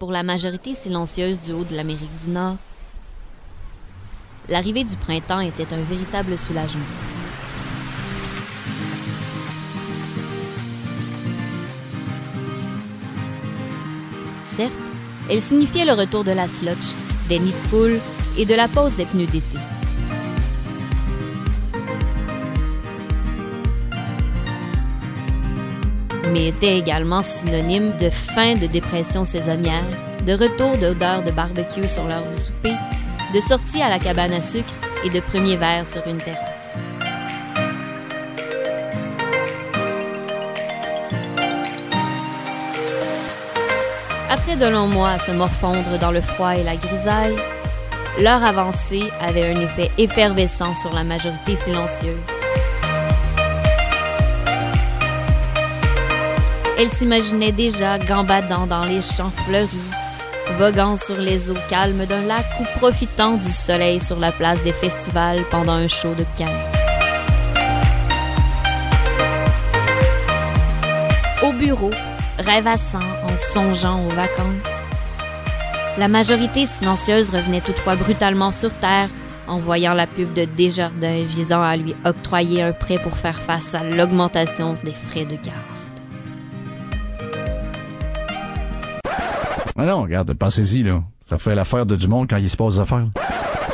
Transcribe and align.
pour 0.00 0.12
la 0.12 0.22
majorité 0.22 0.74
silencieuse 0.74 1.38
du 1.42 1.52
haut 1.52 1.62
de 1.62 1.76
l'Amérique 1.76 2.16
du 2.24 2.30
Nord, 2.30 2.56
l'arrivée 4.48 4.82
du 4.82 4.96
printemps 4.96 5.40
était 5.40 5.74
un 5.74 5.82
véritable 5.82 6.38
soulagement. 6.38 6.80
Certes, 14.42 14.72
elle 15.28 15.42
signifiait 15.42 15.84
le 15.84 15.92
retour 15.92 16.24
de 16.24 16.32
la 16.32 16.48
slotch, 16.48 16.94
des 17.28 17.38
nids 17.38 17.52
de 17.52 17.68
poules 17.68 18.00
et 18.38 18.46
de 18.46 18.54
la 18.54 18.68
pose 18.68 18.96
des 18.96 19.04
pneus 19.04 19.26
d'été. 19.26 19.58
Mais 26.32 26.48
était 26.48 26.78
également 26.78 27.22
synonyme 27.22 27.92
de 27.98 28.10
fin 28.10 28.54
de 28.54 28.66
dépression 28.66 29.24
saisonnière, 29.24 29.84
de 30.26 30.32
retour 30.32 30.76
d'odeur 30.78 31.22
de 31.22 31.30
barbecue 31.30 31.88
sur 31.88 32.04
l'heure 32.06 32.26
du 32.26 32.36
souper, 32.36 32.74
de 33.34 33.40
sortie 33.40 33.82
à 33.82 33.88
la 33.88 33.98
cabane 33.98 34.32
à 34.32 34.42
sucre 34.42 34.72
et 35.04 35.10
de 35.10 35.20
premier 35.20 35.56
verre 35.56 35.86
sur 35.86 36.06
une 36.06 36.18
terrasse. 36.18 36.76
Après 44.30 44.56
de 44.56 44.66
longs 44.66 44.86
mois 44.86 45.10
à 45.10 45.18
se 45.18 45.32
morfondre 45.32 45.98
dans 46.00 46.12
le 46.12 46.20
froid 46.20 46.56
et 46.56 46.62
la 46.62 46.76
grisaille, 46.76 47.36
l'heure 48.20 48.44
avancée 48.44 49.10
avait 49.20 49.54
un 49.54 49.60
effet 49.60 49.90
effervescent 49.98 50.74
sur 50.74 50.92
la 50.92 51.04
majorité 51.04 51.56
silencieuse. 51.56 52.39
Elle 56.82 56.88
s'imaginait 56.88 57.52
déjà 57.52 57.98
gambadant 57.98 58.66
dans 58.66 58.86
les 58.86 59.02
champs 59.02 59.30
fleuris, 59.44 59.90
voguant 60.56 60.96
sur 60.96 61.18
les 61.18 61.50
eaux 61.50 61.58
calmes 61.68 62.06
d'un 62.06 62.22
lac 62.22 62.46
ou 62.58 62.64
profitant 62.78 63.36
du 63.36 63.50
soleil 63.50 64.00
sur 64.00 64.18
la 64.18 64.32
place 64.32 64.62
des 64.62 64.72
festivals 64.72 65.44
pendant 65.50 65.74
un 65.74 65.88
show 65.88 66.14
de 66.14 66.24
camp. 66.38 66.48
Au 71.46 71.52
bureau, 71.52 71.90
rêvassant 72.38 72.98
en 72.98 73.36
songeant 73.36 74.02
aux 74.06 74.14
vacances. 74.14 74.72
La 75.98 76.08
majorité 76.08 76.64
silencieuse 76.64 77.28
revenait 77.28 77.60
toutefois 77.60 77.96
brutalement 77.96 78.52
sur 78.52 78.72
Terre 78.72 79.10
en 79.46 79.58
voyant 79.58 79.92
la 79.92 80.06
pub 80.06 80.32
de 80.32 80.46
Desjardins 80.46 81.26
visant 81.26 81.60
à 81.60 81.76
lui 81.76 81.94
octroyer 82.06 82.62
un 82.62 82.72
prêt 82.72 82.96
pour 82.96 83.18
faire 83.18 83.38
face 83.38 83.74
à 83.74 83.84
l'augmentation 83.84 84.78
des 84.82 84.94
frais 84.94 85.26
de 85.26 85.36
garde. 85.36 85.79
Ah 89.82 89.86
non, 89.86 90.02
regarde, 90.02 90.34
pensez-y, 90.34 90.82
là. 90.82 91.00
Ça 91.24 91.38
fait 91.38 91.54
l'affaire 91.54 91.86
de 91.86 91.96
du 91.96 92.06
monde 92.06 92.28
quand 92.28 92.36
il 92.36 92.50
se 92.50 92.56
passe 92.58 92.74
des 92.74 92.80
affaires. 92.80 93.06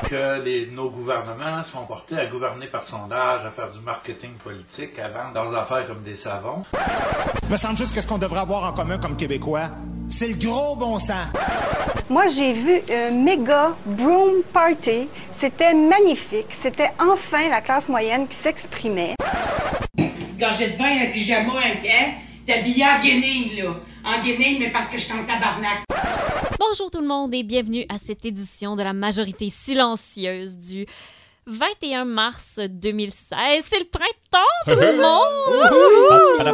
Que 0.09 0.41
les, 0.41 0.71
nos 0.71 0.89
gouvernements 0.89 1.65
sont 1.73 1.85
portés 1.85 2.17
à 2.17 2.27
gouverner 2.27 2.69
par 2.69 2.87
sondage, 2.87 3.45
à 3.45 3.51
faire 3.51 3.73
du 3.73 3.81
marketing 3.81 4.35
politique, 4.45 4.97
à 5.01 5.09
vendre 5.09 5.51
leurs 5.51 5.63
affaires 5.63 5.89
comme 5.89 6.05
des 6.05 6.17
savons. 6.19 6.63
Me 7.51 7.57
semble 7.57 7.77
juste 7.77 7.93
qu'est-ce 7.93 8.07
qu'on 8.07 8.19
devrait 8.19 8.39
avoir 8.39 8.63
en 8.63 8.73
commun 8.73 8.99
comme 8.99 9.17
Québécois. 9.17 9.71
C'est 10.09 10.29
le 10.29 10.37
gros 10.37 10.77
bon 10.77 11.01
sens. 11.01 11.27
Moi, 12.09 12.29
j'ai 12.29 12.53
vu 12.53 12.83
un 12.89 13.11
méga 13.11 13.75
broom 13.85 14.45
party. 14.53 15.09
C'était 15.33 15.75
magnifique. 15.75 16.47
C'était 16.51 16.93
enfin 17.01 17.49
la 17.51 17.63
classe 17.63 17.89
moyenne 17.89 18.29
qui 18.29 18.37
s'exprimait. 18.37 19.15
Petite 19.97 20.39
gorgée 20.39 20.71
de 20.71 20.77
vin, 20.77 21.03
un 21.03 21.11
pyjama, 21.11 21.55
un? 21.55 22.13
T'es 22.47 22.61
habillé 22.61 22.85
en 22.85 23.03
guenille, 23.03 23.61
là. 23.61 23.71
En 24.05 24.25
guenille, 24.25 24.61
mais 24.61 24.71
parce 24.71 24.87
que 24.87 24.99
je 24.99 25.03
suis 25.03 25.13
en 25.13 25.25
tabarnak. 25.25 25.86
Bonjour 26.59 26.91
tout 26.91 27.01
le 27.01 27.07
monde 27.07 27.35
et 27.35 27.43
bienvenue 27.43 27.85
à 27.89 27.99
cette 27.99 28.25
édition 28.25 28.77
de 28.77 28.83
la 28.83 28.93
majorité 28.93 29.49
silencieuse 29.51 30.57
du 30.57 30.87
21 31.47 32.05
mars 32.05 32.59
2016. 32.59 33.65
C'est 33.65 33.79
le 33.79 33.85
printemps, 33.85 34.65
tout 34.65 34.71
le 34.81 34.97
monde! 35.03 36.47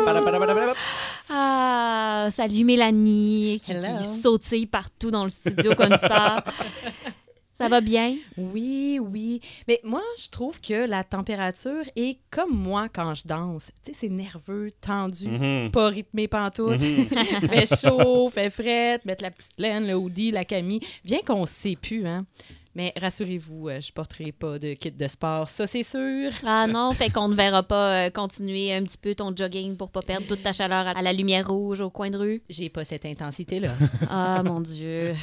ah, 1.31 2.29
salut 2.31 2.65
Mélanie 2.65 3.61
qui, 3.65 3.73
qui 3.75 4.05
sautille 4.21 4.67
partout 4.67 5.11
dans 5.11 5.25
le 5.25 5.31
studio 5.31 5.75
comme 5.75 5.97
ça. 5.97 6.45
Ça 7.63 7.69
va 7.69 7.81
bien? 7.81 8.17
Oui, 8.37 8.99
oui. 9.01 9.41
Mais 9.69 9.81
moi, 9.85 10.03
je 10.19 10.29
trouve 10.29 10.61
que 10.61 10.87
la 10.87 11.05
température 11.05 11.85
est 11.97 12.19
comme 12.31 12.51
moi 12.57 12.89
quand 12.93 13.15
je 13.15 13.23
danse. 13.27 13.71
Tu 13.85 13.93
sais, 13.93 13.99
c'est 14.01 14.09
nerveux, 14.09 14.71
tendu, 14.81 15.29
Mhm. 15.29 15.71
pas 15.71 15.89
rythmé 15.89 16.27
pantoute. 16.29 16.81
fait 17.49 17.67
chaud, 17.81 18.31
fait 18.31 18.51
frette, 18.51 19.05
mettre 19.05 19.23
la 19.23 19.31
petite 19.31 19.53
laine, 19.59 19.87
le 19.87 19.95
hoodie, 19.95 20.31
la 20.33 20.45
camie. 20.45 20.81
Bien 21.05 21.21
qu'on 21.25 21.43
ne 21.43 21.47
sait 21.47 21.77
plus, 21.81 22.07
hein. 22.07 22.27
Mais 22.75 22.95
rassurez-vous, 22.99 23.69
euh, 23.69 23.81
je 23.83 23.93
porterai 23.93 24.33
pas 24.33 24.59
de 24.59 24.73
kit 24.73 24.91
de 24.91 25.07
sport, 25.07 25.47
ça 25.51 25.67
c'est 25.67 25.83
sûr. 25.83 26.31
Ah 26.47 26.67
non, 26.67 26.93
fait 26.93 27.11
qu'on 27.11 27.29
ne 27.29 27.35
verra 27.35 27.63
pas 27.63 28.07
euh, 28.07 28.11
continuer 28.11 28.73
un 28.73 28.83
petit 28.85 28.97
peu 28.97 29.15
ton 29.15 29.37
jogging 29.37 29.77
pour 29.77 29.91
pas 29.91 30.01
perdre 30.01 30.27
toute 30.27 30.43
ta 30.43 30.55
chaleur 30.55 30.87
à 30.89 31.03
la 31.03 31.13
lumière 31.13 31.47
rouge 31.47 31.83
au 31.83 31.91
coin 31.91 32.09
de 32.09 32.17
rue. 32.17 32.43
J'ai 32.49 32.71
pas 32.71 32.85
cette 32.85 33.05
intensité-là. 33.05 33.73
Ah 34.09 34.43
mon 34.43 34.61
Dieu. 34.61 35.15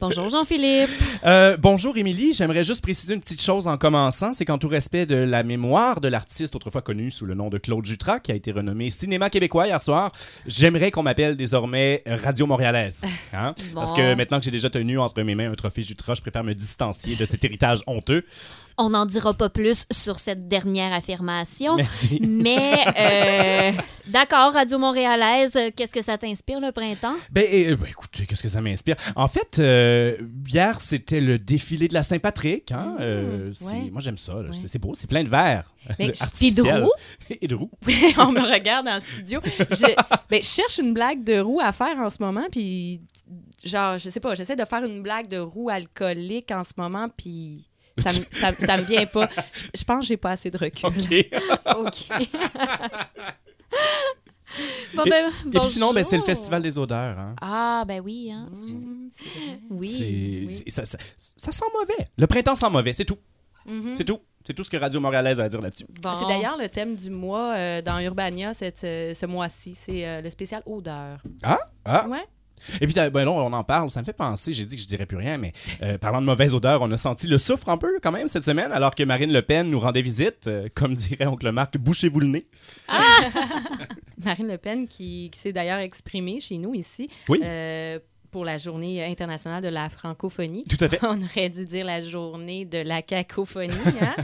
Bonjour 0.00 0.30
Jean-Philippe. 0.30 0.88
Euh, 1.24 1.58
bonjour 1.58 1.98
Émilie, 1.98 2.32
j'aimerais 2.32 2.64
juste 2.64 2.80
préciser 2.80 3.12
une 3.12 3.20
petite 3.20 3.42
chose 3.42 3.66
en 3.66 3.76
commençant, 3.76 4.32
c'est 4.32 4.46
qu'en 4.46 4.56
tout 4.56 4.68
respect 4.68 5.04
de 5.04 5.16
la 5.16 5.42
mémoire 5.42 6.00
de 6.00 6.08
l'artiste 6.08 6.56
autrefois 6.56 6.80
connu 6.80 7.10
sous 7.10 7.26
le 7.26 7.34
nom 7.34 7.50
de 7.50 7.58
Claude 7.58 7.84
Jutras, 7.84 8.20
qui 8.20 8.32
a 8.32 8.34
été 8.34 8.52
renommé 8.52 8.88
Cinéma 8.88 9.28
québécois 9.28 9.66
hier 9.66 9.82
soir, 9.82 10.12
j'aimerais 10.46 10.90
qu'on 10.90 11.02
m'appelle 11.02 11.36
désormais 11.36 12.02
Radio 12.06 12.46
Montréalaise. 12.46 13.04
Hein? 13.34 13.54
Bon. 13.72 13.80
Parce 13.80 13.92
que 13.92 14.14
maintenant 14.14 14.38
que 14.38 14.44
j'ai 14.44 14.50
déjà 14.50 14.70
tenu 14.70 14.98
entre 14.98 15.20
mes 15.22 15.34
mains 15.34 15.50
un 15.50 15.54
trophée 15.54 15.82
Jutras, 15.82 16.14
je 16.14 16.22
préfère 16.22 16.42
me 16.44 16.53
distancier 16.54 17.16
de 17.16 17.24
cet 17.24 17.44
héritage 17.44 17.80
honteux. 17.86 18.24
On 18.76 18.90
n'en 18.90 19.06
dira 19.06 19.34
pas 19.34 19.48
plus 19.50 19.86
sur 19.92 20.18
cette 20.18 20.48
dernière 20.48 20.92
affirmation. 20.92 21.76
Merci. 21.76 22.20
Mais 22.20 22.74
euh, 22.98 23.72
d'accord, 24.08 24.52
Radio 24.52 24.78
Montréalaise, 24.78 25.52
euh, 25.54 25.70
qu'est-ce 25.76 25.92
que 25.94 26.02
ça 26.02 26.18
t'inspire 26.18 26.58
le 26.58 26.72
printemps? 26.72 27.14
Ben, 27.30 27.44
euh, 27.52 27.76
ben, 27.76 27.86
écoutez, 27.88 28.26
qu'est-ce 28.26 28.42
que 28.42 28.48
ça 28.48 28.60
m'inspire? 28.60 28.96
En 29.14 29.28
fait, 29.28 29.60
euh, 29.60 30.16
hier, 30.48 30.80
c'était 30.80 31.20
le 31.20 31.38
défilé 31.38 31.86
de 31.86 31.94
la 31.94 32.02
Saint-Patrick. 32.02 32.72
Hein? 32.72 32.96
Euh, 32.98 33.50
c'est- 33.52 33.64
ouais. 33.66 33.90
Moi, 33.92 34.00
j'aime 34.00 34.18
ça. 34.18 34.34
Ouais. 34.38 34.48
C'est 34.52 34.80
beau, 34.80 34.92
c'est 34.96 35.06
plein 35.06 35.22
de 35.22 35.28
verre. 35.30 35.72
Mais 36.00 36.08
de 36.08 36.82
roues? 36.82 36.90
Et 37.40 37.46
de 37.46 37.54
roues. 37.54 37.70
On 38.18 38.32
me 38.32 38.52
regarde 38.52 38.86
dans 38.86 38.94
le 38.94 39.00
studio. 39.00 39.40
Je, 39.44 39.86
ben, 40.28 40.42
je 40.42 40.48
cherche 40.48 40.78
une 40.78 40.94
blague 40.94 41.22
de 41.22 41.38
roue 41.38 41.60
à 41.62 41.70
faire 41.70 41.96
en 41.98 42.10
ce 42.10 42.16
moment, 42.20 42.46
puis 42.50 43.00
genre, 43.62 43.98
je 43.98 44.10
sais 44.10 44.18
pas, 44.20 44.34
j'essaie 44.34 44.56
de 44.56 44.64
faire 44.64 44.82
une 44.84 45.00
blague 45.02 45.28
de 45.28 45.38
roue 45.38 45.68
alcoolique 45.70 46.50
en 46.50 46.64
ce 46.64 46.72
moment, 46.76 47.08
puis 47.08 47.68
ça, 47.98 48.10
me- 48.18 48.24
ça, 48.32 48.50
ça 48.52 48.76
me 48.78 48.82
vient 48.82 49.06
pas. 49.06 49.28
Je, 49.52 49.64
je 49.80 49.84
pense 49.84 50.00
que 50.00 50.06
j'ai 50.06 50.16
pas 50.16 50.32
assez 50.32 50.50
de 50.50 50.58
recul. 50.58 50.86
OK. 50.86 50.96
OK. 51.76 52.08
bon, 54.96 55.04
Et- 55.04 55.10
ben, 55.10 55.30
Et 55.46 55.50
puis 55.58 55.66
sinon, 55.68 55.92
ben, 55.92 56.04
c'est 56.04 56.16
le. 56.16 56.22
Festival 56.22 56.62
des 56.62 56.78
odeurs. 56.78 57.18
Hein. 57.18 57.34
Ah, 57.40 57.84
ben 57.86 58.00
oui, 58.04 58.30
hein. 58.32 58.48
excusez. 58.52 58.86
Mm. 58.86 59.10
Oui. 59.70 60.44
Oui. 60.48 60.62
ça, 60.70 60.84
ça- 60.84 60.98
ça 61.18 61.52
sent 61.52 61.64
mauvais. 61.72 62.08
Le 62.16 62.26
printemps 62.26 62.54
sent 62.54 62.70
mauvais, 62.70 62.92
c'est 62.92 63.04
tout. 63.04 63.18
Mhm. 63.66 63.94
C'est 63.96 64.04
tout. 64.04 64.20
C'est 64.46 64.52
tout 64.52 64.62
ce 64.62 64.70
que 64.70 64.76
Radio 64.76 65.00
Montréalaise 65.00 65.40
a 65.40 65.44
à 65.44 65.48
dire 65.48 65.60
là-dessus. 65.60 65.86
Bon. 66.02 66.12
C'est 66.18 66.26
d'ailleurs 66.26 66.58
le 66.58 66.68
thème 66.68 66.96
du 66.96 67.08
mois 67.08 67.54
euh, 67.54 67.80
dans 67.82 67.98
Urbania 67.98 68.52
cette, 68.52 68.76
ce, 68.78 69.12
ce 69.14 69.24
mois-ci. 69.24 69.74
C'est 69.74 70.06
euh, 70.06 70.20
le 70.20 70.28
spécial 70.28 70.62
odeur. 70.66 71.18
Ah? 71.42 71.58
Ah! 71.86 72.06
Ouais. 72.08 72.24
Et 72.80 72.86
puis, 72.86 72.94
ben 72.94 73.24
non, 73.24 73.36
on 73.38 73.52
en 73.52 73.64
parle, 73.64 73.90
ça 73.90 74.00
me 74.00 74.04
fait 74.06 74.12
penser, 74.12 74.52
j'ai 74.52 74.64
dit 74.64 74.76
que 74.76 74.82
je 74.82 74.86
dirais 74.86 75.06
plus 75.06 75.16
rien, 75.16 75.38
mais 75.38 75.52
euh, 75.82 75.98
parlant 75.98 76.20
de 76.20 76.26
mauvaise 76.26 76.54
odeur, 76.54 76.82
on 76.82 76.90
a 76.92 76.96
senti 76.96 77.26
le 77.26 77.38
soufre 77.38 77.68
un 77.68 77.76
peu 77.78 77.98
quand 78.02 78.12
même 78.12 78.28
cette 78.28 78.44
semaine, 78.44 78.72
alors 78.72 78.94
que 78.94 79.02
Marine 79.02 79.32
Le 79.32 79.42
Pen 79.42 79.68
nous 79.70 79.80
rendait 79.80 80.02
visite. 80.02 80.46
Euh, 80.48 80.68
comme 80.74 80.94
dirait 80.94 81.26
Oncle 81.26 81.50
Marc, 81.52 81.76
bouchez-vous 81.78 82.20
le 82.20 82.26
nez. 82.28 82.46
Marine 84.24 84.48
Le 84.48 84.58
Pen 84.58 84.86
qui, 84.88 85.30
qui 85.32 85.38
s'est 85.38 85.52
d'ailleurs 85.52 85.78
exprimée 85.80 86.40
chez 86.40 86.58
nous 86.58 86.74
ici 86.74 87.08
Oui. 87.28 87.40
euh, 87.44 87.98
pour 88.34 88.44
la 88.44 88.58
journée 88.58 89.00
internationale 89.04 89.62
de 89.62 89.68
la 89.68 89.88
francophonie. 89.88 90.64
Tout 90.68 90.76
à 90.80 90.88
fait. 90.88 90.98
On 91.04 91.22
aurait 91.22 91.48
dû 91.50 91.64
dire 91.66 91.84
la 91.84 92.00
journée 92.00 92.64
de 92.64 92.78
la 92.78 93.00
cacophonie, 93.00 93.70
hein? 94.00 94.16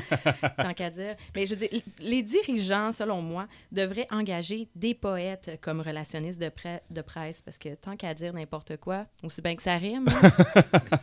tant 0.56 0.75
qu'à 0.75 0.90
dire. 0.90 1.14
Mais 1.37 1.46
je 1.46 1.55
veux 1.55 1.56
dire, 1.69 1.69
les 2.00 2.20
dirigeants, 2.25 2.90
selon 2.90 3.23
moi, 3.23 3.46
devraient 3.70 4.08
engager 4.11 4.67
des 4.75 4.94
poètes 4.94 5.61
comme 5.61 5.81
relationnistes 5.81 6.40
de, 6.40 6.49
pre- 6.49 6.81
de 6.90 7.02
presse 7.02 7.40
parce 7.40 7.56
que 7.56 7.76
tant 7.76 7.94
qu'à 7.96 8.12
dire 8.12 8.32
n'importe 8.32 8.79
quoi, 8.79 9.06
aussi 9.23 9.43
bien 9.43 9.55
que 9.55 9.62
ça 9.62 9.76
rime. 9.76 10.08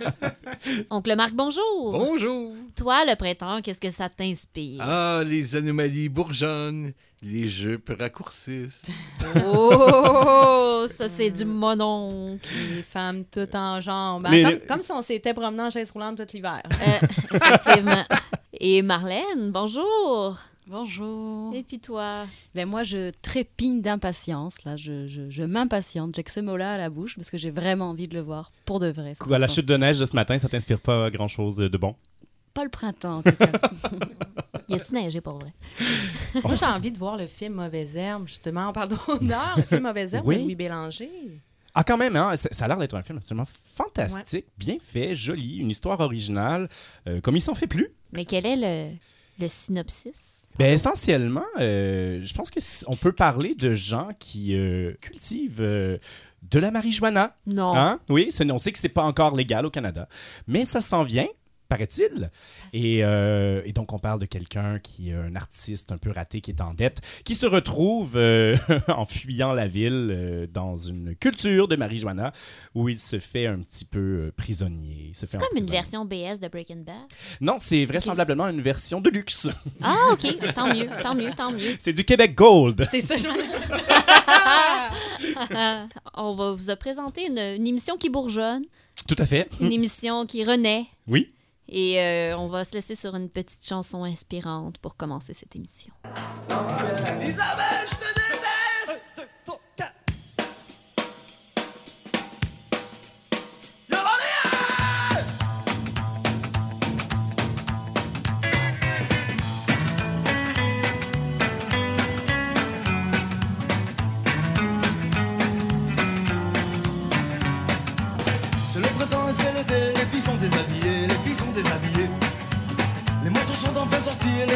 Oncle 0.89 1.15
Marc, 1.15 1.33
bonjour. 1.33 1.93
Bonjour. 1.93 2.55
Toi, 2.75 3.05
le 3.05 3.15
printemps, 3.15 3.61
qu'est-ce 3.61 3.79
que 3.79 3.89
ça 3.89 4.09
t'inspire? 4.09 4.81
Ah, 4.81 5.23
les 5.25 5.55
anomalies 5.55 6.09
bourgeonnent, 6.09 6.91
les 7.23 7.47
jupes 7.49 7.91
raccourcissent. 7.99 8.89
Oh, 9.45 10.85
ça, 10.87 11.07
c'est 11.09 11.31
du 11.31 11.45
mononcle. 11.45 12.47
les 12.75 12.83
femmes 12.83 13.23
toutes 13.25 13.55
en 13.55 13.81
jambes. 13.81 14.27
Mais- 14.29 14.43
Comme, 14.43 14.59
comme 14.67 14.81
si 14.81 14.91
on 14.91 15.01
s'était 15.01 15.33
promené 15.33 15.63
en 15.63 15.69
chaise 15.69 15.91
roulante 15.91 16.17
tout 16.17 16.27
l'hiver. 16.33 16.61
Euh, 16.65 17.07
effectivement. 17.33 18.03
Et 18.59 18.81
Marlène, 18.81 19.51
bonjour. 19.51 20.37
Bonjour. 20.67 21.55
Et 21.55 21.63
puis 21.63 21.79
toi? 21.79 22.25
Ben 22.53 22.67
moi, 22.67 22.83
je 22.83 23.11
trépigne 23.21 23.81
d'impatience. 23.81 24.63
Là, 24.65 24.75
je, 24.75 25.07
je, 25.07 25.29
je 25.29 25.43
m'impatiente. 25.43 26.13
J'ai 26.15 26.23
que 26.23 26.31
ce 26.31 26.41
mot-là 26.41 26.73
à 26.73 26.77
la 26.77 26.89
bouche 26.89 27.15
parce 27.15 27.29
que 27.29 27.37
j'ai 27.37 27.51
vraiment 27.51 27.89
envie 27.91 28.07
de 28.09 28.13
le 28.15 28.21
voir 28.21 28.51
pour 28.65 28.79
de 28.79 28.87
vrai. 28.89 29.13
ce 29.15 29.33
À 29.33 29.39
la 29.39 29.47
chute 29.47 29.65
de 29.65 29.77
neige 29.77 29.97
de 29.99 30.05
ce 30.05 30.15
matin, 30.15 30.37
ça 30.37 30.49
t'inspire 30.49 30.79
pas 30.81 31.09
grand-chose 31.09 31.55
de 31.57 31.77
bon? 31.77 31.95
Pas 32.57 32.63
le 32.63 32.71
printemps, 32.71 33.17
en 33.17 33.21
tout 33.21 33.33
cas. 33.33 33.51
Y 34.69 34.73
a-tu 34.73 34.93
neigé 34.95 35.21
pour 35.21 35.35
vrai? 35.35 35.53
Moi, 36.43 36.55
j'ai 36.55 36.65
envie 36.65 36.91
de 36.91 36.97
voir 36.97 37.15
le 37.15 37.27
film 37.27 37.53
Mauvaise 37.53 37.95
Herbe, 37.95 38.27
justement. 38.27 38.69
On 38.69 38.73
parle 38.73 38.89
d'honneur, 38.89 39.53
le 39.57 39.61
film 39.61 39.83
Mauvaise 39.83 40.15
Herbe 40.15 40.25
Oui. 40.25 40.37
de 40.39 40.41
Louis 40.41 40.55
Bélanger. 40.55 41.39
Ah, 41.75 41.83
quand 41.83 41.97
même, 41.97 42.15
hein? 42.15 42.35
ça 42.35 42.65
a 42.65 42.67
l'air 42.67 42.77
d'être 42.77 42.95
un 42.95 43.03
film 43.03 43.19
absolument 43.19 43.45
fantastique, 43.75 44.47
bien 44.57 44.77
fait, 44.81 45.13
joli, 45.13 45.57
une 45.57 45.69
histoire 45.69 45.99
originale, 45.99 46.67
euh, 47.07 47.21
comme 47.21 47.35
il 47.35 47.41
s'en 47.41 47.53
fait 47.53 47.67
plus. 47.67 47.89
Mais 48.11 48.25
quel 48.25 48.47
est 48.47 48.55
le, 48.55 48.95
le 49.39 49.47
synopsis? 49.47 50.49
Ben, 50.57 50.73
essentiellement, 50.73 51.45
euh, 51.59 52.19
je 52.23 52.33
pense 52.33 52.49
que 52.49 52.59
on 52.87 52.95
peut 52.95 53.11
parler 53.11 53.53
de 53.53 53.75
gens 53.75 54.09
qui 54.17 54.55
euh, 54.55 54.93
cultivent 55.01 55.61
euh, 55.61 55.99
de 56.41 56.59
la 56.59 56.71
marijuana. 56.71 57.35
Non. 57.45 57.75
Hein? 57.75 57.99
Oui, 58.09 58.29
on 58.49 58.57
sait 58.57 58.71
que 58.71 58.79
c'est 58.79 58.89
pas 58.89 59.03
encore 59.03 59.35
légal 59.35 59.65
au 59.65 59.69
Canada, 59.69 60.09
mais 60.47 60.65
ça 60.65 60.81
s'en 60.81 61.03
vient. 61.03 61.27
Paraît-il. 61.69 62.31
Et, 62.73 63.03
euh, 63.03 63.61
et 63.65 63.73
donc, 63.73 63.93
on 63.93 63.99
parle 63.99 64.19
de 64.19 64.25
quelqu'un 64.25 64.79
qui 64.79 65.09
est 65.09 65.13
un 65.13 65.35
artiste 65.35 65.91
un 65.91 65.97
peu 65.97 66.11
raté, 66.11 66.41
qui 66.41 66.51
est 66.51 66.61
en 66.61 66.73
dette, 66.73 67.01
qui 67.25 67.35
se 67.35 67.45
retrouve 67.45 68.15
euh, 68.15 68.57
en 68.87 69.05
fuyant 69.05 69.53
la 69.53 69.67
ville 69.67 70.09
euh, 70.11 70.47
dans 70.47 70.75
une 70.75 71.15
culture 71.15 71.67
de 71.67 71.75
marijuana 71.75 72.31
où 72.73 72.89
il 72.89 72.99
se 72.99 73.19
fait 73.19 73.47
un 73.47 73.59
petit 73.59 73.85
peu 73.85 74.31
prisonnier. 74.37 75.11
C'est 75.13 75.31
comme 75.37 75.57
une 75.57 75.65
version 75.69 76.05
BS 76.05 76.39
de 76.41 76.47
Breaking 76.47 76.83
Bad. 76.85 76.95
Non, 77.41 77.55
c'est 77.59 77.85
vraisemblablement 77.85 78.47
une 78.47 78.61
version 78.61 79.01
de 79.01 79.09
luxe. 79.09 79.47
Ah, 79.81 79.95
OK. 80.11 80.25
Tant 80.55 80.73
mieux, 80.73 80.87
tant 81.03 81.13
mieux, 81.15 81.31
tant 81.35 81.51
mieux. 81.51 81.75
c'est 81.79 81.93
du 81.93 82.03
Québec 82.03 82.33
Gold. 82.35 82.85
C'est 82.89 83.01
ça, 83.01 83.15
je 83.15 83.27
m'en 83.27 83.35
On 86.15 86.35
va 86.35 86.53
vous 86.53 86.75
présenter 86.79 87.27
une, 87.27 87.37
une 87.37 87.67
émission 87.67 87.95
qui 87.97 88.09
bourgeonne, 88.09 88.63
Tout 89.07 89.15
à 89.19 89.25
fait. 89.25 89.47
une 89.61 89.71
émission 89.71 90.25
qui 90.25 90.43
renaît. 90.43 90.85
Oui. 91.07 91.29
Et 91.69 91.99
euh, 92.01 92.37
on 92.37 92.47
va 92.47 92.63
se 92.63 92.73
laisser 92.73 92.95
sur 92.95 93.15
une 93.15 93.29
petite 93.29 93.65
chanson 93.65 94.03
inspirante 94.03 94.77
pour 94.77 94.95
commencer 94.95 95.33
cette 95.33 95.55
émission. 95.55 95.91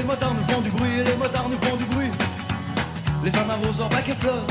Les 0.02 0.08
motards 0.08 0.34
nous 0.34 0.54
font 0.54 0.62
du 0.62 0.70
bruit, 0.72 1.04
les 1.06 1.16
motards 1.16 1.48
nous 1.48 1.62
font 1.62 1.76
du 1.76 1.86
bruit. 1.86 2.12
Les 3.24 3.32
femmes 3.32 3.52
arrosent 3.52 3.82
en 3.82 3.88
bac 3.88 4.10
et 4.10 4.16
fleurs, 4.16 4.48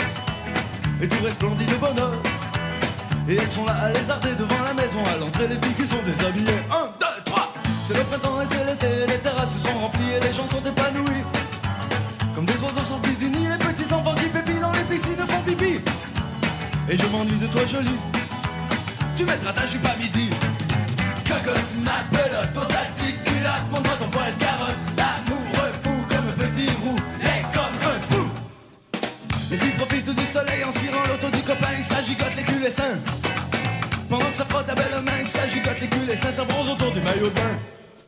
et 1.03 1.09
tout 1.09 1.25
resplendit 1.25 1.67
de 1.67 1.75
bonheur. 1.75 2.15
Et 3.29 3.35
elles 3.35 3.51
sont 3.51 3.65
là 3.65 3.75
à 3.83 3.89
lézarder 3.91 4.35
devant 4.39 4.63
la 4.63 4.75
maison, 4.75 5.03
à 5.13 5.17
l'entrée 5.19 5.49
les 5.49 5.57
filles 5.57 5.75
qui 5.75 5.87
sont 5.87 6.03
déshabillées. 6.05 6.63
Un, 6.71 6.87
deux, 7.01 7.23
trois 7.25 7.53
C'est 7.87 7.97
le 7.97 8.05
printemps 8.05 8.41
et 8.43 8.47
c'est 8.47 8.65
l'été, 8.65 9.07
les 9.09 9.19
terrasses 9.19 9.59
sont 9.59 9.77
remplies 9.79 10.13
et 10.17 10.21
les 10.21 10.33
gens 10.33 10.47
sont 10.47 10.63
épanouis. 10.65 11.25
Comme 12.35 12.47
des 12.47 12.59
oiseaux 12.63 12.87
sortis 12.89 13.17
du 13.17 13.29
nid, 13.29 13.49
les 13.49 13.59
petits 13.59 13.93
enfants 13.93 14.15
qui 14.15 14.27
pépient 14.27 14.61
dans 14.61 14.73
les 14.73 14.85
piscines 14.85 15.27
font 15.29 15.43
pipi. 15.43 15.81
Et 16.89 16.97
je 16.97 17.07
m'ennuie 17.07 17.39
de 17.39 17.47
toi 17.49 17.67
jolie, 17.67 17.99
tu 19.17 19.25
mettras 19.25 19.53
ta 19.53 19.67
jupe 19.67 19.87
à 19.87 19.97
midi. 19.97 20.31
Cocotte, 21.27 21.75
ma 21.85 22.05
pelote, 22.17 22.53
ton 22.55 22.67
fou. 26.69 26.97
Les 29.51 29.57
filles 29.57 29.77
profitent 29.79 30.15
du 30.15 30.25
soleil 30.25 30.65
en 30.65 30.73
cirant 30.73 31.05
l'auto 31.09 31.29
du 31.37 31.43
copain, 31.43 31.83
ça 31.83 32.03
gigote 32.03 32.37
les 32.37 32.45
culs 32.45 32.65
et 32.65 32.71
seins. 32.71 32.99
Pendant 34.09 34.27
que 34.27 34.37
ça 34.37 34.45
frotte 34.49 34.67
ta 34.67 34.75
belle 34.75 35.03
main, 35.03 35.25
que 35.25 35.31
ça 35.31 35.47
les 35.81 35.89
culs 35.89 36.11
ça 36.37 36.45
bronze 36.45 36.71
autour 36.71 36.93
du 36.93 37.01
maillot 37.01 37.31
de. 37.31 37.41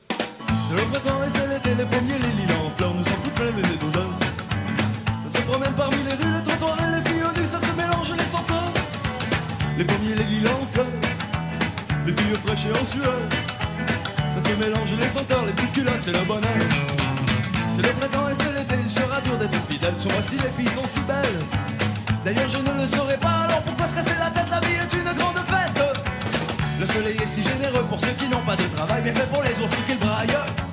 C'est 0.09 0.77
le 0.77 0.83
printemps 0.91 1.23
et 1.25 1.31
c'est 1.35 1.75
les 1.75 1.85
premiers, 1.85 2.19
les 2.19 2.43
lilas 2.43 2.61
en 2.65 2.71
fleurs, 2.77 2.95
nous 2.95 3.05
sommes 3.05 3.23
toutes 3.25 3.35
pleins 3.35 3.51
les. 3.57 3.73
Ça 5.23 5.39
se 5.39 5.45
promène 5.45 5.73
parmi 5.73 5.97
les 5.97 6.15
rues, 6.15 6.33
les 6.33 6.43
trottoirs 6.43 6.79
et 6.79 6.97
les 6.97 7.11
filles 7.11 7.23
au 7.23 7.41
nu, 7.41 7.47
ça 7.47 7.59
se 7.61 7.73
mélange 7.77 8.13
les 8.17 8.25
senteurs. 8.25 8.73
Les 9.79 9.85
pommiers, 9.85 10.15
les 10.15 10.25
lilas 10.25 10.51
en 10.51 10.67
fleurs, 10.73 10.87
les 12.07 12.13
filles 12.13 12.37
fraîches 12.45 12.67
et 12.67 12.79
en 12.79 12.87
sueur. 12.87 13.19
Ça 14.35 14.49
se 14.49 14.55
mélange 14.57 14.93
les 14.99 15.09
senteurs, 15.09 15.45
les 15.45 15.53
petites 15.53 15.73
culottes, 15.73 16.03
c'est 16.03 16.13
le 16.13 16.25
bonheur. 16.25 17.02
C'est 17.75 17.83
le 17.83 17.89
printemps 17.89 18.29
et 18.29 18.35
c'est 18.39 18.53
l'été, 18.53 18.75
il 18.85 18.91
sera 18.91 19.21
dur 19.21 19.39
d'être 19.39 19.67
fidèle. 19.69 19.95
Sur 19.99 20.11
moi 20.13 20.21
si 20.29 20.37
les 20.37 20.53
filles 20.57 20.75
sont 20.75 20.87
si 20.87 21.01
belles. 21.01 21.41
D'ailleurs, 22.25 22.49
je 22.49 22.59
ne 22.59 22.81
le 22.81 22.87
saurais 22.87 23.19
pas, 23.19 23.47
alors 23.47 23.63
pourquoi 23.63 23.87
se 23.87 23.95
casser 23.95 24.15
la 24.19 24.31
tête? 24.31 24.51
La 24.51 24.61
vie 24.61 24.75
est 24.75 24.93
une 24.93 25.19
grande 25.19 25.39
fête. 25.39 25.83
Le 26.79 26.87
soleil 26.87 27.17
est 27.17 27.27
si 27.27 27.43
généreux 27.43 27.85
pour 27.89 27.99
ceux 28.01 28.13
qui 28.19 28.29
n'ont 28.29 28.45
pas 28.45 28.57
de 28.57 28.65
travail, 28.77 29.03
mais 29.05 29.13
fait 29.13 29.27
pour 29.27 29.43
les 29.43 29.51
autres 29.51 29.87
qu'ils 29.87 29.99
braillent. 29.99 30.72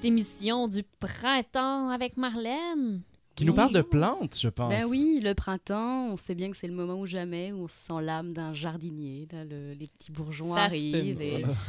Cette 0.00 0.06
émission 0.06 0.66
du 0.66 0.82
printemps 0.98 1.90
avec 1.90 2.16
Marlène. 2.16 3.02
Qui 3.34 3.44
nous 3.44 3.52
parle 3.54 3.72
de 3.72 3.80
plantes, 3.82 4.36
je 4.38 4.48
pense. 4.48 4.70
Ben 4.70 4.84
oui, 4.86 5.20
le 5.22 5.34
printemps, 5.34 6.08
on 6.10 6.16
sait 6.16 6.34
bien 6.34 6.50
que 6.50 6.56
c'est 6.56 6.66
le 6.66 6.74
moment 6.74 6.94
ou 7.00 7.06
jamais 7.06 7.52
où 7.52 7.64
on 7.64 7.68
se 7.68 7.76
sent 7.76 8.02
l'âme 8.02 8.32
d'un 8.32 8.52
jardinier. 8.54 9.28
Là, 9.32 9.44
le- 9.44 9.72
les 9.72 9.86
petits 9.88 10.10
bourgeons 10.10 10.54
Ça 10.54 10.62
arrivent. 10.64 11.20
et... 11.22 11.44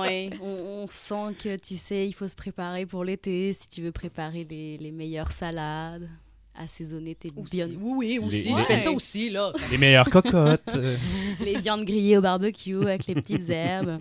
Ouais, 0.00 0.30
on, 0.42 0.82
on 0.84 0.86
sent 0.86 1.34
que, 1.42 1.56
tu 1.56 1.76
sais, 1.76 2.06
il 2.08 2.12
faut 2.12 2.28
se 2.28 2.34
préparer 2.34 2.84
pour 2.86 3.04
l'été 3.04 3.52
si 3.52 3.68
tu 3.68 3.82
veux 3.82 3.92
préparer 3.92 4.46
les, 4.48 4.76
les 4.78 4.92
meilleures 4.92 5.32
salades, 5.32 6.08
assaisonner 6.54 7.14
tes 7.14 7.32
viandes. 7.50 7.76
Oui, 7.80 8.18
oui, 8.18 8.18
aussi. 8.18 8.42
Les- 8.44 8.50
Je 8.58 8.64
fais 8.64 8.78
ça 8.78 8.90
aussi, 8.92 9.30
là. 9.30 9.52
Les 9.70 9.78
meilleures 9.78 10.08
cocottes. 10.10 10.78
les 11.44 11.56
viandes 11.58 11.84
grillées 11.84 12.18
au 12.18 12.20
barbecue 12.20 12.76
avec 12.82 13.06
les 13.06 13.14
petites 13.14 13.48
herbes. 13.48 13.98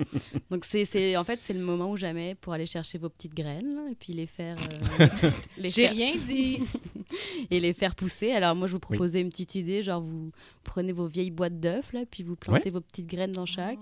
Donc 0.50 0.66
c'est, 0.66 0.86
c'est 0.86 1.16
en 1.18 1.24
fait 1.24 1.40
c'est 1.42 1.54
le 1.54 1.62
moment 1.62 1.90
ou 1.92 1.98
jamais 1.98 2.36
pour 2.36 2.54
aller 2.54 2.66
chercher 2.66 2.98
vos 2.98 3.10
petites 3.10 3.34
graines 3.34 3.76
là, 3.76 3.84
et 3.92 3.96
puis 3.96 4.14
les 4.14 4.28
faire 4.28 4.58
euh, 5.00 5.08
J'ai 5.58 5.70
faire- 5.70 5.92
rien 5.92 6.14
dit. 6.18 6.60
et 7.52 7.60
les 7.60 7.74
faire 7.74 7.96
pousser. 7.96 8.32
Alors 8.32 8.56
moi 8.56 8.68
je 8.68 8.74
vous 8.74 8.80
proposais 8.80 9.22
une 9.22 9.30
petite 9.30 9.56
idée 9.56 9.82
genre 9.84 10.02
vous 10.02 10.30
prenez 10.64 10.92
vos 10.92 11.08
vieilles 11.08 11.32
boîtes 11.32 11.60
d'œufs 11.60 11.92
là 11.94 12.02
puis 12.10 12.24
vous 12.24 12.36
plantez 12.36 12.70
vos 12.70 12.82
petites 12.82 13.08
graines 13.08 13.32
dans 13.32 13.46
chaque 13.46 13.80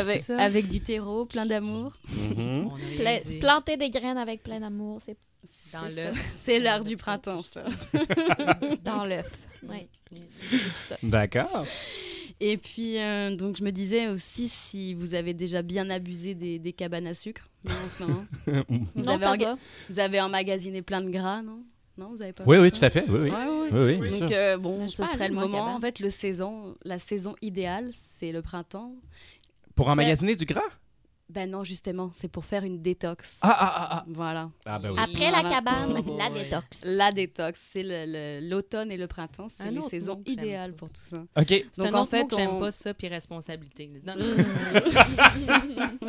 avec, 0.00 0.20
ça. 0.22 0.38
avec 0.38 0.68
du 0.68 0.80
terreau 0.80 1.24
plein 1.26 1.46
d'amour. 1.46 1.92
Mhm. 2.16 2.68
Pla- 2.98 3.18
planter 3.40 3.76
des 3.76 3.90
graines 3.90 4.16
avec 4.18 4.42
plein 4.42 4.60
d'amour, 4.60 5.00
c'est 5.04 5.16
Dans 5.72 5.80
c'est 5.88 5.94
l'œuf. 5.94 6.14
ça. 6.16 6.22
C'est 6.38 6.58
l'heure 6.58 6.84
du 6.84 6.96
printemps 6.96 7.42
ça. 7.42 7.64
Dans 8.84 9.04
l'œuf. 9.04 9.30
Ouais. 9.68 9.88
D'accord. 11.02 11.64
Et 12.40 12.56
puis, 12.56 12.98
euh, 12.98 13.34
donc, 13.34 13.56
je 13.56 13.64
me 13.64 13.70
disais 13.72 14.06
aussi 14.08 14.48
si 14.48 14.94
vous 14.94 15.14
avez 15.14 15.34
déjà 15.34 15.62
bien 15.62 15.90
abusé 15.90 16.34
des, 16.34 16.58
des 16.58 16.72
cabanes 16.72 17.06
à 17.06 17.14
sucre 17.14 17.48
non, 17.64 17.74
en 17.74 17.88
ce 17.88 18.02
moment. 18.04 18.24
vous, 18.46 19.02
Non, 19.02 19.08
avez 19.14 19.24
ça 19.24 19.32
orga- 19.34 19.44
va. 19.54 19.58
vous 19.90 19.98
avez 19.98 20.20
emmagasiné 20.20 20.80
plein 20.82 21.00
de 21.00 21.10
gras, 21.10 21.42
non? 21.42 21.64
Non, 21.96 22.10
vous 22.10 22.22
avez 22.22 22.32
pas 22.32 22.44
Oui, 22.46 22.58
oui, 22.58 22.70
ça? 22.72 22.78
tout 22.78 22.84
à 22.84 22.90
fait. 22.90 23.04
Oui, 23.08 23.18
oui. 23.22 23.30
Ouais. 23.30 23.70
Oui, 23.72 23.98
oui, 24.00 24.20
Donc, 24.20 24.30
euh, 24.30 24.56
bon, 24.56 24.88
ce 24.88 25.04
serait 25.04 25.28
le 25.28 25.34
moment. 25.34 25.58
cabane. 25.58 25.74
En 25.74 25.80
fait, 25.80 25.98
le 25.98 26.10
saison, 26.10 26.76
la 26.84 27.00
saison 27.00 27.34
idéale, 27.42 27.90
c'est 27.92 28.30
le 28.30 28.40
printemps. 28.42 28.94
Pour 29.74 29.88
emmagasiner 29.88 30.36
du 30.36 30.44
gras? 30.44 30.62
Ben 31.30 31.50
non, 31.50 31.62
justement, 31.62 32.10
c'est 32.14 32.28
pour 32.28 32.46
faire 32.46 32.64
une 32.64 32.80
détox. 32.80 33.38
Ah, 33.42 33.54
ah, 33.58 33.74
ah, 33.76 33.88
ah. 33.98 34.04
Voilà. 34.08 34.50
Ah, 34.64 34.78
ben 34.78 34.92
oui. 34.92 34.96
Après 34.98 35.30
la 35.30 35.42
Voilà. 35.42 35.50
cabane, 35.50 36.02
Oh, 36.06 36.16
la 36.16 36.30
ouais. 36.30 36.44
détox. 36.44 36.84
La 36.86 37.12
détox, 37.12 37.60
c'est 37.72 38.40
l'automne 38.40 38.90
et 38.90 38.96
le 38.96 39.06
printemps, 39.06 39.48
c'est 39.50 39.70
les 39.70 39.82
saisons 39.82 40.22
idéales 40.24 40.72
pour 40.74 40.88
tout 40.90 41.02
ça. 41.02 41.22
OK. 41.36 41.64
Donc 41.76 41.94
en 41.94 42.06
fait, 42.06 42.26
j'aime 42.34 42.50
on- 42.52 42.60
pas 42.60 42.70
ça, 42.70 42.94
puis 42.94 43.08
responsabilité. 43.08 43.90
Non, 44.06 44.14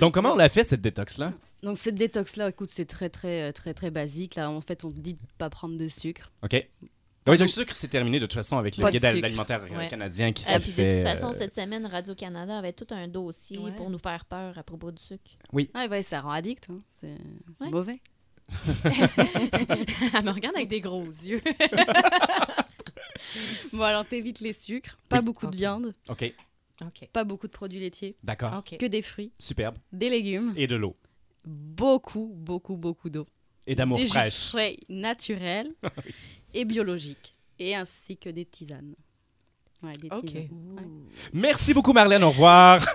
Donc, 0.00 0.14
comment 0.14 0.32
on 0.32 0.36
l'a 0.36 0.48
fait, 0.48 0.64
cette 0.64 0.80
détox-là? 0.82 1.32
Donc 1.62 1.76
cette 1.76 1.94
détox 1.94 2.36
là, 2.36 2.48
écoute, 2.48 2.70
c'est 2.70 2.86
très 2.86 3.10
très 3.10 3.52
très 3.52 3.74
très 3.74 3.90
basique. 3.90 4.34
Là, 4.36 4.50
en 4.50 4.60
fait, 4.60 4.84
on 4.84 4.90
te 4.90 4.98
dit 4.98 5.14
de 5.14 5.20
pas 5.38 5.50
prendre 5.50 5.76
de 5.76 5.88
sucre. 5.88 6.30
OK. 6.42 6.56
Oui, 7.26 7.36
le 7.36 7.46
sucre, 7.46 7.76
c'est 7.76 7.88
terminé 7.88 8.18
de 8.18 8.24
toute 8.26 8.34
façon 8.34 8.56
avec 8.58 8.76
le 8.76 8.82
Pas 8.82 8.90
de 8.90 8.98
guide 8.98 9.10
sucre. 9.10 9.24
alimentaire 9.24 9.62
euh, 9.70 9.76
Ouais. 9.76 9.88
canadien 9.88 10.32
qui 10.32 10.42
Et 10.42 10.46
s'est 10.46 10.58
puis 10.58 10.70
de 10.70 10.74
fait... 10.74 11.00
toute 11.00 11.08
façon, 11.08 11.28
euh, 11.28 11.32
cette 11.38 11.54
semaine, 11.54 11.86
Radio-Canada 11.86 12.56
avait 12.58 12.72
tout 12.72 12.86
un 12.90 13.06
dossier 13.08 13.58
Ouais. 13.58 13.72
pour 13.72 13.90
nous 13.90 13.98
faire 13.98 14.24
peur 14.24 14.56
à 14.58 14.62
propos 14.62 14.90
du 14.90 15.02
sucre. 15.02 15.30
Ah 15.74 15.86
ouais, 15.86 16.02
ça 16.02 16.20
rend 16.20 16.30
addict. 16.30 16.68
hein. 16.70 16.80
C'est 17.00 17.16
c'est 17.58 17.64
Ouais. 17.64 17.70
mauvais. 17.70 18.00
Elle 20.14 20.24
me 20.24 20.30
regarde 20.32 20.56
avec 20.56 20.68
des 20.68 20.80
gros 20.80 21.04
yeux. 21.04 21.40
Bon 23.72 23.82
alors 23.82 24.06
t'évites 24.06 24.40
les 24.40 24.52
sucres, 24.54 24.96
pas 25.08 25.18
Oui. 25.18 25.24
beaucoup 25.26 25.46
de 25.46 25.54
viande, 25.54 25.94
OK, 26.08 26.32
OK. 26.82 27.08
pas 27.12 27.22
beaucoup 27.24 27.46
de 27.46 27.52
produits 27.52 27.78
laitiers, 27.78 28.16
d'accord. 28.24 28.54
OK. 28.58 28.78
que 28.78 28.86
des 28.86 29.02
fruits, 29.02 29.30
Superbe. 29.38 29.76
des 29.92 30.08
légumes, 30.08 30.54
Et 30.56 30.66
de 30.66 30.74
l'eau. 30.74 30.96
beaucoup 31.44 32.32
beaucoup 32.34 32.76
beaucoup 32.76 33.10
d'eau, 33.10 33.26
Et 33.66 33.74
d'amour 33.74 33.98
des 33.98 34.04
jus 34.06 34.12
de 34.12 34.14
fraîche. 34.18 34.48
fruits 34.48 34.78
naturels 34.88 35.74
et 36.54 36.64
biologiques, 36.64 37.34
et 37.58 37.74
ainsi 37.74 38.16
que 38.16 38.28
des 38.30 38.44
tisanes. 38.44 38.94
Ouais, 39.82 39.96
des 39.96 40.08
OK. 40.10 40.26
tisanes. 40.26 40.48
Ouais. 40.76 40.82
Merci 41.32 41.72
beaucoup, 41.72 41.92
Marlène. 41.94 42.22
Au 42.24 42.30
revoir. 42.30 42.84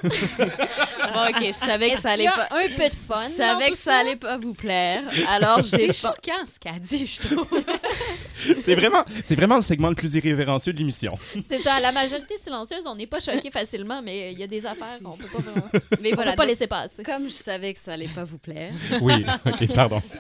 Bon, 1.14 1.22
ok, 1.30 1.46
je 1.48 1.52
savais 1.54 1.92
que 1.92 2.02
ça 2.02 2.10
allait 2.12 2.26
pas. 2.26 2.48
un 2.52 2.68
peu 2.76 2.90
de 2.90 2.94
fun 2.96 3.14
Je 3.16 3.36
savais 3.36 3.70
que 3.70 3.78
ça 3.78 3.98
allait 4.00 4.18
pas 4.18 4.38
vous 4.38 4.54
plaire. 4.54 5.04
Alors 5.30 5.64
j'ai 5.64 5.94
C'est 5.94 6.02
pas- 6.02 6.14
choquant 6.16 6.46
ce 6.52 6.60
qu'elle 6.60 6.80
dit, 6.82 7.08
je 7.08 7.22
trouve. 7.22 7.48
c'est 8.66 8.76
vraiment, 8.76 9.06
c'est 9.24 9.36
vraiment 9.36 9.56
le 9.56 9.62
segment 9.62 9.90
le 9.90 9.96
plus 9.96 10.14
irrévérencieux 10.16 10.74
de 10.74 10.80
l'émission. 10.80 11.14
C'est 11.48 11.60
ça, 11.60 11.80
la 11.80 11.94
majorité 11.94 12.36
silencieuse, 12.38 12.86
on 12.86 12.96
n'est 12.96 13.08
pas 13.08 13.20
choqué 13.22 13.50
facilement, 13.50 14.02
mais 14.02 14.34
il 14.34 14.40
y 14.40 14.44
a 14.44 14.48
des 14.48 14.66
affaires 14.66 15.00
qu'on 15.02 15.16
peut 15.16 15.28
pas 15.28 15.40
vraiment... 15.40 15.68
Mais 16.02 16.12
on 16.12 16.16
voilà, 16.16 16.32
peut 16.32 16.38
pas 16.38 16.44
donc, 16.44 16.50
laisser 16.50 16.68
passer. 16.68 17.04
comme 17.04 17.26
je 17.26 17.34
savais 17.36 17.74
que 17.74 17.80
ça 17.80 17.94
allait 17.94 18.10
pas 18.10 18.26
vous 18.26 18.40
plaire, 18.40 18.74
Oui, 19.02 19.24
OK, 19.46 19.74
pardon. 19.74 20.02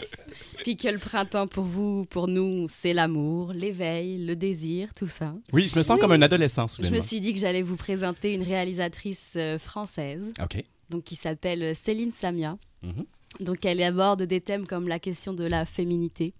puis 0.65 0.77
que 0.77 0.87
le 0.87 0.97
printemps 0.97 1.45
pour 1.45 1.63
vous, 1.65 2.05
pour 2.05 2.27
nous, 2.27 2.65
c'est 2.73 2.91
l'amour, 2.91 3.53
l'éveil, 3.53 4.25
le 4.25 4.35
désir, 4.35 4.91
tout 4.95 5.05
ça. 5.07 5.35
Oui, 5.53 5.67
je 5.67 5.77
me 5.77 5.83
sens 5.83 5.99
comme 5.99 6.11
un 6.11 6.23
adolescent, 6.23 6.65
Je 6.81 6.89
me 6.89 7.01
suis 7.01 7.21
dit 7.21 7.35
que 7.35 7.39
j'allais 7.39 7.61
vous 7.61 7.75
présenter 7.75 8.33
une 8.33 8.41
réalisatrice 8.41 9.33
euh, 9.35 9.59
française, 9.59 10.33
OK. 10.41 10.63
donc 10.89 11.03
qui 11.03 11.15
s'appelle 11.15 11.75
Céline 11.75 12.11
Samia. 12.11 12.57
Mhm. 12.81 13.05
Donc 13.41 13.63
elle 13.63 13.79
aborde 13.83 14.23
des 14.23 14.41
thèmes 14.41 14.65
comme 14.65 14.87
la 14.87 14.97
question 14.97 15.35
de 15.35 15.43
la 15.43 15.65
féminité, 15.65 16.33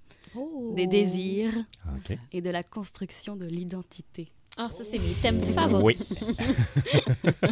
des 0.74 0.88
désirs 0.88 1.54
OK. 1.96 2.18
et 2.32 2.42
de 2.42 2.50
la 2.50 2.64
construction 2.64 3.36
de 3.36 3.46
l'identité. 3.46 4.32
Ah, 4.58 4.70
ça, 4.72 4.84
c'est 4.84 4.98
mes 4.98 5.14
thèmes 5.22 5.42
favoris. 5.54 6.24
Oui. 6.26 6.36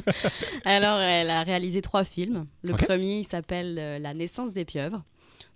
Alors, 0.65 1.00
elle 1.00 1.30
a 1.30 1.44
réalisé 1.44 1.82
trois 1.82 2.03
films. 2.06 2.48
Le 2.63 2.74
premier, 2.74 3.20
il 3.20 3.25
s'appelle 3.25 3.77
euh, 3.77 4.00
La 4.00 4.13
naissance 4.13 4.53
des 4.53 4.63
pieuvres. 4.63 5.03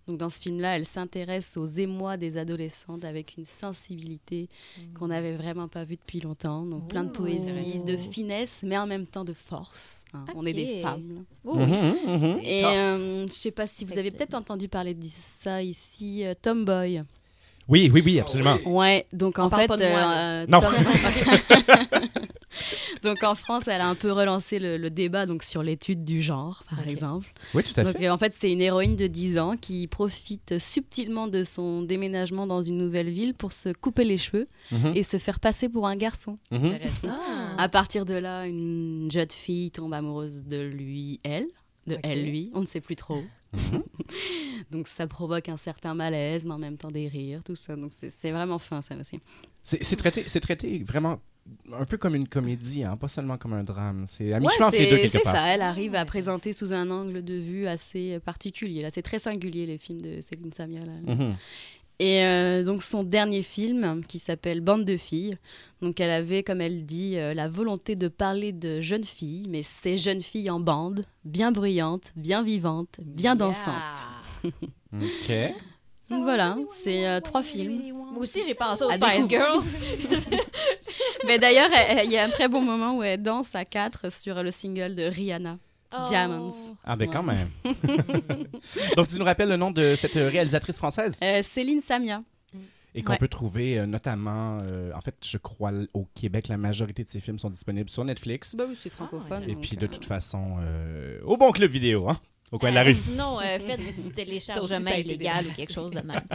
Donc, 0.07 0.17
dans 0.17 0.29
ce 0.29 0.41
film-là, 0.41 0.77
elle 0.77 0.85
s'intéresse 0.85 1.57
aux 1.57 1.65
émois 1.65 2.15
des 2.17 2.37
adolescentes 2.37 3.03
avec 3.03 3.35
une 3.37 3.43
sensibilité 3.45 4.47
qu'on 4.97 5.07
n'avait 5.07 5.35
vraiment 5.35 5.67
pas 5.67 5.83
vue 5.83 5.97
depuis 5.97 6.21
longtemps. 6.21 6.63
Donc, 6.63 6.87
plein 6.87 7.03
de 7.03 7.09
Oh. 7.09 7.17
poésie, 7.17 7.81
de 7.85 7.97
finesse, 7.97 8.61
mais 8.63 8.77
en 8.77 8.87
même 8.87 9.05
temps 9.05 9.25
de 9.25 9.33
force. 9.33 10.01
hein. 10.13 10.23
On 10.35 10.45
est 10.45 10.53
des 10.53 10.81
femmes. 10.81 11.15
là. 11.15 11.21
Oh. 11.43 11.55
Mhm, 11.55 11.95
mhm. 12.07 12.39
Et 12.41 12.63
euh, 12.65 13.27
je 13.27 13.33
sais 13.33 13.51
pas 13.51 13.67
si 13.67 13.83
vous 13.83 13.97
avez 13.97 14.11
peut-être 14.11 14.33
entendu 14.35 14.69
parler 14.69 14.93
de 14.93 15.05
ça 15.05 15.61
ici, 15.61 16.23
euh, 16.25 16.31
Tomboy. 16.41 17.03
Oui, 17.67 17.91
oui, 17.93 18.01
oui, 18.05 18.17
absolument. 18.21 18.57
Ouais, 18.65 19.05
donc 19.11 19.39
en 19.39 19.49
parle 19.49 19.63
fait, 19.63 19.67
pas 19.67 19.75
de 19.77 19.83
moi, 19.83 19.99
là. 19.99 20.41
euh, 20.43 20.45
Non. 20.47 20.59
Tom- 21.91 22.27
donc 23.03 23.23
en 23.23 23.35
France, 23.35 23.67
elle 23.67 23.81
a 23.81 23.87
un 23.87 23.95
peu 23.95 24.11
relancé 24.11 24.59
le, 24.59 24.77
le 24.77 24.89
débat 24.89 25.25
donc 25.25 25.43
sur 25.43 25.63
l'étude 25.63 26.03
du 26.03 26.21
genre, 26.21 26.63
par 26.69 26.87
exemple. 26.87 27.31
Oui, 27.53 27.63
tout 27.63 27.79
à 27.79 27.83
Donc 27.83 27.97
fait. 27.97 28.09
en 28.09 28.17
fait, 28.17 28.33
c'est 28.37 28.51
une 28.51 28.61
héroïne 28.61 28.95
de 28.95 29.07
10 29.07 29.39
ans 29.39 29.55
qui 29.57 29.87
profite 29.87 30.59
subtilement 30.59 31.27
de 31.27 31.43
son 31.43 31.81
déménagement 31.81 32.47
dans 32.47 32.61
une 32.61 32.77
nouvelle 32.77 33.09
ville 33.09 33.33
pour 33.33 33.53
se 33.53 33.69
couper 33.73 34.03
les 34.03 34.17
cheveux 34.17 34.47
Mhm, 34.71 34.93
et 34.95 35.03
se 35.03 35.17
faire 35.17 35.39
passer 35.39 35.69
pour 35.69 35.87
un 35.87 35.95
garçon. 35.95 36.37
mhm. 36.51 36.65
Intéressant. 36.65 37.07
À 37.57 37.69
partir 37.69 38.05
de 38.05 38.13
là, 38.15 38.45
une 38.47 39.09
jeune 39.11 39.29
fille 39.31 39.71
tombe 39.71 39.93
amoureuse 39.93 40.43
de 40.43 40.61
lui, 40.61 41.19
elle, 41.23 41.47
de 41.87 41.97
elle, 42.03 42.25
lui, 42.29 42.51
on 42.53 42.61
ne 42.61 42.65
sait 42.65 42.81
plus 42.81 42.95
trop. 42.95 43.23
Mhm. 43.53 43.81
donc 44.71 44.87
ça 44.87 45.07
provoque 45.07 45.47
un 45.49 45.57
certain 45.57 45.93
malaise, 45.93 46.43
mais 46.45 46.53
en 46.53 46.57
même 46.57 46.77
temps 46.77 46.91
des 46.91 47.07
rires, 47.07 47.43
tout 47.43 47.55
ça. 47.55 47.75
Donc 47.75 47.91
c'est 47.95 48.31
vraiment 48.31 48.59
fin 48.59 48.81
ça 48.81 48.95
aussi. 48.95 49.19
C'est 49.63 49.83
c'est 49.83 49.95
traité, 49.95 50.23
c'est 50.27 50.39
traité 50.39 50.79
vraiment 50.83 51.19
un 51.73 51.85
peu 51.85 51.97
comme 51.97 52.15
une 52.15 52.27
comédie, 52.27 52.83
hein, 52.83 52.95
pas 52.97 53.07
seulement 53.07 53.37
comme 53.37 53.53
un 53.53 53.63
drame. 53.63 54.05
C'est 54.07 54.31
à 54.33 54.37
Ouais, 54.37 54.41
mi-chemin 54.43 54.67
entre 54.67 54.77
les 54.77 54.85
deux, 54.89 54.95
c'est 54.95 55.01
quelque 55.01 55.11
c'est 55.11 55.19
part. 55.23 55.35
ça. 55.35 55.47
Elle 55.53 55.61
arrive 55.61 55.95
à 55.95 56.05
présenter 56.05 56.53
sous 56.53 56.73
un 56.73 56.89
angle 56.91 57.23
de 57.23 57.33
vue 57.35 57.67
assez 57.67 58.19
particulier. 58.19 58.81
Là, 58.81 58.89
c'est 58.91 59.01
très 59.01 59.19
singulier 59.19 59.65
les 59.65 59.77
films 59.77 60.01
de 60.01 60.21
Céline 60.21 60.51
Samia. 60.53 60.81
là. 60.85 60.93
Mhm. 61.15 61.35
Et 61.99 62.21
euh, 62.23 62.63
donc 62.63 62.83
son 62.83 63.01
dernier 63.01 63.41
film, 63.41 64.03
qui 64.07 64.19
s'appelle 64.19 64.61
Bande 64.61 64.85
de 64.85 64.97
filles, 64.97 65.35
donc 65.81 65.99
elle 65.99 66.11
avait, 66.11 66.43
comme 66.43 66.61
elle 66.61 66.85
dit, 66.85 67.17
euh, 67.17 67.33
la 67.33 67.49
volonté 67.49 67.95
de 67.95 68.07
parler 68.07 68.51
de 68.51 68.81
jeunes 68.81 69.03
filles, 69.03 69.47
mais 69.49 69.63
ces 69.63 69.97
jeunes 69.97 70.21
filles 70.21 70.51
en 70.51 70.59
bande, 70.59 71.05
bien 71.25 71.51
bruyantes, 71.51 72.11
bien 72.15 72.43
vivantes, 72.43 72.99
bien 73.03 73.35
dansantes. 73.35 74.05
OK. 74.93 75.33
Donc 76.09 76.23
voilà, 76.23 76.57
c'est 76.83 77.05
euh, 77.07 77.19
trois 77.19 77.43
films. 77.43 77.91
Moi 77.93 78.21
aussi, 78.21 78.41
j'ai 78.45 78.53
pensé 78.55 78.83
aux 78.83 78.91
Spice. 78.91 79.27
Girls. 79.27 79.63
Mais 81.25 81.37
d'ailleurs, 81.39 81.69
elle- 81.73 81.97
elle- 81.99 82.05
il 82.05 82.11
y 82.11 82.17
a 82.17 82.23
un 82.25 82.29
très 82.29 82.47
bon 82.47 82.61
moment 82.61 82.97
où 82.97 83.03
elle 83.03 83.21
danse 83.21 83.55
à 83.55 83.65
quatre 83.65 84.11
sur 84.11 84.41
le 84.41 84.51
single 84.51 84.95
de 84.95 85.03
Rihanna, 85.03 85.57
Oh. 85.93 86.03
Diamonds. 86.07 86.49
Ah 86.83 86.95
ben 86.97 87.07
Ouais. 87.07 87.13
quand 87.13 87.23
même. 87.23 87.49
Donc 88.95 89.07
tu 89.07 89.17
nous 89.19 89.25
rappelles 89.25 89.49
le 89.49 89.55
nom 89.57 89.71
de 89.71 89.95
cette 89.95 90.13
réalisatrice 90.15 90.77
française? 90.77 91.17
Euh, 91.23 91.41
Céline 91.43 91.81
Samia. 91.81 92.23
et 92.95 93.03
qu'on 93.03 93.13
Ouais. 93.13 93.17
peut 93.19 93.27
trouver 93.27 93.77
euh, 93.79 93.85
notamment, 93.85 94.59
euh, 94.63 94.91
en 94.95 95.01
fait, 95.01 95.15
je 95.23 95.37
crois 95.37 95.71
au 95.93 96.05
Québec, 96.15 96.47
la 96.49 96.57
majorité 96.57 97.03
de 97.03 97.07
ses 97.07 97.19
films 97.19 97.37
sont 97.39 97.49
disponibles 97.49 97.89
sur 97.89 98.03
Netflix. 98.03 98.55
Bah 98.57 98.65
oui, 98.67 98.77
c'est 98.81 98.89
francophone. 98.89 99.43
et 99.47 99.55
puis 99.55 99.77
de 99.77 99.87
toute 99.87 100.05
façon, 100.05 100.57
euh, 100.61 101.19
au 101.23 101.37
bon 101.37 101.51
club 101.51 101.71
vidéo, 101.71 102.09
hein, 102.09 102.17
au 102.51 102.57
coin 102.59 102.69
de 102.69 102.75
la 102.75 102.81
Euh, 102.81 102.85
rue. 102.85 102.93
Sinon, 102.95 103.39
euh, 103.39 103.59
faites 103.65 103.79
du 104.07 104.13
téléchargement 104.13 104.91
illégal 104.91 105.45
ou 105.47 105.51
quelque 105.53 105.73
chose 105.73 105.91
de 105.91 106.01
même. 106.01 106.21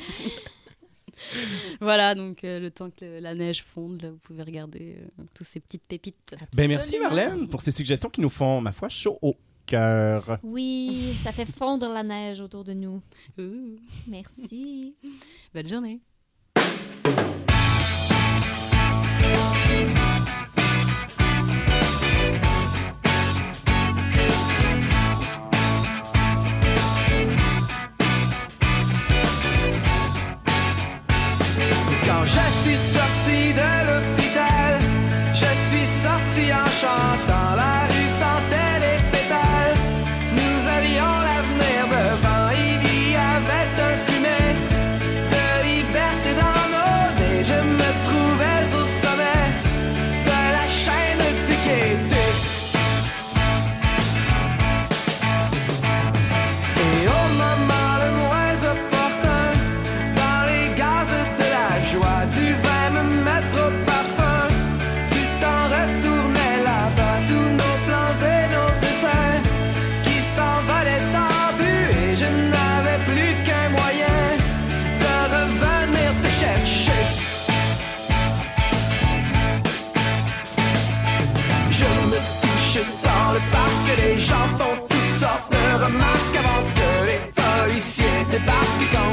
Voilà, 1.80 2.14
donc 2.16 2.42
euh, 2.42 2.58
le 2.58 2.70
temps 2.70 2.90
que 2.90 3.04
le- 3.04 3.20
la 3.20 3.34
neige 3.34 3.62
fonde, 3.62 4.02
là, 4.02 4.10
vous 4.10 4.18
pouvez 4.18 4.42
regarder 4.42 4.96
euh, 4.98 5.24
tous 5.34 5.44
ces 5.44 5.60
petites 5.60 5.84
pépites. 5.84 6.34
Ben 6.54 6.66
merci. 6.68 6.98
Marlène 6.98 7.48
pour 7.48 7.60
ces 7.60 7.70
suggestions 7.70 8.08
qui 8.10 8.20
nous 8.20 8.30
font, 8.30 8.60
ma 8.60 8.72
foi, 8.72 8.88
chaud 8.88 9.18
au 9.22 9.36
cœur. 9.66 10.38
Oui, 10.42 11.14
ça 11.22 11.30
fait 11.30 11.46
fondre 11.46 11.88
la 11.88 12.02
neige 12.02 12.40
autour 12.40 12.64
de 12.64 12.72
nous. 12.72 13.00
Ouh, 13.38 13.76
Merci. 14.08 14.96
bonne 15.54 15.68
journée. 15.68 16.00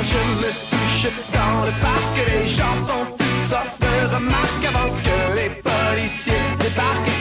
Je 0.03 0.15
me 0.15 0.51
touche 0.69 1.11
dans 1.33 1.65
le 1.65 1.71
parc, 1.81 2.13
les 2.27 2.47
gens 2.47 2.75
font 2.87 3.05
toutes 3.17 3.49
sortes 3.49 3.79
de 3.81 4.15
remarques 4.15 4.65
avant 4.67 4.89
que 5.03 5.35
les 5.35 5.49
policiers 5.49 6.33
débarquent. 6.59 7.18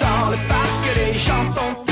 Dans 0.00 0.30
le 0.30 0.36
parc, 0.48 0.96
les 0.96 1.18
gens. 1.18 1.52
font 1.52 1.83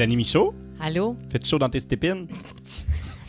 Mélanie 0.00 0.16
Michaud, 0.16 0.54
Allô? 0.80 1.14
fais 1.30 1.44
chaud 1.44 1.58
dans 1.58 1.68
tes 1.68 1.80
stépines? 1.80 2.26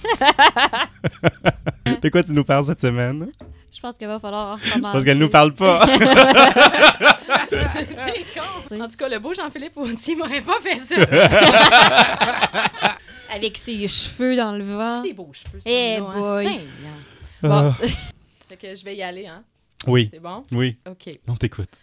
De 2.01 2.07
quoi 2.07 2.23
tu 2.23 2.31
nous 2.31 2.45
parles 2.45 2.63
cette 2.63 2.79
semaine? 2.79 3.29
Je 3.75 3.79
pense 3.81 3.97
qu'il 3.97 4.07
va 4.07 4.19
falloir 4.19 4.57
Je 4.57 4.79
pense 4.79 5.03
qu'elle 5.03 5.17
nous 5.17 5.27
parle 5.27 5.53
pas. 5.53 5.85
T'es 7.49 8.23
con! 8.33 8.41
En 8.81 8.87
tout 8.87 8.95
cas, 8.95 9.09
le 9.09 9.19
beau 9.19 9.33
Jean-Philippe 9.33 9.75
Autier 9.75 10.15
m'aurait 10.15 10.39
pas 10.39 10.61
fait 10.61 10.77
ça. 10.77 10.95
Avec 13.35 13.57
ses 13.57 13.85
cheveux 13.89 14.37
dans 14.37 14.53
le 14.53 14.63
vent. 14.63 15.01
C'est 15.01 15.09
des 15.09 15.13
beaux 15.13 15.33
cheveux, 15.33 15.59
ça. 15.59 15.69
Eh 15.69 15.97
là, 15.97 16.05
hein, 16.05 16.21
boy. 16.21 16.45
Seigneur. 16.45 16.63
Ah. 17.43 17.47
Bon. 17.49 17.73
fait 18.47 18.55
que 18.55 18.73
je 18.75 18.85
vais 18.85 18.95
y 18.95 19.03
aller, 19.03 19.27
hein? 19.27 19.43
Oui. 19.87 20.09
C'est 20.13 20.21
bon? 20.21 20.45
Oui. 20.53 20.77
OK. 20.89 21.09
On 21.27 21.35
t'écoute. 21.35 21.81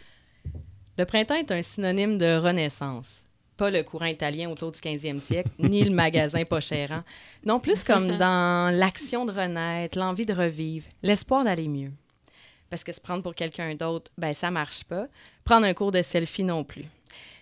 Le 0.96 1.04
printemps 1.04 1.34
est 1.34 1.52
un 1.52 1.60
synonyme 1.60 2.16
de 2.16 2.38
renaissance. 2.38 3.26
Pas 3.58 3.70
le 3.70 3.82
courant 3.82 4.06
italien 4.06 4.48
autour 4.48 4.72
du 4.72 4.78
15e 4.78 5.18
siècle, 5.18 5.50
ni 5.58 5.82
le 5.82 5.90
magasin 5.90 6.44
pas 6.44 6.60
chérant. 6.60 7.02
Non, 7.44 7.58
plus 7.58 7.84
comme 7.84 8.16
dans 8.18 8.74
l'action 8.74 9.26
de 9.26 9.32
renaître, 9.32 9.98
l'envie 9.98 10.24
de 10.24 10.32
revivre, 10.32 10.86
l'espoir 11.02 11.44
d'aller 11.44 11.68
mieux. 11.68 11.92
Parce 12.70 12.84
que 12.84 12.92
se 12.92 13.00
prendre 13.00 13.22
pour 13.22 13.34
quelqu'un 13.34 13.74
d'autre, 13.74 14.12
ben 14.16 14.32
ça 14.32 14.50
marche 14.50 14.84
pas. 14.84 15.08
Prendre 15.44 15.66
un 15.66 15.74
cours 15.74 15.90
de 15.90 16.02
selfie 16.02 16.44
non 16.44 16.62
plus. 16.64 16.84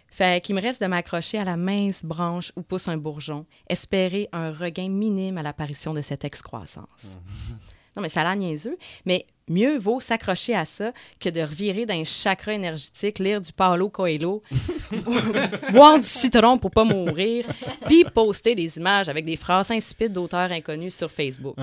Fait 0.09 0.43
qu'il 0.43 0.55
me 0.55 0.63
reste 0.63 0.81
de 0.81 0.87
m'accrocher 0.87 1.37
à 1.37 1.45
la 1.45 1.59
mince 1.59 2.03
branche 2.03 2.51
où 2.57 2.63
pousse 2.63 2.89
un 2.89 2.97
bourgeon, 2.97 3.45
espérer 3.69 4.31
un 4.33 4.51
regain 4.51 4.89
minime 4.89 5.37
à 5.37 5.43
l'apparition 5.43 5.93
de 5.93 6.01
cette 6.01 6.25
excroissance. 6.25 6.87
Non, 7.95 8.01
mais 8.03 8.09
ça 8.09 8.23
a 8.23 8.25
l'air 8.25 8.37
niaiseux, 8.37 8.79
mais 9.05 9.27
mieux 9.49 9.79
vaut 9.79 10.01
s'accrocher 10.01 10.55
à 10.55 10.65
ça 10.65 10.93
que 11.21 11.29
de 11.29 11.41
revirer 11.41 11.87
d'un 11.87 12.05
chakra 12.05 12.53
énergétique, 12.53 13.19
lire 13.19 13.41
du 13.41 13.53
Paulo 13.53 13.89
Coelho, 13.89 14.43
boire 15.73 15.99
du 15.99 16.07
citron 16.07 16.59
pour 16.59 16.71
pas 16.71 16.85
mourir, 16.85 17.47
puis 17.87 18.05
poster 18.05 18.55
des 18.55 18.77
images 18.77 19.09
avec 19.09 19.25
des 19.25 19.37
phrases 19.37 19.71
insipides 19.71 20.13
d'auteurs 20.13 20.51
inconnus 20.53 20.95
sur 20.95 21.11
Facebook. 21.11 21.57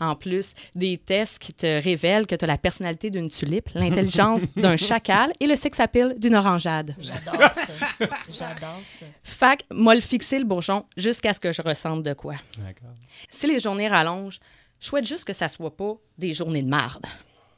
En 0.00 0.16
plus, 0.16 0.54
des 0.74 0.98
tests 0.98 1.38
qui 1.38 1.52
te 1.52 1.82
révèlent 1.82 2.26
que 2.26 2.34
tu 2.34 2.44
as 2.44 2.48
la 2.48 2.58
personnalité 2.58 3.10
d'une 3.10 3.28
tulipe, 3.28 3.70
l'intelligence 3.74 4.42
d'un 4.56 4.76
chacal 4.78 5.32
et 5.40 5.46
le 5.46 5.56
sex 5.56 5.78
appeal 5.80 6.14
d'une 6.18 6.34
orangeade. 6.34 6.94
J'adore 6.98 7.52
ça. 7.54 8.06
J'adore 8.28 8.80
ça. 8.86 9.06
Fac, 9.22 9.64
m'a 9.70 9.94
le 9.94 10.00
fixé 10.00 10.38
le 10.38 10.44
bourgeon 10.44 10.84
jusqu'à 10.96 11.32
ce 11.32 11.40
que 11.40 11.52
je 11.52 11.62
ressente 11.62 12.02
de 12.02 12.14
quoi. 12.14 12.34
D'accord. 12.58 12.94
Si 13.30 13.46
les 13.46 13.58
journées 13.58 13.88
rallongent, 13.88 14.38
je 14.84 14.90
souhaite 14.90 15.06
juste 15.06 15.24
que 15.24 15.32
ça 15.32 15.48
soit 15.48 15.74
pas 15.74 15.94
des 16.18 16.34
journées 16.34 16.60
de 16.60 16.68
marde. 16.68 17.06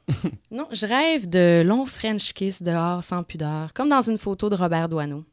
non, 0.52 0.68
je 0.70 0.86
rêve 0.86 1.28
de 1.28 1.60
longs 1.66 1.84
French 1.84 2.32
kiss 2.32 2.62
dehors 2.62 3.02
sans 3.02 3.24
pudeur, 3.24 3.72
comme 3.74 3.88
dans 3.88 4.00
une 4.00 4.16
photo 4.16 4.48
de 4.48 4.54
Robert 4.54 4.88
Doisneau. 4.88 5.24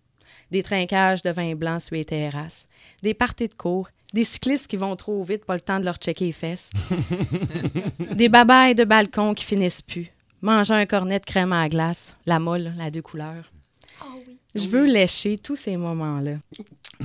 Des 0.49 0.63
trinquages 0.63 1.21
de 1.21 1.29
vin 1.29 1.53
blanc 1.53 1.79
sur 1.79 1.93
les 1.93 2.03
terrasses, 2.03 2.65
des 3.03 3.13
parties 3.13 3.47
de 3.47 3.53
cours, 3.53 3.89
des 4.11 4.23
cyclistes 4.23 4.65
qui 4.67 4.75
vont 4.75 4.95
trop 4.95 5.21
vite, 5.21 5.45
pas 5.45 5.53
le 5.53 5.61
temps 5.61 5.79
de 5.79 5.85
leur 5.85 5.97
checker 5.97 6.25
les 6.25 6.31
fesses, 6.31 6.71
des 8.15 8.27
babayes 8.27 8.73
de 8.73 8.85
balcon 8.85 9.35
qui 9.35 9.45
finissent 9.45 9.83
plus, 9.83 10.11
manger 10.41 10.73
un 10.73 10.87
cornet 10.87 11.19
de 11.19 11.25
crème 11.25 11.53
à 11.53 11.61
la 11.61 11.69
glace, 11.69 12.15
la 12.25 12.39
molle, 12.39 12.73
la 12.75 12.89
deux 12.89 13.03
couleurs. 13.03 13.51
Je 14.55 14.67
veux 14.67 14.85
lécher 14.85 15.37
tous 15.37 15.57
ces 15.57 15.77
moments-là. 15.77 16.37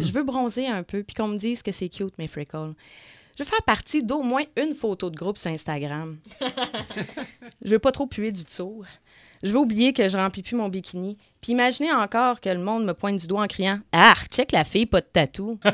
Je 0.01 0.13
veux 0.13 0.23
bronzer 0.23 0.67
un 0.67 0.83
peu, 0.83 1.03
puis 1.03 1.15
qu'on 1.15 1.29
me 1.29 1.37
dise 1.37 1.63
que 1.63 1.73
c'est 1.73 1.91
cute, 1.91 2.17
mes 2.17 2.29
freckles. 2.29 2.73
Je 3.39 3.45
veux 3.45 3.49
faire 3.49 3.63
partie 3.63 4.03
d'au 4.03 4.23
moins 4.23 4.43
une 4.57 4.75
photo 4.75 5.11
de 5.11 5.17
groupe 5.17 5.39
sur 5.39 5.49
Instagram. 5.53 6.19
je 7.65 7.71
veux 7.71 7.79
pas 7.79 7.93
trop 7.93 8.09
puer 8.09 8.33
du 8.33 8.45
tour. 8.45 8.85
Je 9.45 9.53
veux 9.53 9.59
oublier 9.59 9.93
que 9.93 10.09
je 10.09 10.17
remplis 10.17 10.43
plus 10.43 10.57
mon 10.57 10.69
bikini. 10.69 11.17
Puis 11.41 11.53
imaginer 11.53 11.93
encore 11.93 12.41
que 12.41 12.49
le 12.49 12.59
monde 12.59 12.85
me 12.85 12.95
pointe 12.95 13.21
du 13.21 13.29
doigt 13.29 13.43
en 13.43 13.47
criant 13.47 13.79
Ah, 13.93 14.17
check 14.29 14.51
la 14.51 14.65
fille, 14.65 14.87
pas 14.87 15.01
de 15.03 15.07
tatou. 15.07 15.61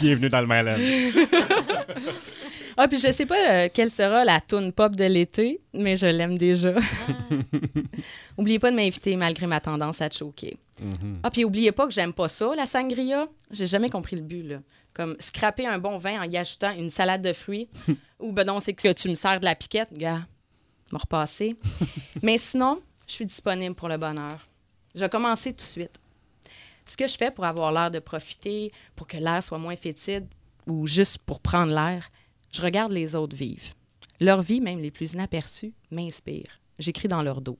Bienvenue 0.00 0.30
dans 0.30 0.40
le 0.40 0.46
Myland. 0.46 0.78
ah, 2.80 2.88
puis 2.88 2.98
je 2.98 3.10
sais 3.10 3.26
pas 3.26 3.50
euh, 3.50 3.68
quelle 3.72 3.90
sera 3.90 4.24
la 4.24 4.40
tune 4.40 4.72
pop 4.72 4.94
de 4.94 5.04
l'été, 5.04 5.60
mais 5.72 5.96
je 5.96 6.06
l'aime 6.06 6.38
déjà. 6.38 6.74
Oubliez 8.38 8.60
pas 8.60 8.70
de 8.70 8.76
m'inviter 8.76 9.16
malgré 9.16 9.48
ma 9.48 9.60
tendance 9.60 10.00
à 10.00 10.08
te 10.08 10.16
choquer. 10.16 10.58
Ah, 11.24 11.30
puis 11.30 11.44
oubliez 11.44 11.72
pas 11.72 11.88
que 11.88 11.92
j'aime 11.92 12.12
pas 12.12 12.28
ça, 12.28 12.54
la 12.54 12.66
sangria. 12.66 13.26
J'ai 13.50 13.66
jamais 13.66 13.90
compris 13.90 14.14
le 14.14 14.22
but, 14.22 14.44
là. 14.44 14.58
Comme 14.94 15.16
scraper 15.18 15.66
un 15.66 15.78
bon 15.78 15.98
vin 15.98 16.20
en 16.20 16.24
y 16.24 16.36
ajoutant 16.36 16.70
une 16.70 16.88
salade 16.90 17.20
de 17.20 17.32
fruits. 17.32 17.68
Ou 18.20 18.32
ben 18.32 18.44
non, 18.44 18.60
c'est 18.60 18.74
que 18.74 18.92
tu 18.92 19.08
me 19.08 19.14
sers 19.14 19.40
de 19.40 19.44
la 19.44 19.56
piquette, 19.56 19.92
gars. 19.92 20.26
Me 20.92 20.98
repasser. 20.98 21.56
Mais 22.22 22.38
sinon, 22.38 22.80
je 23.08 23.12
suis 23.12 23.26
disponible 23.26 23.74
pour 23.74 23.88
le 23.88 23.96
bonheur. 23.96 24.46
Je 24.94 25.00
vais 25.00 25.08
commencer 25.08 25.52
tout 25.52 25.64
de 25.64 25.70
suite. 25.70 26.00
Ce 26.86 26.96
que 26.96 27.06
je 27.06 27.16
fais 27.16 27.30
pour 27.30 27.44
avoir 27.44 27.72
l'air 27.72 27.90
de 27.90 27.98
profiter, 27.98 28.72
pour 28.94 29.06
que 29.06 29.16
l'air 29.16 29.42
soit 29.42 29.58
moins 29.58 29.76
fétide, 29.76 30.26
ou 30.66 30.86
juste 30.86 31.18
pour 31.18 31.40
prendre 31.40 31.74
l'air, 31.74 32.08
je 32.52 32.62
regarde 32.62 32.92
les 32.92 33.14
autres 33.14 33.36
vivre. 33.36 33.74
Leur 34.20 34.42
vie, 34.42 34.60
même 34.60 34.80
les 34.80 34.90
plus 34.90 35.12
inaperçues, 35.12 35.74
m'inspire. 35.90 36.60
J'écris 36.78 37.08
dans 37.08 37.22
leur 37.22 37.40
dos. 37.40 37.58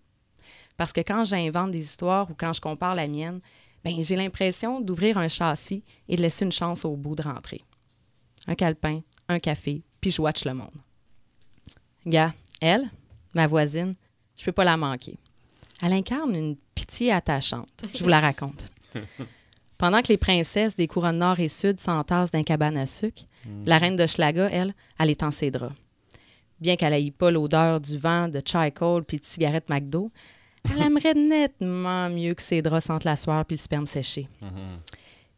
Parce 0.77 0.93
que 0.93 1.01
quand 1.01 1.25
j'invente 1.25 1.71
des 1.71 1.85
histoires 1.85 2.31
ou 2.31 2.35
quand 2.35 2.53
je 2.53 2.61
compare 2.61 2.95
la 2.95 3.09
mienne, 3.09 3.41
ben, 3.85 4.03
j'ai 4.03 4.17
l'impression 4.17 4.81
d'ouvrir 4.81 5.19
un 5.19 5.29
châssis 5.29 5.85
et 6.09 6.17
de 6.17 6.23
laisser 6.23 6.45
une 6.45 6.53
chance 6.53 6.85
au 6.85 6.97
bout 6.97 7.15
de 7.15 7.23
rentrer. 7.23 7.63
Un 8.47 8.55
calepin, 8.55 9.03
un 9.29 9.39
café, 9.39 9.83
puis 10.01 10.11
je 10.11 10.21
watch 10.21 10.45
le 10.45 10.55
monde. 10.55 10.75
Gars, 12.07 12.35
elle, 12.61 12.91
ma 13.35 13.47
voisine, 13.47 13.95
je 14.37 14.45
peux 14.45 14.53
pas 14.53 14.65
la 14.65 14.77
manquer. 14.77 15.19
Elle 15.83 15.93
incarne 15.93 16.35
une 16.35 16.57
pitié 16.75 17.13
attachante. 17.13 17.85
Je 17.95 18.03
vous 18.03 18.09
la 18.09 18.21
raconte. 18.21 18.69
Pendant 19.79 20.03
que 20.03 20.09
les 20.09 20.19
princesses 20.19 20.75
des 20.75 20.89
couronnes 20.89 21.19
nord 21.19 21.39
et 21.39 21.49
sud 21.49 21.79
s'entassent 21.81 22.33
d'un 22.33 22.43
cabane 22.43 22.77
à 22.77 22.87
sucre, 22.87 23.23
la 23.65 23.79
reine 23.79 23.97
de 23.97 24.07
Schlaga, 24.07 24.49
elle, 24.51 24.75
elle 24.99 25.11
est 25.11 25.23
en 25.23 25.31
ses 25.31 25.51
draps. 25.53 25.75
Bien 26.61 26.75
qu'elle 26.77 26.91
n'aille 26.91 27.13
pas 27.13 27.31
l'odeur 27.31 27.81
du 27.81 27.97
vent, 27.97 28.27
de 28.29 28.43
chai 28.45 28.73
cold 28.73 29.05
puis 29.07 29.19
de 29.19 29.25
cigarette 29.25 29.69
McDo, 29.69 30.11
elle 30.69 30.83
aimerait 30.83 31.15
nettement 31.15 32.11
mieux 32.11 32.35
que 32.35 32.43
ses 32.43 32.61
draps 32.61 32.85
sentent 32.85 33.05
la 33.05 33.15
sueur 33.15 33.45
puis 33.45 33.57
le 33.57 33.61
sperme 33.63 33.87
séché. 33.87 34.29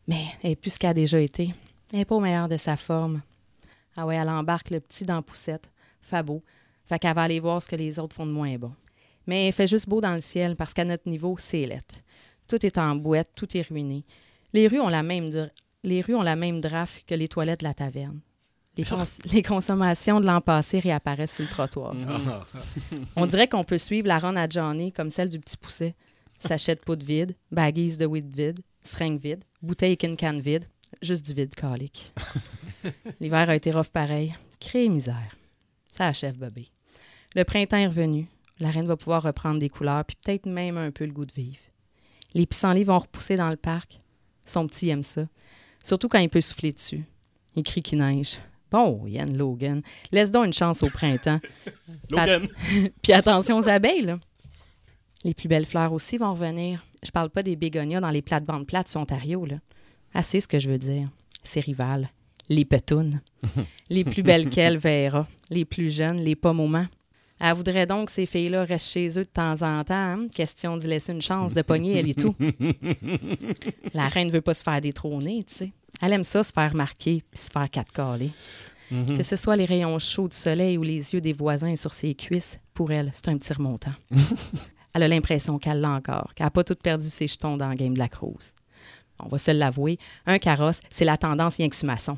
Mais 0.08 0.24
elle 0.42 0.52
est 0.52 0.56
plus 0.56 0.70
ce 0.70 0.78
qu'elle 0.78 0.90
a 0.90 0.94
déjà 0.94 1.20
été. 1.20 1.54
Elle 1.92 1.98
n'est 1.98 2.04
pas 2.06 2.14
au 2.16 2.20
meilleur 2.20 2.48
de 2.48 2.56
sa 2.56 2.76
forme. 2.76 3.20
Ah 3.96 4.06
ouais, 4.06 4.16
elle 4.16 4.30
embarque 4.30 4.70
le 4.70 4.80
petit 4.80 5.04
dans 5.04 5.20
poussette. 5.20 5.70
Fabo. 6.00 6.42
Fait 6.86 6.98
qu'elle 6.98 7.14
va 7.14 7.22
aller 7.22 7.38
voir 7.40 7.60
ce 7.60 7.68
que 7.68 7.76
les 7.76 7.98
autres 7.98 8.16
font 8.16 8.26
de 8.26 8.32
moins 8.32 8.56
bon. 8.56 8.72
Mais 9.26 9.48
il 9.48 9.52
fait 9.52 9.66
juste 9.66 9.88
beau 9.88 10.00
dans 10.00 10.14
le 10.14 10.20
ciel 10.22 10.56
parce 10.56 10.72
qu'à 10.72 10.84
notre 10.84 11.08
niveau, 11.08 11.36
c'est 11.38 11.66
lettre. 11.66 11.96
Tout 12.48 12.64
est 12.64 12.78
en 12.78 12.96
boîte, 12.96 13.28
tout 13.36 13.56
est 13.56 13.68
ruiné. 13.68 14.04
Les 14.52 14.66
rues 14.68 14.80
ont 14.80 14.88
la 14.88 15.02
même, 15.02 15.28
les 15.84 16.00
rues 16.00 16.14
ont 16.14 16.22
la 16.22 16.36
même 16.36 16.60
draft 16.60 17.04
que 17.06 17.14
les 17.14 17.28
toilettes 17.28 17.60
de 17.60 17.64
la 17.66 17.74
taverne. 17.74 18.20
Les, 18.76 18.84
cons- 18.84 19.04
les 19.32 19.42
consommations 19.42 20.20
de 20.20 20.26
l'an 20.26 20.40
passé 20.40 20.78
réapparaissent 20.80 21.34
sur 21.36 21.44
le 21.44 21.50
trottoir. 21.50 21.94
On 23.16 23.26
dirait 23.26 23.48
qu'on 23.48 23.64
peut 23.64 23.78
suivre 23.78 24.08
la 24.08 24.18
run 24.18 24.36
à 24.36 24.48
Johnny 24.48 24.92
comme 24.92 25.10
celle 25.10 25.28
du 25.28 25.38
petit 25.38 25.56
pousset. 25.56 25.94
Sachet 26.38 26.74
de 26.76 26.80
poudre 26.80 27.04
vide, 27.04 27.34
baguise 27.50 27.98
de 27.98 28.06
weed 28.06 28.34
vide, 28.34 28.60
seringue 28.82 29.20
vide, 29.20 29.44
bouteille 29.60 29.92
et 30.00 30.16
can 30.16 30.38
vide, 30.38 30.64
juste 31.02 31.26
du 31.26 31.34
vide 31.34 31.54
calique. 31.54 32.14
L'hiver 33.20 33.50
a 33.50 33.54
été 33.56 33.70
rough 33.72 33.88
pareil. 33.92 34.34
Crée 34.58 34.88
misère. 34.88 35.36
Ça 35.86 36.06
achève, 36.06 36.38
bébé. 36.38 36.68
Le 37.34 37.44
printemps 37.44 37.76
est 37.76 37.86
revenu. 37.88 38.26
La 38.58 38.70
reine 38.70 38.86
va 38.86 38.96
pouvoir 38.96 39.22
reprendre 39.22 39.58
des 39.58 39.68
couleurs, 39.68 40.04
puis 40.04 40.16
peut-être 40.22 40.46
même 40.46 40.78
un 40.78 40.90
peu 40.90 41.04
le 41.04 41.12
goût 41.12 41.26
de 41.26 41.32
vivre. 41.34 41.58
Les 42.32 42.46
pissenlits 42.46 42.84
vont 42.84 42.98
repousser 42.98 43.36
dans 43.36 43.50
le 43.50 43.56
parc. 43.56 44.00
Son 44.50 44.66
petit 44.66 44.88
aime 44.88 45.02
ça. 45.04 45.26
Surtout 45.84 46.08
quand 46.08 46.18
il 46.18 46.28
peut 46.28 46.40
souffler 46.40 46.72
dessus. 46.72 47.04
Il 47.54 47.62
crie 47.62 47.82
qu'il 47.82 47.98
neige. 47.98 48.38
Bon, 48.70 49.06
Yann 49.06 49.36
Logan, 49.36 49.80
laisse 50.12 50.30
donc 50.30 50.46
une 50.46 50.52
chance 50.52 50.82
au 50.82 50.88
printemps. 50.88 51.40
Logan. 52.10 52.48
Puis- 52.48 52.90
Puis 53.02 53.12
attention 53.12 53.58
aux 53.58 53.68
abeilles, 53.68 54.02
là. 54.02 54.18
Les 55.24 55.34
plus 55.34 55.48
belles 55.48 55.66
fleurs 55.66 55.92
aussi 55.92 56.18
vont 56.18 56.32
revenir. 56.32 56.84
Je 57.04 57.10
parle 57.10 57.30
pas 57.30 57.42
des 57.42 57.54
bégonias 57.56 58.00
dans 58.00 58.10
les 58.10 58.22
plates-bandes 58.22 58.66
plates 58.66 58.88
sur 58.88 59.00
Ontario, 59.00 59.44
là. 59.46 59.56
Assez 60.14 60.40
ce 60.40 60.48
que 60.48 60.58
je 60.58 60.68
veux 60.68 60.78
dire. 60.78 61.08
Ces 61.44 61.60
rivales. 61.60 62.10
Les 62.48 62.64
petounes. 62.64 63.20
les 63.90 64.02
plus 64.04 64.22
belles 64.24 64.48
qu'elles, 64.50 64.78
Vera. 64.78 65.28
Les 65.50 65.64
plus 65.64 65.94
jeunes, 65.94 66.18
les 66.18 66.34
pommes 66.34 66.58
au 66.60 66.66
mans. 66.66 66.86
Elle 67.40 67.54
voudrait 67.54 67.86
donc 67.86 68.06
que 68.06 68.12
ces 68.12 68.26
filles-là 68.26 68.64
restent 68.64 68.90
chez 68.90 69.08
eux 69.18 69.22
de 69.24 69.28
temps 69.28 69.62
en 69.62 69.82
temps. 69.84 69.94
hein? 69.94 70.26
Question 70.34 70.76
d'y 70.76 70.86
laisser 70.86 71.12
une 71.12 71.22
chance 71.22 71.54
de 71.54 71.62
pogner, 71.62 71.98
elle 71.98 72.08
et 72.10 72.14
tout. 72.14 72.34
La 73.94 74.08
reine 74.08 74.30
veut 74.30 74.40
pas 74.42 74.54
se 74.54 74.62
faire 74.62 74.80
détrôner, 74.80 75.44
tu 75.48 75.54
sais. 75.54 75.72
Elle 76.02 76.12
aime 76.12 76.24
ça, 76.24 76.42
se 76.42 76.52
faire 76.52 76.74
marquer 76.74 77.22
puis 77.30 77.40
se 77.42 77.50
faire 77.50 77.68
quatre 77.70 77.92
caler. 77.92 78.30
Mhm. 78.90 79.16
Que 79.16 79.22
ce 79.22 79.36
soit 79.36 79.56
les 79.56 79.64
rayons 79.64 79.98
chauds 79.98 80.28
du 80.28 80.36
soleil 80.36 80.76
ou 80.76 80.82
les 80.82 81.14
yeux 81.14 81.20
des 81.20 81.32
voisins 81.32 81.76
sur 81.76 81.92
ses 81.92 82.14
cuisses, 82.14 82.58
pour 82.74 82.90
elle, 82.92 83.10
c'est 83.14 83.28
un 83.28 83.38
petit 83.38 83.52
remontant. 83.52 83.92
elle 84.94 85.02
a 85.04 85.08
l'impression 85.08 85.58
qu'elle 85.58 85.80
l'a 85.80 85.90
encore, 85.90 86.32
qu'elle 86.34 86.46
n'a 86.46 86.50
pas 86.50 86.64
tout 86.64 86.74
perdu 86.74 87.08
ses 87.08 87.28
jetons 87.28 87.56
dans 87.56 87.68
le 87.68 87.76
game 87.76 87.94
de 87.94 87.98
la 87.98 88.08
Cruz. 88.08 88.52
On 89.22 89.28
va 89.28 89.38
se 89.38 89.50
l'avouer, 89.50 89.98
un 90.26 90.38
carrosse, 90.38 90.80
c'est 90.88 91.04
la 91.04 91.16
tendance 91.16 91.56
rien 91.56 91.68
que 91.68 91.86
maçon. 91.86 92.16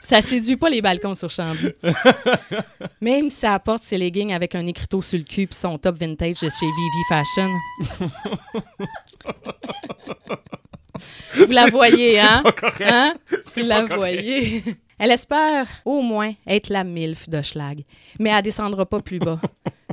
Ça 0.00 0.22
séduit 0.22 0.56
pas 0.56 0.70
les 0.70 0.82
balcons 0.82 1.14
sur 1.14 1.30
Chambly. 1.30 1.72
Même 3.00 3.30
si 3.30 3.36
ça 3.36 3.54
apporte 3.54 3.82
ses 3.82 3.98
leggings 3.98 4.32
avec 4.32 4.54
un 4.54 4.66
écriteau 4.66 5.02
sur 5.02 5.18
le 5.18 5.24
cul 5.24 5.46
puis 5.46 5.58
son 5.58 5.78
top 5.78 5.96
vintage 5.96 6.40
de 6.40 6.48
chez 6.48 6.66
Vivi 6.66 7.02
Fashion. 7.08 7.52
Vous 11.46 11.52
la 11.52 11.66
voyez, 11.66 12.20
hein? 12.20 12.42
Hein? 12.80 13.14
Vous 13.30 13.62
la 13.62 13.84
voyez. 13.86 14.62
Elle 14.98 15.10
espère 15.10 15.66
au 15.84 16.00
moins 16.02 16.32
être 16.46 16.68
la 16.68 16.84
MILF 16.84 17.28
de 17.28 17.42
Schlag, 17.42 17.82
mais 18.20 18.30
elle 18.30 18.42
descendra 18.42 18.86
pas 18.86 19.00
plus 19.00 19.18
bas. 19.18 19.40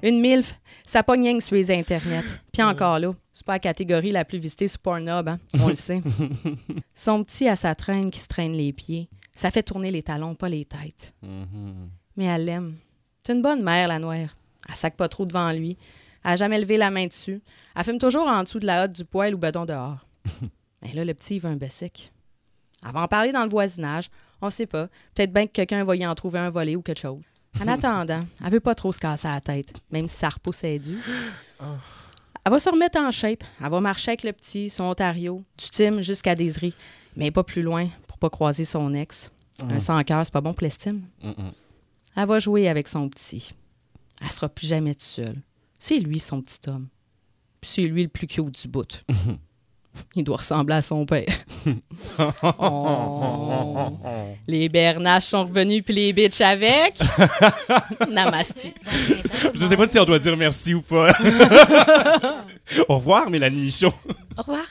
Une 0.04 0.22
MILF, 0.22 0.54
ça 0.86 1.04
pogne 1.04 1.40
sur 1.42 1.56
les 1.56 1.72
internets. 1.72 2.26
Puis 2.54 2.62
encore 2.62 3.00
là, 3.00 3.14
c'est 3.34 3.46
pas 3.46 3.54
la 3.54 3.60
catégorie 3.60 4.12
la 4.12 4.26
plus 4.26 4.38
visitée 4.38 4.68
sur 4.68 4.80
Pornhub, 4.80 5.28
hein? 5.28 5.40
on 5.60 5.70
le 5.70 5.76
sait. 5.76 6.02
Son 6.94 7.24
petit 7.24 7.48
à 7.48 7.56
sa 7.56 7.74
traîne 7.76 8.12
qui 8.12 8.20
se 8.20 8.28
traîne 8.28 8.54
les 8.54 8.72
pieds, 8.74 9.10
ça 9.40 9.52
fait 9.52 9.64
tourner 9.64 9.90
les 9.90 10.04
talons, 10.04 10.36
pas 10.36 10.50
les 10.50 10.66
têtes. 10.66 11.14
Mais 12.18 12.26
elle 12.26 12.44
l'aime. 12.44 12.76
C'est 13.26 13.32
une 13.32 13.42
bonne 13.42 13.64
mère, 13.64 13.88
la 13.88 13.98
noire. 13.98 14.36
Elle 14.68 14.76
sac 14.76 14.98
pas 14.98 15.08
trop 15.08 15.26
devant 15.26 15.52
lui. 15.54 15.78
Elle 16.26 16.32
a 16.32 16.36
jamais 16.36 16.60
levé 16.60 16.76
la 16.76 16.92
main 16.92 17.08
dessus. 17.08 17.42
Elle 17.74 17.84
fume 17.86 18.00
toujours 18.00 18.28
en 18.28 18.44
dessous 18.44 18.60
de 18.60 18.66
la 18.66 18.84
hotte 18.84 18.92
du 18.92 19.06
poêle 19.06 19.34
ou 19.34 19.38
bedon 19.38 19.66
dehors. 19.66 20.06
Mais 20.82 20.92
là, 20.92 21.06
le 21.06 21.14
petit, 21.14 21.38
il 21.38 21.40
veut 21.40 21.50
un 21.50 21.56
bessic. 21.56 22.12
Elle 22.86 22.92
va 22.92 23.04
en 23.04 23.08
parler 23.08 23.32
dans 23.32 23.44
le 23.44 23.50
voisinage. 23.50 24.10
On 24.42 24.50
sait 24.50 24.66
pas. 24.66 24.88
Peut-être 25.16 25.32
bien 25.32 25.46
que 25.46 25.52
quelqu'un 25.52 25.86
va 25.86 25.96
y 25.96 26.06
en 26.06 26.16
trouver 26.16 26.40
un 26.40 26.50
volé 26.50 26.76
ou 26.76 26.82
quelque 26.82 27.00
chose. 27.00 27.22
En 27.62 27.68
attendant, 27.70 28.26
elle 28.44 28.52
veut 28.52 28.60
pas 28.60 28.76
trop 28.76 28.92
se 28.92 29.00
casser 29.00 29.30
la 29.30 29.40
tête, 29.40 29.74
même 29.90 30.08
si 30.08 30.18
ça 30.18 30.30
repousse 30.30 30.66
est 30.66 30.80
dû. 30.80 30.98
Elle 32.46 32.54
va 32.54 32.60
se 32.60 32.70
remettre 32.70 33.00
en 33.00 33.12
shape. 33.12 33.44
Elle 33.62 33.70
va 33.70 33.80
marcher 33.80 34.12
avec 34.12 34.24
le 34.24 34.34
petit, 34.34 34.70
son 34.70 34.86
Ontario, 34.86 35.44
du 35.58 35.70
Tim 35.70 36.02
jusqu'à 36.02 36.36
Désirée, 36.36 36.74
mais 37.16 37.32
pas 37.32 37.44
plus 37.44 37.62
loin 37.62 37.90
pas 38.20 38.30
croiser 38.30 38.66
son 38.66 38.94
ex. 38.94 39.32
Un 39.62 39.76
Mm. 39.76 39.80
sans 39.80 40.04
cœur, 40.04 40.22
c'est 40.26 40.32
pas 40.34 40.42
bon 40.42 40.54
pour 40.54 40.64
l'estime. 40.64 41.02
Elle 42.16 42.28
va 42.28 42.40
jouer 42.40 42.70
avec 42.70 42.88
son 42.88 43.10
petit. 43.10 43.54
Elle 44.22 44.32
sera 44.32 44.48
plus 44.50 44.68
jamais 44.68 44.94
toute 44.94 45.04
seule. 45.04 45.36
C'est 45.78 46.00
lui, 46.00 46.20
son 46.20 46.42
petit 46.42 46.60
homme. 46.70 46.88
Puis 47.62 47.72
c'est 47.74 47.82
lui 47.84 48.04
le 48.04 48.10
plus 48.10 48.28
cute 48.28 48.62
du 48.62 48.68
bout. 48.68 49.04
Il 50.16 50.24
doit 50.24 50.38
ressembler 50.38 50.76
à 50.76 50.82
son 50.82 51.06
père. 51.06 51.26
Oh. 52.44 53.98
Les 54.48 54.70
bernaches 54.70 55.26
sont 55.26 55.46
revenus 55.46 55.84
puis 55.84 55.94
les 55.94 56.14
bitches 56.14 56.42
avec. 56.42 57.00
Namasty. 58.10 58.74
Je 59.54 59.66
sais 59.66 59.76
pas 59.78 59.88
si 59.88 60.00
on 60.00 60.06
doit 60.06 60.20
dire 60.20 60.38
merci 60.38 60.74
ou 60.74 60.82
pas. 60.82 61.12
Au 62.88 62.96
revoir, 62.98 63.30
Mélanie 63.30 63.62
Michaud. 63.64 63.94
Au 64.38 64.42
revoir. 64.42 64.66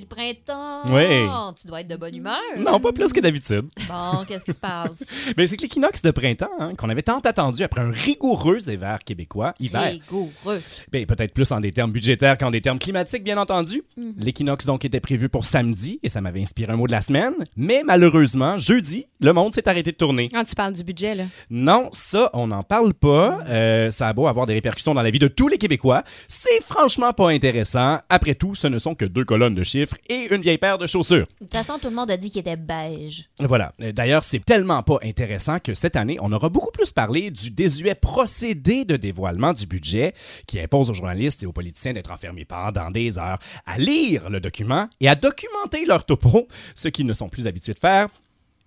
Le 0.00 0.06
printemps. 0.06 0.82
Oui. 0.86 1.28
Tu 1.60 1.66
dois 1.68 1.80
être 1.82 1.88
de 1.88 1.96
bonne 1.96 2.16
humeur. 2.16 2.38
Non, 2.58 2.80
pas 2.80 2.92
plus 2.92 3.12
que 3.12 3.20
d'habitude. 3.20 3.68
Bon, 3.88 4.24
qu'est-ce 4.26 4.44
qui 4.44 4.52
se 4.52 4.58
passe? 4.58 5.04
Mais 5.36 5.46
c'est 5.46 5.56
que 5.56 5.62
l'équinoxe 5.62 6.02
de 6.02 6.10
printemps, 6.10 6.50
hein, 6.58 6.74
qu'on 6.76 6.88
avait 6.88 7.02
tant 7.02 7.18
attendu 7.20 7.62
après 7.62 7.80
un 7.82 7.90
rigoureux 7.90 8.58
hiver 8.68 8.98
québécois, 9.04 9.54
hiver, 9.60 9.82
Rigoureux. 9.92 10.60
ben, 10.90 11.06
peut-être 11.06 11.32
plus 11.34 11.50
en 11.52 11.60
des 11.60 11.72
termes 11.72 11.92
budgétaires 11.92 12.38
qu'en 12.38 12.50
des 12.50 12.60
termes 12.60 12.78
climatiques, 12.78 13.24
bien 13.24 13.38
entendu. 13.38 13.82
Mhm. 13.96 14.14
L'équinoxe 14.18 14.66
donc 14.66 14.84
était 14.84 15.00
prévu 15.00 15.28
pour 15.28 15.44
samedi 15.44 16.00
et 16.02 16.08
ça 16.08 16.20
m'avait 16.20 16.42
inspiré 16.42 16.72
un 16.72 16.76
mot 16.76 16.86
de 16.86 16.92
la 16.92 17.00
semaine. 17.00 17.34
Mais 17.56 17.82
malheureusement, 17.84 18.58
jeudi, 18.58 19.06
le 19.20 19.32
monde 19.32 19.52
s'est 19.54 19.68
arrêté 19.68 19.92
de 19.92 19.96
tourner. 19.96 20.28
Quand 20.28 20.44
tu 20.44 20.54
parles 20.54 20.72
du 20.72 20.82
budget, 20.84 21.14
là. 21.14 21.24
Non, 21.50 21.88
ça, 21.92 22.30
on 22.32 22.46
n'en 22.48 22.62
parle 22.62 22.94
pas. 22.94 23.40
Euh, 23.48 23.90
ça 23.90 24.08
a 24.08 24.12
beau 24.12 24.26
avoir 24.26 24.46
des 24.46 24.54
répercussions 24.54 24.94
dans 24.94 25.02
la 25.02 25.10
vie 25.10 25.18
de 25.18 25.28
tous 25.28 25.48
les 25.48 25.58
Québécois. 25.58 26.02
C'est 26.28 26.62
franchement 26.62 27.12
pas 27.12 27.30
intéressant. 27.30 27.98
Après 28.08 28.34
tout, 28.34 28.54
ce 28.54 28.66
ne 28.66 28.78
sont 28.78 28.94
que 28.94 29.04
deux 29.04 29.24
colonnes 29.24 29.54
de 29.54 29.62
chiffres 29.62 29.89
et 30.08 30.32
une 30.34 30.40
vieille 30.42 30.58
paire 30.58 30.78
de 30.78 30.86
chaussures. 30.86 31.26
De 31.40 31.46
toute 31.46 31.52
façon, 31.52 31.78
tout 31.78 31.88
le 31.88 31.94
monde 31.94 32.10
a 32.10 32.16
dit 32.16 32.30
qu'il 32.30 32.40
était 32.40 32.56
beige. 32.56 33.28
Voilà. 33.40 33.72
Euh, 33.80 33.92
D'ailleurs, 33.92 34.22
c'est 34.22 34.44
tellement 34.44 34.82
pas 34.82 34.98
intéressant 35.02 35.58
que 35.58 35.74
cette 35.74 35.96
année, 35.96 36.16
on 36.20 36.32
aura 36.32 36.48
beaucoup 36.48 36.70
plus 36.72 36.90
parlé 36.90 37.30
du 37.30 37.50
désuet 37.50 37.94
procédé 37.94 38.84
de 38.84 38.96
dévoilement 38.96 39.52
du 39.52 39.66
budget 39.66 40.14
qui 40.46 40.60
impose 40.60 40.90
aux 40.90 40.94
journalistes 40.94 41.42
et 41.42 41.46
aux 41.46 41.52
politiciens 41.52 41.92
d'être 41.92 42.12
enfermés 42.12 42.44
pendant 42.44 42.90
des 42.90 43.18
heures 43.18 43.38
à 43.66 43.78
lire 43.78 44.30
le 44.30 44.40
document 44.40 44.88
et 45.00 45.08
à 45.08 45.14
documenter 45.14 45.84
leur 45.84 46.04
topo, 46.04 46.48
ce 46.74 46.88
qu'ils 46.88 47.06
ne 47.06 47.12
sont 47.12 47.28
plus 47.28 47.46
habitués 47.46 47.74
de 47.74 47.78
faire. 47.78 48.08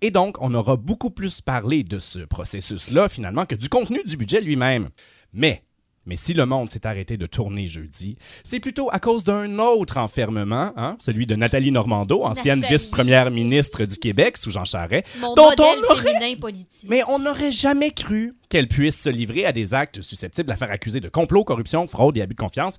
Et 0.00 0.10
donc, 0.10 0.36
on 0.40 0.52
aura 0.54 0.76
beaucoup 0.76 1.10
plus 1.10 1.40
parlé 1.40 1.82
de 1.82 1.98
ce 1.98 2.18
processus-là, 2.18 3.08
finalement, 3.08 3.46
que 3.46 3.54
du 3.54 3.68
contenu 3.68 4.02
du 4.04 4.16
budget 4.16 4.40
lui-même. 4.40 4.90
Mais, 5.32 5.63
mais 6.06 6.16
si 6.16 6.34
le 6.34 6.46
monde 6.46 6.70
s'est 6.70 6.86
arrêté 6.86 7.16
de 7.16 7.26
tourner 7.26 7.66
jeudi, 7.68 8.16
c'est 8.42 8.60
plutôt 8.60 8.88
à 8.92 8.98
cause 8.98 9.24
d'un 9.24 9.58
autre 9.58 9.96
enfermement, 9.98 10.72
hein, 10.76 10.96
celui 10.98 11.26
de 11.26 11.34
Nathalie 11.36 11.70
Normando, 11.70 12.22
ancienne 12.24 12.64
vice-première 12.68 13.30
ministre 13.30 13.84
du 13.84 13.96
Québec 13.96 14.36
sous 14.36 14.50
Jean 14.50 14.64
Charest, 14.64 15.06
Mon 15.20 15.34
dont 15.34 15.50
on 15.58 15.92
aurait 15.92 16.36
politique. 16.36 16.88
mais 16.88 17.02
on 17.08 17.18
n'aurait 17.18 17.52
jamais 17.52 17.90
cru 17.90 18.34
qu'elle 18.48 18.68
puisse 18.68 19.00
se 19.00 19.08
livrer 19.10 19.46
à 19.46 19.52
des 19.52 19.74
actes 19.74 20.02
susceptibles 20.02 20.46
de 20.46 20.52
la 20.52 20.56
faire 20.56 20.70
accuser 20.70 21.00
de 21.00 21.08
complot, 21.08 21.44
corruption, 21.44 21.86
fraude 21.86 22.16
et 22.16 22.22
abus 22.22 22.34
de 22.34 22.40
confiance. 22.40 22.78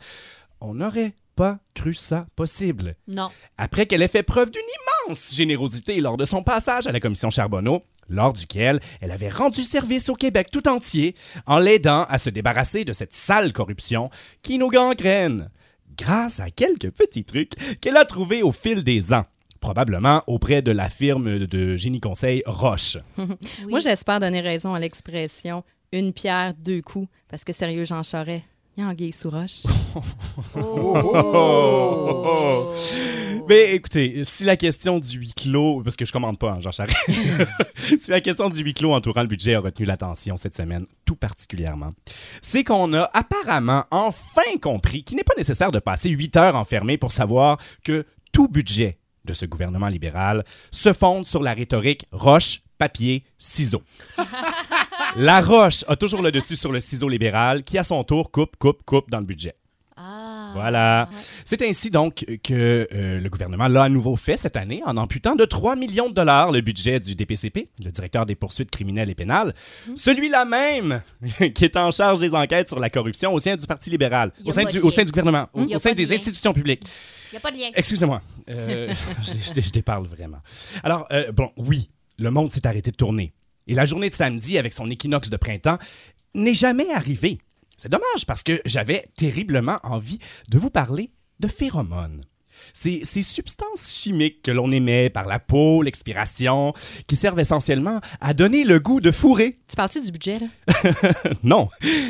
On 0.61 0.73
n'aurait 0.75 1.13
pas 1.35 1.59
cru 1.73 1.93
ça 1.93 2.27
possible. 2.35 2.95
Non. 3.07 3.29
Après 3.57 3.85
qu'elle 3.85 4.01
ait 4.01 4.07
fait 4.07 4.23
preuve 4.23 4.51
d'une 4.51 4.61
immense 5.07 5.35
générosité 5.35 5.99
lors 5.99 6.17
de 6.17 6.25
son 6.25 6.43
passage 6.43 6.87
à 6.87 6.91
la 6.91 6.99
commission 6.99 7.29
Charbonneau, 7.29 7.83
lors 8.09 8.33
duquel 8.33 8.79
elle 9.01 9.11
avait 9.11 9.29
rendu 9.29 9.63
service 9.63 10.09
au 10.09 10.15
Québec 10.15 10.49
tout 10.51 10.67
entier 10.67 11.15
en 11.45 11.59
l'aidant 11.59 12.03
à 12.09 12.17
se 12.17 12.29
débarrasser 12.29 12.85
de 12.85 12.93
cette 12.93 13.13
sale 13.13 13.53
corruption 13.53 14.09
qui 14.41 14.57
nous 14.57 14.69
gangrène, 14.69 15.49
grâce 15.97 16.39
à 16.39 16.49
quelques 16.49 16.91
petits 16.91 17.25
trucs 17.25 17.53
qu'elle 17.81 17.97
a 17.97 18.05
trouvés 18.05 18.43
au 18.43 18.51
fil 18.51 18.83
des 18.83 19.13
ans. 19.13 19.25
Probablement 19.59 20.21
auprès 20.27 20.61
de 20.61 20.71
la 20.71 20.89
firme 20.89 21.39
de 21.39 21.75
génie 21.75 21.99
conseil 21.99 22.43
Roche. 22.45 22.97
Moi, 23.67 23.79
j'espère 23.79 24.19
donner 24.19 24.41
raison 24.41 24.75
à 24.75 24.79
l'expression 24.79 25.63
une 25.91 26.13
pierre, 26.13 26.53
deux 26.57 26.81
coups. 26.81 27.07
Parce 27.29 27.43
que 27.43 27.53
sérieux, 27.53 27.85
Jean 27.85 28.03
Charest, 28.03 28.43
il 28.77 28.83
y 28.83 28.83
a 28.83 28.89
anguille 28.89 29.11
sous 29.11 29.29
roche. 29.29 29.63
Oh. 30.55 31.95
Mais 33.47 33.73
écoutez, 33.75 34.23
si 34.25 34.43
la 34.43 34.57
question 34.57 34.99
du 34.99 35.17
huis 35.19 35.33
clos, 35.33 35.81
parce 35.83 35.95
que 35.95 36.03
je 36.03 36.11
commande 36.11 36.39
pas, 36.39 36.51
hein, 36.51 36.59
Jean 36.59 36.71
Charest, 36.71 36.97
si 37.99 38.09
la 38.09 38.19
question 38.19 38.49
du 38.49 38.63
huis 38.63 38.73
clos 38.73 38.93
entourant 38.93 39.21
le 39.21 39.27
budget 39.27 39.53
a 39.53 39.59
retenu 39.59 39.85
l'attention 39.85 40.35
cette 40.35 40.55
semaine, 40.55 40.85
tout 41.05 41.15
particulièrement, 41.15 41.91
c'est 42.41 42.63
qu'on 42.63 42.93
a 42.93 43.09
apparemment 43.13 43.85
enfin 43.91 44.57
compris 44.61 45.03
qu'il 45.03 45.17
n'est 45.17 45.23
pas 45.23 45.35
nécessaire 45.37 45.71
de 45.71 45.79
passer 45.79 46.09
huit 46.09 46.35
heures 46.35 46.55
enfermé 46.55 46.97
pour 46.97 47.11
savoir 47.11 47.57
que 47.83 48.05
tout 48.33 48.47
budget 48.47 48.97
de 49.25 49.33
ce 49.33 49.45
gouvernement 49.45 49.87
libéral 49.87 50.43
se 50.71 50.91
fonde 50.91 51.25
sur 51.25 51.41
la 51.41 51.53
rhétorique 51.53 52.05
roche, 52.11 52.61
papier, 52.77 53.23
ciseaux. 53.37 53.83
La 55.17 55.39
roche 55.41 55.85
a 55.87 55.95
toujours 55.95 56.21
le 56.21 56.31
dessus 56.31 56.55
sur 56.57 56.71
le 56.71 56.79
ciseau 56.79 57.07
libéral 57.07 57.63
qui, 57.63 57.77
à 57.77 57.83
son 57.83 58.03
tour, 58.03 58.31
coupe, 58.31 58.57
coupe, 58.57 58.83
coupe 58.83 59.09
dans 59.09 59.19
le 59.19 59.25
budget. 59.25 59.55
Voilà. 60.53 61.09
C'est 61.45 61.61
ainsi 61.61 61.89
donc 61.91 62.25
que 62.43 62.87
euh, 62.93 63.19
le 63.19 63.29
gouvernement 63.29 63.67
l'a 63.67 63.83
à 63.83 63.89
nouveau 63.89 64.15
fait 64.15 64.37
cette 64.37 64.55
année 64.55 64.81
en 64.85 64.95
amputant 64.97 65.35
de 65.35 65.43
3 65.43 65.75
millions 65.75 66.09
de 66.09 66.13
dollars 66.13 66.51
le 66.51 66.61
budget 66.61 66.99
du 66.99 67.13
DPCP, 67.15 67.67
le 67.83 67.91
directeur 67.91 68.25
des 68.25 68.35
poursuites 68.35 68.71
criminelles 68.71 69.09
et 69.09 69.15
pénales, 69.15 69.53
celui-là 69.95 70.45
même 70.45 71.01
qui 71.55 71.65
est 71.65 71.75
en 71.75 71.91
charge 71.91 72.19
des 72.21 72.33
enquêtes 72.35 72.69
sur 72.69 72.79
la 72.79 72.89
corruption 72.89 73.33
au 73.33 73.39
sein 73.39 73.55
du 73.57 73.65
Parti 73.67 73.89
libéral, 73.89 74.31
au 74.45 74.51
sein 74.53 74.63
du, 74.63 74.77
de 74.77 74.81
au 74.81 74.85
lien. 74.85 74.89
sein 74.91 75.03
du 75.03 75.11
gouvernement, 75.11 75.47
au, 75.53 75.67
sein 75.77 75.91
de 75.91 75.95
des 75.95 76.05
lien. 76.05 76.15
institutions 76.15 76.53
publiques. 76.53 76.83
Il 77.31 77.35
n'y 77.35 77.37
a 77.37 77.41
pas 77.41 77.51
de 77.51 77.57
lien. 77.57 77.69
Excusez-moi. 77.75 78.21
Euh, 78.49 78.93
je, 79.23 79.53
je- 79.55 79.61
je 79.61 79.71
déparle 79.71 80.07
vraiment. 80.07 80.39
Alors, 80.83 81.05
euh, 81.11 81.31
bon, 81.33 81.51
oui, 81.57 81.89
le 82.17 82.31
monde 82.31 82.49
s'est 82.49 82.65
arrêté 82.65 82.91
de 82.91 82.95
tourner. 82.95 83.33
Et 83.67 83.73
la 83.73 83.85
journée 83.85 84.09
de 84.09 84.15
samedi, 84.15 84.57
avec 84.57 84.73
son 84.73 84.89
équinoxe 84.89 85.29
de 85.29 85.37
printemps, 85.37 85.79
n'est 86.33 86.53
jamais 86.53 86.91
arrivée. 86.91 87.39
C'est 87.77 87.89
dommage 87.89 88.25
parce 88.25 88.43
que 88.43 88.61
j'avais 88.65 89.07
terriblement 89.15 89.79
envie 89.83 90.19
de 90.49 90.57
vous 90.57 90.69
parler 90.69 91.11
de 91.39 91.47
phéromones. 91.47 92.23
Ces, 92.73 93.01
ces 93.03 93.21
substances 93.21 93.93
chimiques 93.95 94.41
que 94.41 94.51
l'on 94.51 94.71
émet 94.71 95.09
par 95.09 95.25
la 95.25 95.39
peau, 95.39 95.81
l'expiration, 95.81 96.73
qui 97.07 97.15
servent 97.15 97.39
essentiellement 97.39 97.99
à 98.21 98.33
donner 98.33 98.63
le 98.63 98.79
goût 98.79 99.01
de 99.01 99.11
fourrer. 99.11 99.57
Tu 99.67 99.75
parles-tu 99.75 100.01
du 100.01 100.11
budget, 100.11 100.39
là? 100.39 100.47
non. 101.43 101.69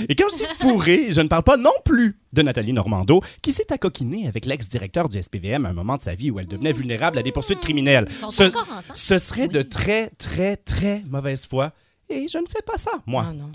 Et 0.09 0.15
quand 0.15 0.25
je 0.31 0.37
dis 0.37 0.53
fourré, 0.59 1.07
je 1.11 1.21
ne 1.21 1.27
parle 1.27 1.43
pas 1.43 1.57
non 1.57 1.71
plus 1.83 2.17
de 2.33 2.41
Nathalie 2.41 2.73
Normando, 2.73 3.21
qui 3.41 3.51
s'est 3.53 3.71
accoquinée 3.71 4.27
avec 4.27 4.45
l'ex-directeur 4.45 5.07
du 5.09 5.21
SPVM 5.21 5.65
à 5.65 5.69
un 5.69 5.73
moment 5.73 5.95
de 5.95 6.01
sa 6.01 6.15
vie 6.15 6.31
où 6.31 6.39
elle 6.39 6.47
devenait 6.47 6.73
vulnérable 6.73 7.17
à 7.17 7.23
des 7.23 7.31
poursuites 7.31 7.61
criminelles. 7.61 8.07
Ils 8.09 8.15
sont 8.17 8.29
Ce, 8.29 8.43
encore 8.43 8.63
ensemble? 8.63 8.95
ce 8.97 9.17
serait 9.17 9.47
de 9.47 9.61
très, 9.61 10.09
très, 10.17 10.57
très 10.57 11.01
mauvaise 11.07 11.45
foi. 11.47 11.71
Et 12.09 12.27
je 12.27 12.37
ne 12.37 12.45
fais 12.47 12.61
pas 12.65 12.77
ça, 12.77 12.91
moi. 13.05 13.31
Non. 13.33 13.51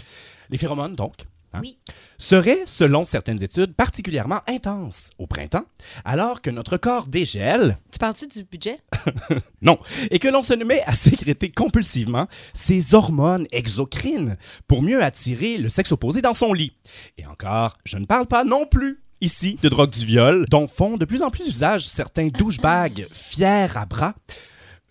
Les 0.49 0.59
phéromones, 0.59 0.95
donc, 0.97 1.15
hein, 1.53 1.61
Oui. 1.63 1.79
seraient, 2.19 2.63
selon 2.67 3.05
certaines 3.05 3.43
études, 3.43 3.75
particulièrement 3.75 4.41
intenses 4.47 5.11
au 5.19 5.27
printemps, 5.27 5.65
alors 6.05 6.43
que 6.43 6.51
notre 6.51 6.77
corps 6.77 7.07
dégèle, 7.07 7.79
Tu 7.93 7.99
parles-tu 7.99 8.27
du 8.27 8.45
budget? 8.45 8.79
non, 9.63 9.79
et 10.11 10.19
que 10.19 10.29
l'on 10.29 10.43
se 10.43 10.55
met 10.55 10.83
à 10.87 10.93
sécréter 10.93 11.51
compulsivement 11.51 12.27
ces 12.55 12.95
hormones 12.95 13.47
exocrines 13.53 14.37
pour 14.69 14.83
mieux 14.83 15.03
attirer 15.03 15.59
le 15.59 15.69
sexe 15.69 15.93
opposé 15.93 16.23
dans 16.23 16.35
son 16.35 16.53
lit. 16.53 16.73
Et 17.19 17.27
encore, 17.27 17.77
je 17.85 17.99
ne 17.99 18.07
parle 18.07 18.27
pas 18.27 18.45
non 18.45 18.67
plus 18.67 19.01
ici 19.21 19.59
de 19.63 19.69
drogue 19.69 19.91
du 19.91 20.07
viol, 20.07 20.47
dont 20.49 20.67
font 20.67 20.97
de 20.97 21.05
plus 21.05 21.23
en 21.23 21.31
plus 21.31 21.47
usage 21.49 21.87
certains 21.87 22.29
douchebags 22.39 23.07
fiers 23.13 23.77
à 23.77 23.85
bras. 23.87 24.15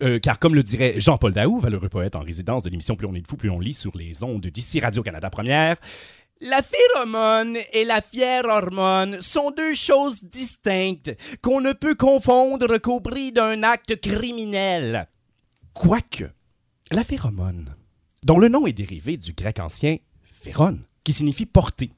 Euh, 0.02 0.18
car 0.18 0.38
comme 0.38 0.54
le 0.54 0.62
dirait 0.62 0.94
Jean-Paul 0.98 1.32
Daou, 1.34 1.58
valeureux 1.60 1.90
poète 1.90 2.16
en 2.16 2.20
résidence 2.20 2.62
de 2.62 2.70
l'émission 2.70 2.96
Plus 2.96 3.06
on 3.06 3.14
est 3.14 3.20
de 3.20 3.26
fou, 3.26 3.36
plus 3.36 3.50
on 3.50 3.60
lit 3.60 3.74
sur 3.74 3.94
les 3.98 4.24
ondes 4.24 4.46
d'ici 4.46 4.80
Radio-Canada 4.80 5.28
Première, 5.28 5.76
la 6.40 6.62
phéromone 6.62 7.58
et 7.72 7.84
la 7.84 8.00
fière 8.00 8.44
hormone 8.46 9.20
sont 9.20 9.50
deux 9.50 9.74
choses 9.74 10.22
distinctes 10.22 11.14
qu'on 11.42 11.60
ne 11.60 11.72
peut 11.72 11.94
confondre 11.94 12.78
qu'au 12.78 13.00
prix 13.00 13.32
d'un 13.32 13.62
acte 13.62 14.00
criminel. 14.00 15.06
Quoique, 15.74 16.24
la 16.90 17.04
phéromone, 17.04 17.74
dont 18.22 18.38
le 18.38 18.48
nom 18.48 18.66
est 18.66 18.72
dérivé 18.72 19.16
du 19.16 19.32
grec 19.32 19.60
ancien 19.60 19.96
phérone, 20.32 20.84
qui 21.04 21.12
signifie 21.12 21.46
porter, 21.46 21.92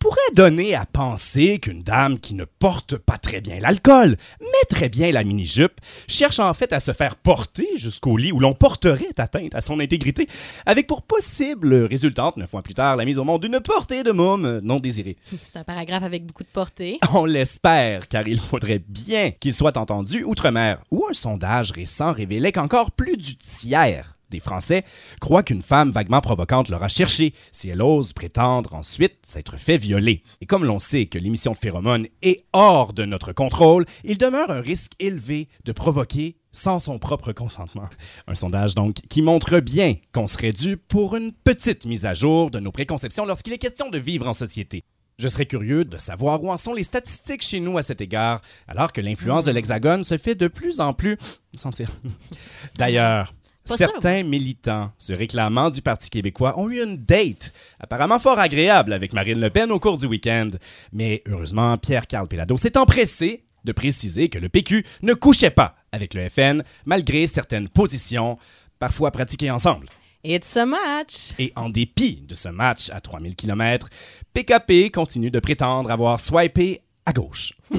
pourrait 0.00 0.18
donner 0.34 0.74
à 0.74 0.86
penser 0.86 1.58
qu'une 1.58 1.82
dame 1.82 2.18
qui 2.18 2.34
ne 2.34 2.44
porte 2.44 2.96
pas 2.96 3.18
très 3.18 3.40
bien 3.40 3.60
l'alcool, 3.60 4.16
mais 4.40 4.66
très 4.68 4.88
bien 4.88 5.12
la 5.12 5.22
mini-jupe, 5.22 5.78
cherche 6.08 6.38
en 6.38 6.52
fait 6.54 6.72
à 6.72 6.80
se 6.80 6.92
faire 6.92 7.16
porter 7.16 7.68
jusqu'au 7.76 8.16
lit 8.16 8.32
où 8.32 8.40
l'on 8.40 8.54
porterait 8.54 9.14
atteinte 9.18 9.54
à 9.54 9.60
son 9.60 9.78
intégrité, 9.78 10.26
avec 10.64 10.86
pour 10.86 11.02
possible 11.02 11.74
résultante, 11.84 12.38
neuf 12.38 12.52
mois 12.52 12.62
plus 12.62 12.74
tard, 12.74 12.96
la 12.96 13.04
mise 13.04 13.18
au 13.18 13.24
monde 13.24 13.42
d'une 13.42 13.60
portée 13.60 14.02
de 14.02 14.10
môme 14.10 14.60
non 14.62 14.80
désirée. 14.80 15.18
C'est 15.44 15.58
un 15.58 15.64
paragraphe 15.64 16.02
avec 16.02 16.24
beaucoup 16.24 16.44
de 16.44 16.48
portée. 16.48 16.98
On 17.14 17.26
l'espère, 17.26 18.08
car 18.08 18.26
il 18.26 18.40
faudrait 18.40 18.82
bien 18.88 19.32
qu'il 19.32 19.52
soit 19.52 19.76
entendu 19.76 20.24
outre-mer, 20.24 20.82
où 20.90 21.04
un 21.10 21.12
sondage 21.14 21.72
récent 21.72 22.12
révélait 22.12 22.52
qu'encore 22.52 22.90
plus 22.90 23.18
du 23.18 23.36
tiers 23.36 24.16
des 24.30 24.40
Français 24.40 24.84
croient 25.20 25.42
qu'une 25.42 25.62
femme 25.62 25.90
vaguement 25.90 26.20
provocante 26.20 26.68
leur 26.68 26.82
a 26.82 26.88
cherché 26.88 27.34
si 27.52 27.68
elle 27.68 27.82
ose 27.82 28.12
prétendre 28.12 28.74
ensuite 28.74 29.18
s'être 29.26 29.56
fait 29.56 29.76
violer. 29.76 30.22
Et 30.40 30.46
comme 30.46 30.64
l'on 30.64 30.78
sait 30.78 31.06
que 31.06 31.18
l'émission 31.18 31.52
de 31.52 31.58
phéromones 31.58 32.06
est 32.22 32.44
hors 32.52 32.92
de 32.92 33.04
notre 33.04 33.32
contrôle, 33.32 33.86
il 34.04 34.18
demeure 34.18 34.50
un 34.50 34.60
risque 34.60 34.92
élevé 34.98 35.48
de 35.64 35.72
provoquer 35.72 36.36
sans 36.52 36.80
son 36.80 36.98
propre 36.98 37.32
consentement. 37.32 37.88
Un 38.26 38.34
sondage 38.34 38.74
donc 38.74 38.96
qui 39.08 39.22
montre 39.22 39.60
bien 39.60 39.96
qu'on 40.12 40.26
serait 40.26 40.52
dû 40.52 40.76
pour 40.76 41.16
une 41.16 41.32
petite 41.32 41.86
mise 41.86 42.06
à 42.06 42.14
jour 42.14 42.50
de 42.50 42.60
nos 42.60 42.72
préconceptions 42.72 43.24
lorsqu'il 43.24 43.52
est 43.52 43.58
question 43.58 43.90
de 43.90 43.98
vivre 43.98 44.28
en 44.28 44.32
société. 44.32 44.84
Je 45.20 45.28
serais 45.28 45.44
curieux 45.44 45.84
de 45.84 45.98
savoir 45.98 46.42
où 46.42 46.50
en 46.50 46.56
sont 46.56 46.72
les 46.72 46.82
statistiques 46.82 47.42
chez 47.42 47.60
nous 47.60 47.76
à 47.76 47.82
cet 47.82 48.00
égard, 48.00 48.40
alors 48.66 48.90
que 48.90 49.02
l'influence 49.02 49.44
de 49.44 49.50
l'Hexagone 49.50 50.02
se 50.02 50.16
fait 50.16 50.34
de 50.34 50.48
plus 50.48 50.80
en 50.80 50.94
plus 50.94 51.18
sentir. 51.56 51.90
D'ailleurs, 52.76 53.34
Pas 53.68 53.76
sûr. 53.76 53.88
certains 53.88 54.22
militants 54.22 54.90
se 54.98 55.12
réclamant 55.12 55.70
du 55.70 55.82
Parti 55.82 56.10
québécois 56.10 56.58
ont 56.58 56.68
eu 56.70 56.82
une 56.82 56.96
date 56.96 57.52
apparemment 57.78 58.18
fort 58.18 58.38
agréable 58.38 58.92
avec 58.92 59.12
Marine 59.12 59.40
Le 59.40 59.50
Pen 59.50 59.70
au 59.70 59.78
cours 59.78 59.98
du 59.98 60.06
week-end. 60.06 60.50
Mais 60.92 61.22
heureusement, 61.28 61.76
Pierre-Carl 61.78 62.26
Pelado 62.26 62.56
s'est 62.56 62.76
empressé 62.78 63.44
de 63.64 63.72
préciser 63.72 64.28
que 64.28 64.38
le 64.38 64.48
PQ 64.48 64.84
ne 65.02 65.14
couchait 65.14 65.50
pas 65.50 65.76
avec 65.92 66.14
le 66.14 66.28
FN, 66.28 66.62
malgré 66.86 67.26
certaines 67.26 67.68
positions 67.68 68.38
parfois 68.78 69.10
pratiquées 69.10 69.50
ensemble. 69.50 69.88
It's 70.24 70.56
a 70.56 70.66
match. 70.66 71.30
Et 71.38 71.52
en 71.56 71.68
dépit 71.70 72.22
de 72.26 72.34
ce 72.34 72.48
match 72.48 72.90
à 72.90 73.00
3000 73.00 73.36
km, 73.36 73.88
PKP 74.34 74.90
continue 74.92 75.30
de 75.30 75.40
prétendre 75.40 75.90
avoir 75.90 76.20
swipé 76.20 76.82
à 77.06 77.12
gauche. 77.12 77.54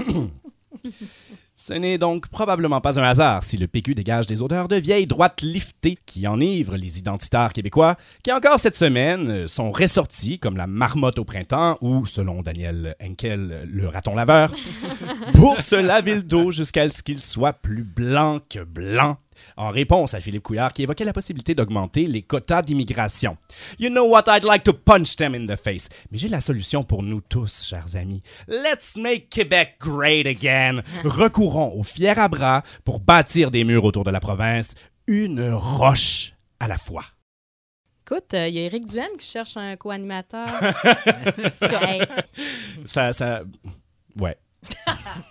Ce 1.63 1.74
n'est 1.74 2.00
donc 2.00 2.28
probablement 2.28 2.82
pas 2.82 3.00
un 3.00 3.04
hasard 3.04 3.43
si 3.43 3.56
le 3.56 3.67
PQ 3.67 3.93
dégage 3.93 4.26
des 4.26 4.41
odeurs 4.41 4.67
de 4.67 4.78
vieille 4.78 5.06
droite 5.06 5.43
liftée 5.43 5.95
qui 6.08 6.28
enivrent 6.28 6.76
les 6.76 6.97
identitaires 6.97 7.54
québécois, 7.54 7.97
qui 8.24 8.32
encore 8.32 8.60
cette 8.60 8.76
semaine 8.76 9.30
euh, 9.30 9.47
sont 9.47 9.71
ressortis 9.71 10.39
comme 10.39 10.58
la 10.58 10.65
marmotte 10.65 11.19
au 11.19 11.24
printemps 11.24 11.78
ou, 11.82 12.08
selon 12.08 12.41
Daniel 12.41 12.95
Henkel, 13.00 13.69
le 13.71 13.88
raton 13.88 14.15
laveur, 14.15 14.52
pour 15.36 15.62
se 15.62 15.76
laver 15.76 16.15
le 16.15 16.24
dos 16.24 16.52
jusqu'à 16.52 16.89
ce 16.89 17.04
qu'il 17.04 17.19
soit 17.19 17.54
plus 17.54 17.84
blanc 17.84 18.39
que 18.50 18.63
blanc 18.63 19.17
en 19.58 19.69
réponse 19.69 20.13
à 20.13 20.21
Philippe 20.21 20.43
Couillard 20.43 20.73
qui 20.73 20.84
évoquait 20.84 21.06
la 21.06 21.13
possibilité 21.13 21.56
d'augmenter 21.56 22.08
les 22.08 22.21
quotas 22.21 22.62
d'immigration. 22.62 23.38
You 23.80 23.89
know 23.89 24.08
what, 24.08 24.23
I'd 24.27 24.43
like 24.43 24.63
to 24.63 24.73
punch 24.73 25.15
them 25.15 25.36
in 25.36 25.47
the 25.47 25.58
face. 25.58 25.89
Mais 26.12 26.17
j'ai 26.17 26.30
la 26.30 26.41
solution 26.41 26.84
pour 26.84 27.04
nous 27.04 27.21
tous, 27.21 27.65
chers 27.65 27.95
amis. 27.95 28.21
Let's 28.47 28.95
make 28.95 29.30
Québec 29.30 29.75
great 29.80 30.27
again. 30.27 30.82
Recourons 31.04 31.73
au 31.80 31.84
fier 31.84 32.17
à 32.19 32.27
bras 32.27 32.63
pour 32.84 32.99
bâtir 32.99 33.51
des 33.51 33.63
murs 33.63 33.86
autour 33.86 34.04
de 34.04 34.12
la 34.12 34.19
province, 34.19 34.75
une 35.08 35.51
roche 35.51 36.34
à 36.60 36.67
la 36.67 36.77
fois. 36.77 37.04
Écoute, 38.06 38.33
il 38.33 38.54
y 38.56 38.60
a 38.60 38.63
Éric 38.63 38.87
Duhaime 38.87 39.17
qui 39.17 39.27
cherche 39.27 39.58
un 39.58 39.75
co-animateur. 39.77 40.48
Hey. 41.62 42.02
Ça, 42.85 43.13
ça... 43.13 43.44
Ouais. 44.19 44.37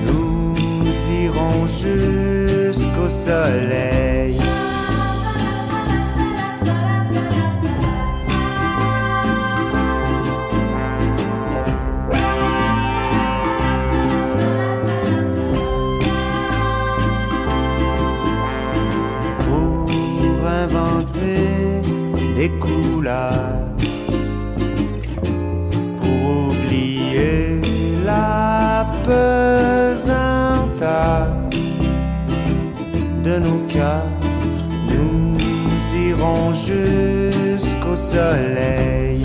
Nous 0.05 0.55
irons 1.23 1.65
jusqu'au 1.67 3.09
soleil 3.09 4.06
pour 25.99 26.49
oublier 26.49 27.61
la 28.05 28.85
pesanteur 29.03 30.17
de 33.23 33.39
nos 33.39 33.59
cœurs. 33.67 34.11
Nous 34.89 35.37
irons 36.09 36.53
jusqu'au 36.53 37.95
soleil. 37.95 39.16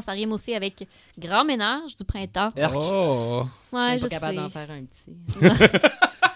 Ça 0.00 0.12
rime 0.12 0.32
aussi 0.32 0.54
avec 0.54 0.86
grand 1.18 1.44
ménage 1.44 1.96
du 1.96 2.04
printemps. 2.04 2.50
Oh! 2.74 3.44
Ouais, 3.72 3.92
Je 3.94 3.98
suis 3.98 4.08
pas 4.08 4.08
capable 4.08 4.36
d'en 4.36 4.48
faire 4.50 4.70
un 4.70 4.84
petit. 4.84 5.16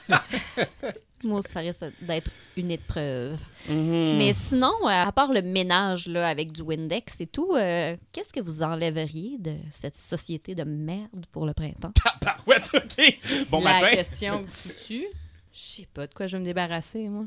Moi 1.25 1.39
aussi, 1.41 1.51
ça 1.53 1.61
risque 1.61 1.85
d'être 2.01 2.31
une 2.57 2.71
épreuve. 2.71 3.41
Mhm. 3.69 4.19
Mais 4.19 4.33
sinon, 4.33 4.73
euh, 4.85 4.89
à 4.89 5.11
part 5.11 5.33
le 5.33 5.43
ménage 5.43 6.07
là, 6.07 6.29
avec 6.29 6.53
du 6.53 6.63
Windex 6.63 7.21
et 7.21 7.27
tout, 7.27 7.55
euh, 7.57 7.97
qu'est-ce 8.13 8.33
que 8.33 8.39
vous 8.41 8.63
enlèveriez 8.63 9.37
de 9.39 9.57
cette 9.73 9.97
société 9.97 10.55
de 10.55 10.63
merde 10.63 11.27
pour 11.33 11.45
le 11.45 11.55
printemps? 11.55 11.91
Tabarouette, 12.21 12.71
OK. 12.73 13.19
Bon 13.51 13.59
La 13.61 13.81
matin. 13.81 13.89
question 13.97 14.43
qui 14.43 14.69
tue, 14.87 15.07
je 15.53 15.59
sais 15.59 15.89
pas 15.93 16.07
de 16.07 16.15
quoi 16.15 16.29
je 16.29 16.37
vais 16.37 16.41
me 16.41 16.45
débarrasser, 16.45 17.09
moi. 17.09 17.25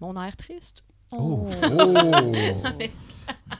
Mon 0.00 0.22
air 0.22 0.36
triste. 0.36 0.84
Oh. 1.12 1.48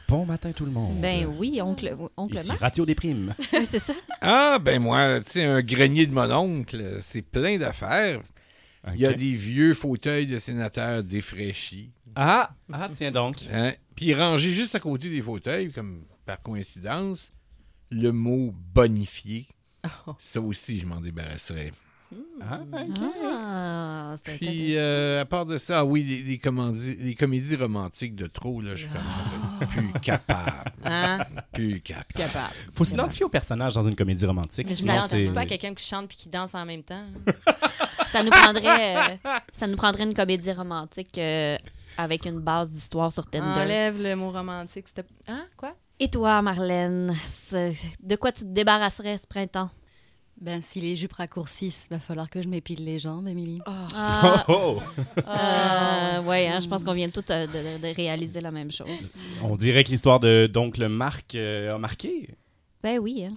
Bon 0.08 0.26
matin 0.26 0.50
tout 0.50 0.64
le 0.64 0.72
monde. 0.72 1.00
Ben 1.00 1.26
oui, 1.38 1.60
oncle, 1.62 1.96
oncle 2.16 2.34
Ici 2.34 2.48
Marc. 2.48 2.60
Ratio 2.60 2.84
des 2.84 2.96
primes. 2.96 3.32
Oui, 3.52 3.64
c'est 3.64 3.78
ça. 3.78 3.92
Ah, 4.20 4.58
ben 4.60 4.82
moi, 4.82 5.20
tu 5.20 5.30
sais, 5.30 5.44
un 5.44 5.62
grenier 5.62 6.06
de 6.06 6.12
mon 6.12 6.30
oncle, 6.32 6.98
c'est 7.00 7.22
plein 7.22 7.58
d'affaires. 7.58 8.20
Il 8.94 9.00
y 9.00 9.06
a 9.06 9.12
des 9.12 9.34
vieux 9.34 9.74
fauteuils 9.74 10.26
de 10.26 10.38
sénateurs 10.38 11.04
défraîchis. 11.04 11.92
Ah, 12.16 12.50
ah 12.72 12.88
tiens 12.92 13.12
donc. 13.12 13.36
Hein? 13.52 13.72
Puis 13.94 14.14
rangé 14.14 14.52
juste 14.52 14.74
à 14.74 14.80
côté 14.80 15.10
des 15.10 15.22
fauteuils, 15.22 15.70
comme 15.70 16.04
par 16.26 16.42
coïncidence, 16.42 17.30
le 17.90 18.10
mot 18.10 18.52
bonifié. 18.74 19.46
Ça 20.18 20.40
aussi, 20.40 20.80
je 20.80 20.86
m'en 20.86 21.00
débarrasserais. 21.00 21.70
Ah, 22.42 22.60
Ah, 22.72 22.84
Ah, 24.12 24.14
c'était 24.16 24.36
Puis, 24.38 24.76
euh, 24.76 25.20
à 25.20 25.24
part 25.24 25.46
de 25.46 25.56
ça, 25.56 25.80
ah 25.80 25.84
oui, 25.84 26.02
les, 26.02 26.22
les 26.22 26.38
comédies, 26.38 26.96
les 27.00 27.14
comédies 27.14 27.56
romantiques 27.56 28.14
de 28.16 28.26
trop, 28.26 28.60
là, 28.60 28.74
je 28.76 28.86
commence 28.88 29.04
à 29.60 29.64
être 29.64 29.70
plus 29.70 29.92
capable. 30.00 30.70
Hein? 30.84 31.18
Plus 31.52 31.80
capable. 31.82 32.06
Capable. 32.14 32.54
Faut 32.74 32.84
s'identifier 32.84 33.24
au 33.26 33.28
personnage 33.28 33.74
dans 33.74 33.82
une 33.82 33.94
comédie 33.94 34.24
romantique. 34.26 34.66
Mais 34.68 34.74
je 34.74 34.80
sinon 34.80 35.00
c'est- 35.02 35.30
pas 35.32 35.40
à 35.42 35.46
quelqu'un 35.46 35.74
qui 35.74 35.84
chante 35.84 36.08
puis 36.08 36.16
qui 36.16 36.28
danse 36.28 36.54
en 36.54 36.64
même 36.64 36.82
temps. 36.82 37.04
Ça 38.08 38.22
nous 38.24 38.30
prendrait, 38.30 38.96
euh, 38.96 39.16
ça 39.52 39.66
nous 39.66 39.76
prendrait 39.76 40.04
une 40.04 40.14
comédie 40.14 40.50
romantique 40.52 41.16
euh, 41.18 41.56
avec 41.98 42.24
une 42.26 42.40
base 42.40 42.72
d'histoire 42.72 43.12
sur 43.12 43.26
Tinder. 43.26 43.60
Enlève 43.60 44.02
le 44.02 44.16
mot 44.16 44.30
romantique. 44.30 44.86
C'était. 44.88 45.04
Hein? 45.28 45.44
Quoi? 45.56 45.76
Et 46.00 46.08
toi, 46.08 46.40
Marlène, 46.42 47.14
de 48.02 48.16
quoi 48.16 48.32
tu 48.32 48.40
te 48.44 48.48
débarrasserais 48.48 49.18
ce 49.18 49.26
printemps? 49.26 49.70
Ben, 50.40 50.62
si 50.62 50.80
les 50.80 50.96
jupes 50.96 51.12
raccourcissent, 51.12 51.86
va 51.90 51.98
falloir 51.98 52.30
que 52.30 52.40
je 52.40 52.48
m'épile 52.48 52.82
les 52.82 52.98
jambes, 52.98 53.28
Émilie. 53.28 53.60
Ah. 53.66 54.42
Oh, 54.48 54.52
oh. 54.54 54.78
Euh, 55.18 56.22
ouais, 56.22 56.48
hein, 56.48 56.60
je 56.60 56.66
pense 56.66 56.82
qu'on 56.82 56.94
vient 56.94 57.10
tous 57.10 57.24
euh, 57.30 57.46
de, 57.46 57.82
de 57.82 57.94
réaliser 57.94 58.40
la 58.40 58.50
même 58.50 58.70
chose. 58.70 59.12
On 59.42 59.54
dirait 59.54 59.84
que 59.84 59.90
l'histoire 59.90 60.18
de 60.18 60.48
d'oncle 60.50 60.88
Marc 60.88 61.34
euh, 61.34 61.74
a 61.74 61.78
marqué. 61.78 62.30
Ben 62.82 62.98
oui. 62.98 63.26
Hein. 63.26 63.36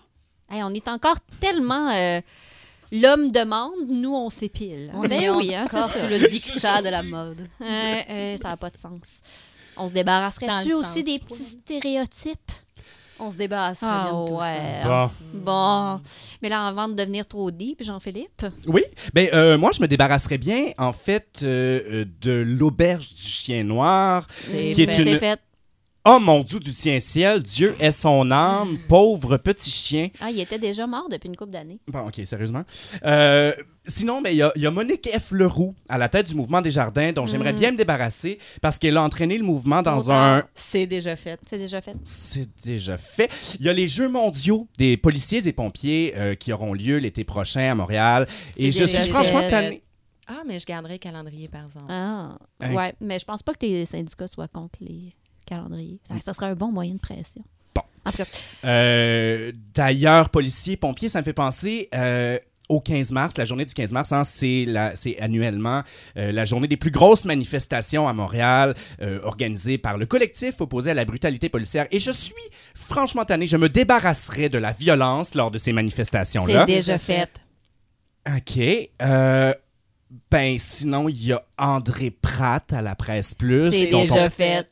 Hey, 0.49 0.63
on 0.63 0.73
est 0.73 0.87
encore 0.87 1.17
tellement 1.41 1.91
euh, 1.91 2.21
l'homme 2.93 3.31
demande, 3.31 3.89
nous 3.89 4.15
on 4.15 4.29
s'épile. 4.29 4.89
On 4.93 5.01
ben 5.01 5.11
est 5.11 5.29
oui, 5.29 5.53
hein, 5.53 5.65
c'est 5.69 5.81
ça. 5.81 5.89
sous 5.89 6.07
le 6.07 6.25
dictat 6.29 6.81
de 6.81 6.89
la 6.89 7.03
mode. 7.03 7.49
Ouais, 7.59 8.05
ouais, 8.09 8.37
ça 8.41 8.49
n'a 8.49 8.57
pas 8.57 8.69
de 8.69 8.77
sens. 8.77 9.19
On 9.75 9.89
se 9.89 9.93
débarrasserait-tu 9.93 10.73
aussi 10.73 10.99
sens 10.99 11.03
des 11.03 11.19
petits 11.19 11.43
stéréotypes? 11.63 12.51
On 13.25 13.29
se 13.29 13.37
débarrasserait 13.37 13.89
Ah 13.89 14.09
bien 14.11 14.21
de 14.21 14.27
tout 14.27 14.33
ouais. 14.33 14.83
ça. 14.83 15.11
Bon. 15.33 15.45
Bon. 15.45 16.01
Mais 16.41 16.49
là, 16.49 16.67
avant 16.67 16.89
de 16.89 16.93
devenir 16.93 17.25
trop 17.25 17.51
deep, 17.51 17.81
Jean-Philippe? 17.81 18.45
Oui, 18.67 18.83
ben 19.13 19.29
euh, 19.33 19.57
moi 19.57 19.71
je 19.73 19.81
me 19.81 19.87
débarrasserais 19.87 20.37
bien 20.37 20.71
en 20.77 20.91
fait 20.91 21.39
euh, 21.41 21.81
euh, 22.01 22.05
de 22.21 22.31
l'auberge 22.31 23.13
du 23.15 23.23
chien 23.23 23.63
noir, 23.63 24.27
C'est 24.29 24.71
qui 24.71 24.81
est 24.83 24.97
une 24.97 25.05
C'est 25.05 25.19
fait. 25.19 25.39
Oh 26.05 26.19
mon 26.19 26.41
Dieu 26.43 26.59
du 26.59 26.71
tien 26.73 26.99
ciel, 26.99 27.41
Dieu 27.41 27.73
est 27.79 27.91
son 27.91 28.29
âme, 28.29 28.77
pauvre 28.89 29.37
petit 29.37 29.71
chien. 29.71 30.09
Ah, 30.19 30.31
il 30.31 30.39
était 30.41 30.59
déjà 30.59 30.85
mort 30.85 31.07
depuis 31.09 31.29
une 31.29 31.37
couple 31.37 31.51
d'années. 31.51 31.79
Bon, 31.87 32.07
ok, 32.07 32.19
sérieusement. 32.25 32.63
Euh, 33.05 33.53
sinon, 33.87 34.21
ben, 34.21 34.31
il 34.31 34.35
y, 34.35 34.41
a- 34.41 34.51
il 34.57 34.61
y 34.61 34.65
a 34.65 34.71
Monique 34.71 35.07
F. 35.17 35.31
Leroux 35.31 35.75
à 35.87 35.97
la 35.97 36.09
tête 36.09 36.27
du 36.27 36.35
mouvement 36.35 36.61
des 36.61 36.71
jardins, 36.71 37.13
dont 37.13 37.25
j'aimerais 37.25 37.53
Mm. 37.53 37.57
bien 37.57 37.71
me 37.71 37.77
débarrasser 37.77 38.37
parce 38.61 38.79
qu'elle 38.79 38.97
a 38.97 39.01
entraîné 39.01 39.37
le 39.37 39.45
mouvement 39.45 39.81
dans 39.81 40.11
un. 40.11 40.43
C'est 40.55 40.87
déjà 40.87 41.15
fait. 41.15 41.39
C'est 41.47 41.57
déjà 41.57 41.81
fait. 41.81 41.95
C'est 42.03 42.49
déjà 42.65 42.97
fait. 42.97 43.31
Il 43.61 43.65
y 43.65 43.69
a 43.69 43.73
les 43.73 43.87
Jeux 43.87 44.09
mondiaux 44.09 44.67
des 44.77 44.97
policiers 44.97 45.47
et 45.47 45.53
pompiers 45.53 46.13
euh, 46.17 46.35
qui 46.35 46.51
auront 46.51 46.73
lieu 46.73 46.97
l'été 46.97 47.23
prochain 47.23 47.71
à 47.71 47.75
Montréal. 47.75 48.27
Et 48.57 48.73
je 48.73 48.83
suis 48.83 49.07
franchement 49.09 49.39
fait. 49.39 49.49
tanné. 49.49 49.83
Ah, 50.27 50.41
mais 50.45 50.59
je 50.59 50.65
garderai 50.65 50.93
le 50.93 50.99
calendrier, 50.99 51.47
par 51.47 51.63
exemple. 51.65 51.85
Ah, 51.87 52.37
Hein? 52.59 52.73
ouais. 52.73 52.93
Mais 52.99 53.19
je 53.19 53.25
pense 53.25 53.41
pas 53.41 53.53
que 53.53 53.65
les 53.65 53.85
syndicats 53.85 54.27
soient 54.27 54.47
contre 54.49 54.79
les 54.81 55.13
calendriers. 55.45 55.99
Ça, 56.07 56.15
ça 56.19 56.33
serait 56.33 56.47
un 56.47 56.55
bon 56.55 56.71
moyen 56.71 56.93
de 56.95 56.99
pression. 56.99 57.43
Bon. 57.75 57.81
En 58.05 58.11
tout 58.11 58.17
cas, 58.17 58.25
Euh, 58.65 59.51
D'ailleurs, 59.73 60.29
policiers, 60.29 60.77
pompiers, 60.77 61.09
ça 61.09 61.19
me 61.19 61.23
fait 61.23 61.33
penser. 61.33 61.89
euh, 61.95 62.37
au 62.69 62.79
15 62.79 63.11
mars, 63.11 63.37
la 63.37 63.43
journée 63.43 63.65
du 63.65 63.73
15 63.73 63.91
mars, 63.91 64.13
hein, 64.13 64.23
c'est 64.23 64.65
c'est 64.95 65.19
annuellement 65.19 65.83
euh, 66.17 66.31
la 66.31 66.45
journée 66.45 66.67
des 66.67 66.77
plus 66.77 66.91
grosses 66.91 67.25
manifestations 67.25 68.07
à 68.07 68.13
Montréal, 68.13 68.73
euh, 69.01 69.19
organisée 69.23 69.77
par 69.77 69.97
le 69.97 70.05
collectif 70.05 70.61
opposé 70.61 70.91
à 70.91 70.93
la 70.93 71.03
brutalité 71.03 71.49
policière. 71.49 71.87
Et 71.91 71.99
je 71.99 72.09
suis 72.11 72.33
franchement 72.73 73.25
tanné, 73.25 73.47
je 73.47 73.57
me 73.57 73.67
débarrasserai 73.67 74.47
de 74.47 74.57
la 74.57 74.71
violence 74.71 75.35
lors 75.35 75.51
de 75.51 75.57
ces 75.57 75.65
c'est 75.65 75.73
manifestations-là. 75.73 76.65
déjà 76.65 76.97
fait. 76.97 77.29
OK. 78.33 78.59
euh, 79.01 79.53
ben, 80.31 80.57
sinon, 80.57 81.09
il 81.09 81.25
y 81.25 81.33
a 81.33 81.43
André 81.57 82.11
Pratt 82.11 82.71
à 82.71 82.81
la 82.81 82.95
Presse 82.95 83.33
Plus. 83.35 83.71
C'est 83.71 83.87
déjà 83.87 84.25
on- 84.25 84.29
fait. 84.29 84.67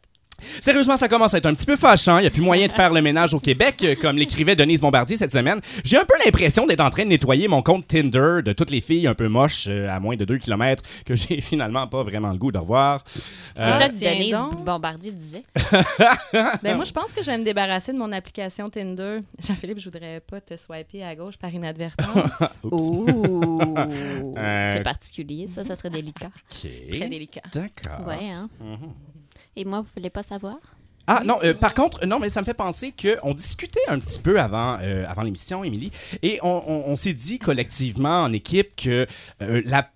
Sérieusement, 0.62 0.98
ça 0.98 1.08
commence 1.08 1.34
à 1.34 1.38
être 1.38 1.46
un 1.46 1.54
petit 1.54 1.66
peu 1.66 1.76
fâchant. 1.78 2.18
Il 2.20 2.22
n'y 2.22 2.28
a 2.28 2.32
plus 2.32 2.42
moyen 2.42 2.68
de 2.68 2.72
faire 2.72 2.92
le 2.94 3.02
ménage 3.02 3.34
au 3.34 3.40
Québec, 3.40 3.76
euh, 3.84 3.96
comme 4.00 4.18
l'écrivait 4.18 4.56
Denise 4.56 4.82
Bombardier 4.82 5.18
cette 5.18 5.32
semaine. 5.34 5.60
J'ai 5.84 5.98
un 5.98 6.06
peu 6.06 6.14
l'impression 6.26 6.66
d'être 6.66 6.82
en 6.82 6.90
train 6.90 7.04
de 7.04 7.10
nettoyer 7.10 7.48
mon 7.48 7.62
compte 7.62 7.88
Tinder 7.88 8.42
de 8.44 8.54
toutes 8.54 8.72
les 8.72 8.82
filles 8.82 9.08
un 9.08 9.14
peu 9.14 9.28
moches 9.28 9.66
euh, 9.70 9.90
à 9.90 10.00
moins 10.00 10.16
de 10.16 10.26
2 10.26 10.38
km 10.38 10.84
que 11.06 11.16
j'ai 11.16 11.42
finalement 11.42 11.88
pas 11.88 12.04
vraiment 12.04 12.32
le 12.32 12.38
goût 12.38 12.52
de 12.52 12.58
revoir. 12.60 13.04
C'est 13.06 13.22
Euh, 13.62 13.80
ça 13.80 13.90
que 13.90 13.94
tiens 13.94 14.14
Denise 14.14 14.32
donc. 14.34 14.64
Bombardier 14.64 15.12
disait. 15.12 15.44
Ben 16.64 16.76
moi, 16.76 16.86
je 16.86 16.92
pense 16.92 17.14
que 17.14 17.22
je 17.22 17.28
vais 17.28 17.38
me 17.38 17.44
débarrasser 17.44 17.92
de 17.94 17.98
mon 17.98 18.12
application 18.12 18.70
Tinder. 18.70 19.20
Jean-Philippe, 19.40 19.80
je 19.80 19.90
voudrais 19.90 20.20
pas 20.22 20.40
te 20.42 20.56
swiper 20.58 21.04
à 21.04 21.16
gauche 21.16 21.38
par 21.38 21.54
inadvertance. 21.54 22.32
Euh, 24.38 24.74
C'est 24.76 24.84
particulier, 24.84 25.48
ça, 25.48 25.64
ça 25.64 25.76
serait 25.76 25.90
délicat. 25.90 26.30
Très 26.50 27.10
délicat. 27.10 27.42
D'accord. 27.54 28.08
Ouais, 28.08 28.30
hein. 28.30 28.50
Mhm. 28.60 28.94
Et 29.56 29.66
moi, 29.66 29.82
vous 29.82 29.88
voulez 29.96 30.10
pas 30.10 30.24
savoir? 30.24 30.58
Ah 31.08 31.24
non, 31.26 31.40
euh, 31.44 31.54
par 31.54 31.74
contre, 31.74 32.06
non, 32.06 32.20
mais 32.20 32.30
ça 32.30 32.42
me 32.42 32.46
fait 32.46 32.54
penser 32.54 32.94
qu'on 33.00 33.34
discutait 33.34 33.80
un 33.88 34.00
petit 34.00 34.20
peu 34.20 34.40
avant, 34.40 34.78
euh, 34.82 35.04
avant 35.08 35.24
l'émission, 35.24 35.64
Émilie, 35.64 35.92
et 36.22 36.40
on, 36.44 36.64
on- 36.68 36.84
on 36.92 36.96
s'est 36.96 37.14
dit 37.14 37.40
collectivement 37.40 38.24
en 38.24 38.32
équipe 38.34 38.76
que 38.76 39.08
euh, 39.42 39.62
la 39.66 39.90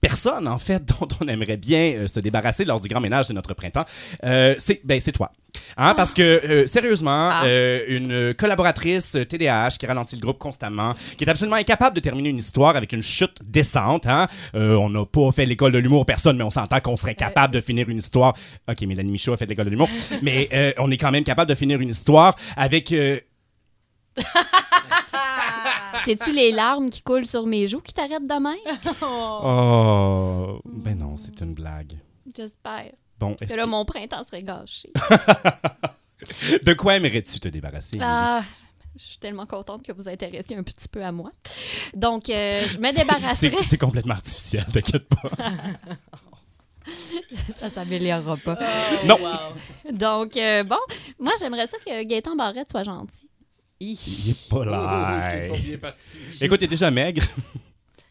personne, 0.00 0.48
en 0.48 0.58
fait, 0.58 0.84
dont 1.00 1.08
on 1.20 1.28
aimerait 1.28 1.56
bien 1.56 1.92
euh, 1.94 2.06
se 2.08 2.20
débarrasser 2.20 2.64
lors 2.64 2.80
du 2.80 2.88
grand 2.88 3.00
ménage 3.00 3.28
de 3.28 3.32
notre 3.34 3.54
printemps, 3.54 3.84
euh, 4.24 4.54
c'est 4.58 4.80
ben, 4.84 5.00
c'est 5.00 5.12
toi. 5.12 5.30
Hein, 5.76 5.94
Parce 5.96 6.14
que, 6.14 6.22
euh, 6.22 6.66
sérieusement, 6.66 7.28
Ah. 7.32 7.42
euh, 7.44 7.84
une 7.88 8.34
collaboratrice 8.34 9.16
TDAH 9.28 9.70
qui 9.80 9.86
ralentit 9.86 10.14
le 10.16 10.20
groupe 10.20 10.38
constamment, 10.38 10.94
qui 11.18 11.24
est 11.24 11.28
absolument 11.28 11.56
incapable 11.56 11.96
de 11.96 12.00
terminer 12.00 12.28
une 12.28 12.36
histoire 12.38 12.76
avec 12.76 12.92
une 12.92 13.02
chute 13.02 13.38
décente. 13.44 14.06
Hein? 14.06 14.28
Euh, 14.54 14.74
on 14.76 14.90
n'a 14.90 15.04
pas 15.04 15.32
fait 15.32 15.46
l'école 15.46 15.72
de 15.72 15.78
l'humour, 15.78 16.06
personne, 16.06 16.36
mais 16.36 16.44
on 16.44 16.50
s'entend 16.50 16.80
qu'on 16.80 16.96
serait 16.96 17.14
capable 17.16 17.52
de 17.54 17.60
finir 17.60 17.88
une 17.88 17.98
histoire. 17.98 18.34
Ok, 18.68 18.80
Mélanie 18.82 19.10
Michaud 19.10 19.32
a 19.32 19.36
fait 19.36 19.46
l'école 19.46 19.64
de 19.66 19.70
l'humour, 19.70 19.88
mais 20.22 20.48
euh, 20.52 20.72
on 20.78 20.90
est 20.90 20.96
quand 20.96 21.10
même 21.10 21.24
capable 21.24 21.48
de 21.48 21.54
finir 21.56 21.80
une 21.80 21.88
histoire 21.90 22.36
avec. 22.56 22.94
C'est-tu 26.04 26.32
les 26.32 26.52
larmes 26.52 26.90
qui 26.90 27.02
coulent 27.02 27.26
sur 27.26 27.46
mes 27.46 27.66
joues 27.66 27.80
qui 27.80 27.92
t'arrêtent 27.92 28.26
de 28.26 28.34
même? 28.40 28.78
Oh. 29.02 30.60
Ben 30.64 30.96
non, 30.98 31.16
c'est 31.16 31.40
une 31.40 31.54
blague. 31.54 31.94
J'espère. 32.36 32.92
Bon, 33.18 33.30
Parce 33.30 33.42
est-ce 33.42 33.52
que 33.52 33.56
là, 33.58 33.66
mon 33.66 33.84
printemps 33.84 34.22
serait 34.22 34.42
gâché. 34.42 34.90
de 36.64 36.72
quoi 36.74 36.96
aimerais-tu 36.96 37.38
te 37.40 37.48
débarrasser? 37.48 37.98
Ah, 38.00 38.40
je 38.96 39.02
suis 39.04 39.18
tellement 39.18 39.46
contente 39.46 39.82
que 39.82 39.92
vous 39.92 40.08
intéressiez 40.08 40.56
un 40.56 40.62
petit 40.62 40.88
peu 40.88 41.02
à 41.04 41.12
moi. 41.12 41.30
Donc, 41.94 42.28
euh, 42.28 42.62
je 42.66 42.78
me 42.78 42.84
C'est- 42.84 42.98
débarrasserai. 43.00 43.50
C'est 43.58 43.62
c'est 43.62 43.78
complètement 43.78 44.14
artificiel, 44.14 44.64
t'inquiète 44.72 45.08
pas. 45.08 45.30
Ça 47.58 47.70
s'améliorera 47.70 48.36
pas. 48.38 48.58
non! 49.06 49.18
Donc, 49.92 50.36
euh, 50.36 50.64
bon, 50.64 50.78
moi, 51.18 51.32
j'aimerais 51.38 51.66
ça 51.66 51.76
que 51.78 52.02
Gaëtan 52.04 52.36
Barrette 52.36 52.70
soit 52.70 52.82
gentil. 52.84 53.28
Il 53.80 53.92
est 54.30 54.48
pas 54.48 54.58
Oh, 54.58 54.64
là. 54.64 55.48
pas 55.48 55.56
bien 55.56 55.78
parti. 55.78 56.00
Écoute, 56.44 56.60
il 56.60 56.64
est 56.64 56.68
déjà 56.68 56.90
maigre. 56.90 57.22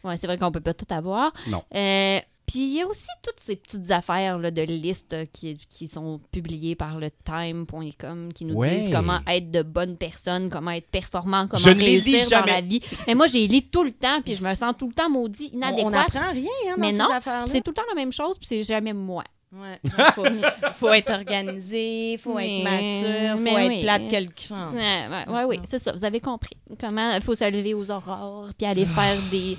Ouais, 0.02 0.16
c'est 0.16 0.26
vrai 0.26 0.38
qu'on 0.38 0.50
peut 0.50 0.60
pas 0.62 0.72
tout 0.72 0.86
avoir. 0.88 1.30
Non. 1.48 1.62
Euh, 1.74 2.18
Puis 2.46 2.58
il 2.60 2.74
y 2.74 2.80
a 2.80 2.86
aussi 2.86 3.06
toutes 3.22 3.38
ces 3.38 3.54
petites 3.54 3.90
affaires 3.90 4.38
là, 4.38 4.50
de 4.50 4.62
listes 4.62 5.14
qui, 5.30 5.58
qui 5.68 5.88
sont 5.88 6.22
publiées 6.32 6.74
par 6.74 6.98
le 6.98 7.10
time.com 7.10 8.32
qui 8.32 8.46
nous 8.46 8.54
Ouais. 8.54 8.78
disent 8.78 8.88
comment 8.90 9.20
être 9.26 9.50
de 9.50 9.60
bonnes 9.62 9.98
personnes, 9.98 10.48
comment 10.48 10.70
être 10.70 10.88
performant, 10.88 11.46
comment 11.48 11.62
Je 11.62 11.68
ne 11.68 11.74
les 11.80 12.00
lis 12.00 12.12
réussir 12.12 12.22
dans 12.30 12.46
jamais. 12.46 12.52
la 12.52 12.60
vie. 12.62 12.80
Mais 13.06 13.14
moi, 13.14 13.26
j'ai 13.26 13.46
lis 13.46 13.64
tout 13.68 13.84
le 13.84 13.92
temps, 13.92 14.22
puis 14.22 14.34
je 14.36 14.42
me 14.42 14.54
sens 14.54 14.74
tout 14.78 14.88
le 14.88 14.94
temps 14.94 15.10
maudit, 15.10 15.50
On 15.52 15.56
inadéquate. 15.58 15.92
n'apprend 15.92 16.30
rien 16.32 16.48
hein, 16.68 16.74
dans 16.76 16.80
Mais 16.80 16.92
ces 16.92 16.96
non, 16.98 17.10
affaires-là. 17.12 17.46
c'est 17.46 17.60
tout 17.60 17.70
le 17.72 17.74
temps 17.74 17.82
la 17.90 17.94
même 17.94 18.10
chose, 18.12 18.38
puis 18.38 18.46
c'est 18.46 18.62
jamais 18.62 18.94
moi. 18.94 19.22
Ouais. 19.52 19.80
Faut, 20.14 20.24
faut 20.74 20.92
être 20.92 21.10
organisé, 21.12 22.16
faut 22.22 22.34
Mais- 22.36 22.60
être 22.60 22.64
mature, 22.64 23.36
faut 23.36 23.42
mais 23.42 23.52
être 23.64 23.68
oui. 23.68 23.82
plate 23.82 24.08
quelque 24.08 24.74
Ouais, 24.74 25.08
ouais, 25.08 25.34
ouais, 25.34 25.44
oui, 25.44 25.60
c'est 25.64 25.78
ça. 25.80 25.90
Vous 25.92 26.04
avez 26.04 26.20
compris. 26.20 26.56
Comment 26.78 27.14
il 27.16 27.20
faut 27.22 27.34
se 27.34 27.50
lever 27.50 27.74
aux 27.74 27.90
aurores, 27.90 28.50
puis 28.56 28.64
aller 28.66 28.86
faire 28.86 29.16
des, 29.30 29.58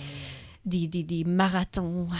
des, 0.65 0.87
des, 0.87 1.03
des 1.03 1.23
marathons. 1.25 2.07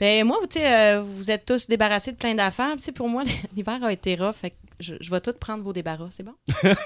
Ben 0.00 0.24
moi, 0.26 0.38
tu 0.50 0.58
euh, 0.58 1.02
vous 1.02 1.30
êtes 1.30 1.44
tous 1.46 1.66
débarrassés 1.68 2.12
de 2.12 2.16
plein 2.16 2.34
d'affaires. 2.34 2.74
Tu 2.76 2.82
sais, 2.84 2.92
pour 2.92 3.08
moi, 3.08 3.22
l'hiver 3.56 3.82
a 3.82 3.92
été 3.92 4.14
rough. 4.14 4.34
Fait 4.34 4.50
que 4.50 4.56
je, 4.80 4.94
je 5.00 5.10
vais 5.10 5.20
tout 5.20 5.32
prendre 5.32 5.62
vos 5.64 5.72
débarras, 5.72 6.08
c'est 6.10 6.22
bon? 6.22 6.34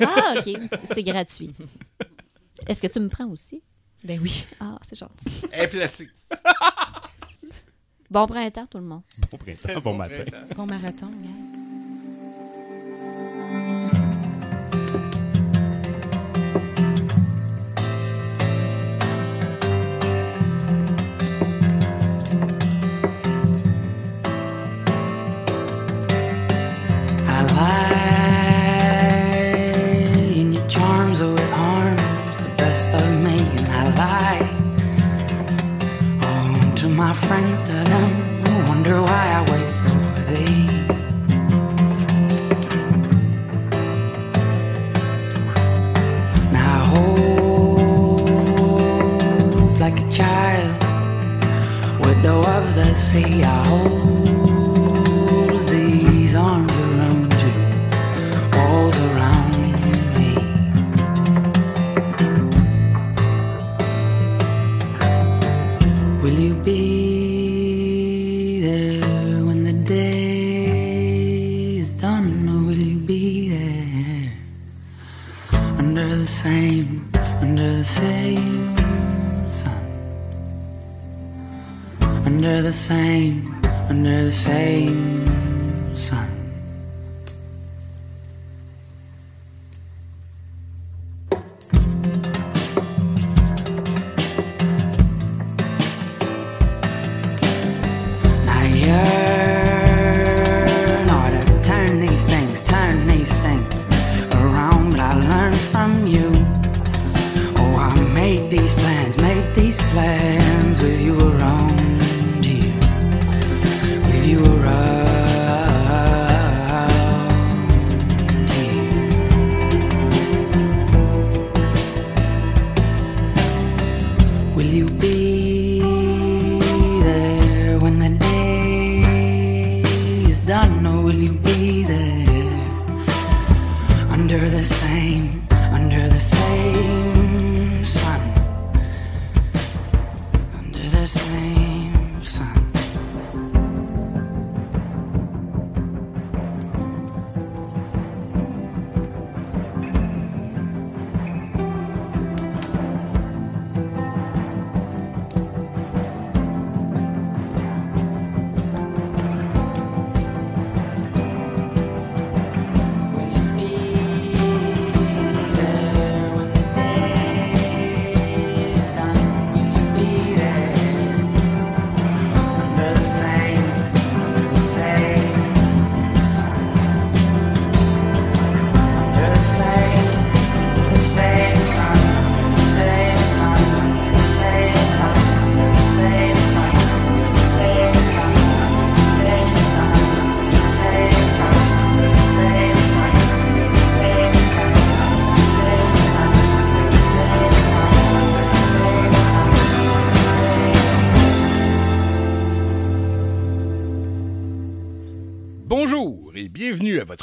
Ah, 0.00 0.34
OK. 0.38 0.56
C'est 0.84 1.02
gratuit. 1.02 1.54
Est-ce 2.66 2.82
que 2.82 2.86
tu 2.88 3.00
me 3.00 3.08
prends 3.08 3.26
aussi? 3.28 3.62
Ben 4.04 4.18
oui. 4.22 4.44
Ah, 4.60 4.78
c'est 4.82 4.98
gentil. 4.98 5.42
Elle 5.50 5.64
est 5.64 5.68
placée. 5.68 6.08
Bon 8.10 8.26
printemps, 8.26 8.66
tout 8.66 8.78
le 8.78 8.84
monde. 8.84 9.02
Bon 9.30 9.38
printemps, 9.38 9.80
bon 9.80 9.94
matin. 9.94 10.24
Bon 10.56 10.66
marathon, 10.66 11.06
gars. 11.06 11.49
Harms 37.00 37.24
friends 37.24 37.62
to 37.62 37.72
them. 37.72 38.10
I 38.44 38.68
wonder 38.68 39.00
why 39.00 39.24
I 39.38 39.40
wait 39.50 39.72
for 39.80 39.98
thee. 40.28 40.66
Now 46.52 46.72
I 46.76 46.84
hold 46.92 48.20
like 49.80 49.98
a 49.98 50.08
child, 50.10 50.72
widow 52.04 52.38
of 52.56 52.64
the 52.74 52.94
sea. 52.96 53.42
I 53.42 53.46
hold 53.68 53.99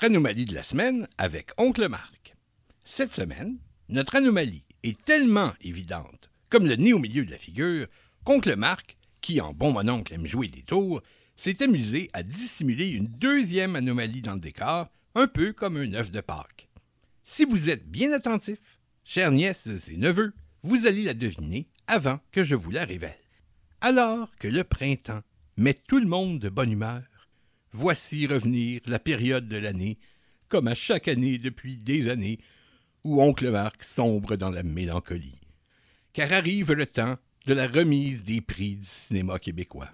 anomalie 0.04 0.46
de 0.46 0.56
la 0.56 0.64
semaine 0.64 1.08
avec 1.18 1.52
Oncle 1.58 1.88
Marc. 1.88 2.36
Cette 2.86 3.14
semaine, 3.14 3.58
notre 3.90 4.16
anomalie 4.16 4.64
est 4.84 5.02
tellement 5.02 5.54
évidente, 5.62 6.30
comme 6.50 6.68
le 6.68 6.76
nez 6.76 6.94
au 6.94 7.00
milieu 7.00 7.26
de 7.26 7.32
la 7.32 7.38
figure, 7.38 7.88
qu'Oncle 8.24 8.56
Marc, 8.56 8.98
qui 9.22 9.42
en 9.42 9.54
bon 9.54 9.72
mononcle 9.72 10.14
aime 10.14 10.28
jouer 10.28 10.48
des 10.48 10.62
tours, 10.62 11.02
s'est 11.36 11.62
amusé 11.62 12.10
à 12.14 12.24
dissimuler 12.24 12.92
une 12.92 13.08
deuxième 13.08 13.76
anomalie 13.76 14.22
dans 14.22 14.34
le 14.34 14.40
décor, 14.40 14.88
un 15.16 15.28
peu 15.28 15.54
comme 15.54 15.78
un 15.78 15.94
œuf 15.94 16.12
de 16.12 16.22
Pâques. 16.22 16.70
Si 17.24 17.46
vous 17.46 17.70
êtes 17.70 17.90
bien 17.90 18.12
attentifs, 18.12 18.80
chères 19.04 19.32
nièces 19.32 19.90
et 19.90 19.98
neveux, 19.98 20.34
vous 20.64 20.88
allez 20.88 21.04
la 21.04 21.14
deviner 21.14 21.68
avant 21.88 22.20
que 22.32 22.44
je 22.44 22.56
vous 22.56 22.72
la 22.72 22.86
révèle. 22.86 23.18
Alors 23.82 24.36
que 24.38 24.48
le 24.48 24.64
printemps 24.64 25.22
met 25.56 25.74
tout 25.74 26.00
le 26.00 26.08
monde 26.08 26.40
de 26.40 26.50
bonne 26.50 26.72
humeur, 26.72 27.04
voici 27.78 28.26
revenir 28.26 28.82
la 28.88 28.98
période 28.98 29.48
de 29.48 29.58
l'année, 29.58 30.00
comme 30.48 30.68
à 30.68 30.74
chaque 30.74 31.08
année 31.08 31.38
depuis 31.38 31.78
des 31.78 32.10
années, 32.10 32.40
où 33.04 33.22
Oncle 33.22 33.52
Marc 33.52 33.84
sombre 33.84 34.36
dans 34.36 34.50
la 34.50 34.64
mélancolie. 34.64 35.40
Car 36.12 36.34
arrive 36.34 36.74
le 36.74 36.88
temps 36.88 37.18
de 37.46 37.54
la 37.54 37.68
remise 37.68 38.24
des 38.24 38.42
prix 38.42 38.78
du 38.78 38.88
cinéma 38.88 39.38
québécois. 39.38 39.90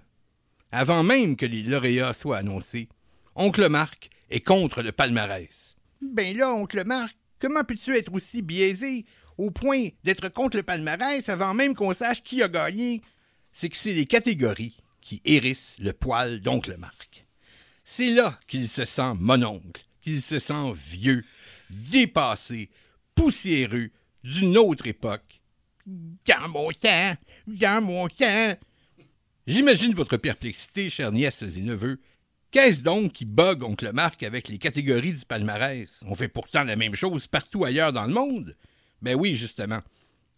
Avant 0.72 1.02
même 1.02 1.36
que 1.36 1.44
les 1.44 1.62
lauréats 1.62 2.14
soient 2.14 2.38
annoncés, 2.38 2.88
Oncle 3.36 3.68
Marc 3.68 4.08
est 4.30 4.40
contre 4.40 4.82
le 4.82 4.90
palmarès. 4.90 5.76
Ben 6.00 6.34
là, 6.34 6.54
Oncle 6.54 6.84
Marc, 6.86 7.14
comment 7.38 7.64
peux-tu 7.64 7.96
être 7.96 8.14
aussi 8.14 8.40
biaisé 8.40 9.04
au 9.36 9.50
point 9.50 9.88
d'être 10.04 10.30
contre 10.30 10.56
le 10.56 10.62
palmarès 10.62 11.28
avant 11.28 11.52
même 11.52 11.74
qu'on 11.74 11.92
sache 11.92 12.22
qui 12.22 12.42
a 12.42 12.48
gagné? 12.48 13.02
C'est 13.52 13.68
que 13.68 13.76
c'est 13.76 13.92
les 13.92 14.06
catégories 14.06 14.78
qui 15.02 15.20
hérissent 15.26 15.76
le 15.80 15.92
poil 15.92 16.40
d'Oncle 16.40 16.76
Marc. 16.78 17.23
C'est 17.84 18.14
là 18.14 18.38
qu'il 18.48 18.68
se 18.68 18.86
sent 18.86 19.12
mononcle, 19.18 19.84
qu'il 20.00 20.22
se 20.22 20.38
sent 20.38 20.72
vieux, 20.74 21.22
dépassé, 21.70 22.70
poussiéreux, 23.14 23.90
d'une 24.22 24.56
autre 24.56 24.86
époque. 24.86 25.40
Dans 25.86 26.48
mon 26.48 26.70
temps, 26.72 27.14
dans 27.46 27.84
mon 27.84 28.08
temps. 28.08 28.56
J'imagine 29.46 29.94
votre 29.94 30.16
perplexité, 30.16 30.88
chères 30.88 31.12
nièces 31.12 31.42
et 31.42 31.60
neveux. 31.60 32.00
Qu'est-ce 32.50 32.80
donc 32.80 33.12
qui 33.12 33.26
bug 33.26 33.62
Oncle 33.62 33.92
Marc 33.92 34.22
avec 34.22 34.48
les 34.48 34.58
catégories 34.58 35.12
du 35.12 35.24
palmarès? 35.26 36.00
On 36.06 36.14
fait 36.14 36.28
pourtant 36.28 36.64
la 36.64 36.76
même 36.76 36.94
chose 36.94 37.26
partout 37.26 37.64
ailleurs 37.64 37.92
dans 37.92 38.06
le 38.06 38.14
monde. 38.14 38.56
Ben 39.02 39.14
oui, 39.14 39.34
justement. 39.34 39.80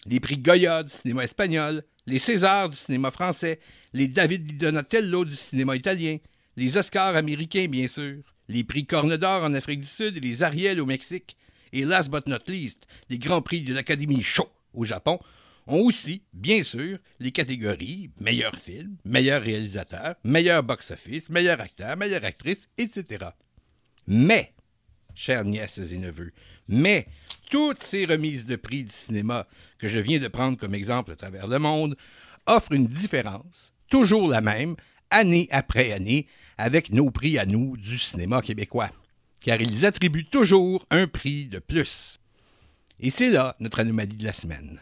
Les 0.06 0.18
prix 0.18 0.38
Goya 0.38 0.82
du 0.82 0.90
cinéma 0.90 1.24
espagnol, 1.24 1.84
les 2.06 2.18
Césars 2.18 2.70
du 2.70 2.76
cinéma 2.76 3.12
français, 3.12 3.60
les 3.92 4.08
David 4.08 4.42
di 4.44 4.54
Donatello 4.54 5.24
du 5.24 5.36
cinéma 5.36 5.76
italien, 5.76 6.16
les 6.56 6.76
Oscars 6.76 7.16
américains, 7.16 7.66
bien 7.68 7.86
sûr, 7.86 8.22
les 8.48 8.64
prix 8.64 8.86
Corne 8.86 9.16
d'Or 9.16 9.44
en 9.44 9.54
Afrique 9.54 9.80
du 9.80 9.86
Sud 9.86 10.16
et 10.16 10.20
les 10.20 10.42
Ariel 10.42 10.80
au 10.80 10.86
Mexique, 10.86 11.36
et 11.72 11.84
last 11.84 12.10
but 12.10 12.26
not 12.26 12.38
least, 12.48 12.86
les 13.10 13.18
Grands 13.18 13.42
Prix 13.42 13.62
de 13.62 13.74
l'Académie 13.74 14.22
Show 14.22 14.48
au 14.72 14.84
Japon, 14.84 15.18
ont 15.66 15.80
aussi, 15.80 16.22
bien 16.32 16.62
sûr, 16.62 16.98
les 17.18 17.32
catégories 17.32 18.10
meilleur 18.20 18.54
film, 18.56 18.96
meilleur 19.04 19.42
réalisateur, 19.42 20.14
meilleur 20.24 20.62
box-office, 20.62 21.28
meilleur 21.28 21.60
acteur, 21.60 21.96
meilleure 21.96 22.24
actrice, 22.24 22.68
etc. 22.78 23.26
Mais, 24.06 24.54
chères 25.14 25.44
nièces 25.44 25.78
et 25.78 25.98
neveux, 25.98 26.32
mais 26.68 27.08
toutes 27.50 27.82
ces 27.82 28.06
remises 28.06 28.46
de 28.46 28.56
prix 28.56 28.84
du 28.84 28.92
cinéma 28.92 29.46
que 29.78 29.88
je 29.88 29.98
viens 29.98 30.20
de 30.20 30.28
prendre 30.28 30.56
comme 30.56 30.74
exemple 30.74 31.10
à 31.10 31.16
travers 31.16 31.48
le 31.48 31.58
monde 31.58 31.96
offrent 32.46 32.72
une 32.72 32.86
différence, 32.86 33.72
toujours 33.90 34.28
la 34.28 34.40
même, 34.40 34.76
année 35.10 35.48
après 35.50 35.92
année, 35.92 36.26
avec 36.58 36.92
nos 36.92 37.10
prix 37.10 37.38
à 37.38 37.46
nous 37.46 37.76
du 37.76 37.98
cinéma 37.98 38.42
québécois, 38.42 38.90
car 39.40 39.60
ils 39.60 39.86
attribuent 39.86 40.26
toujours 40.26 40.86
un 40.90 41.06
prix 41.06 41.46
de 41.46 41.58
plus. 41.58 42.18
Et 43.00 43.10
c'est 43.10 43.30
là 43.30 43.56
notre 43.60 43.80
anomalie 43.80 44.16
de 44.16 44.24
la 44.24 44.32
semaine. 44.32 44.80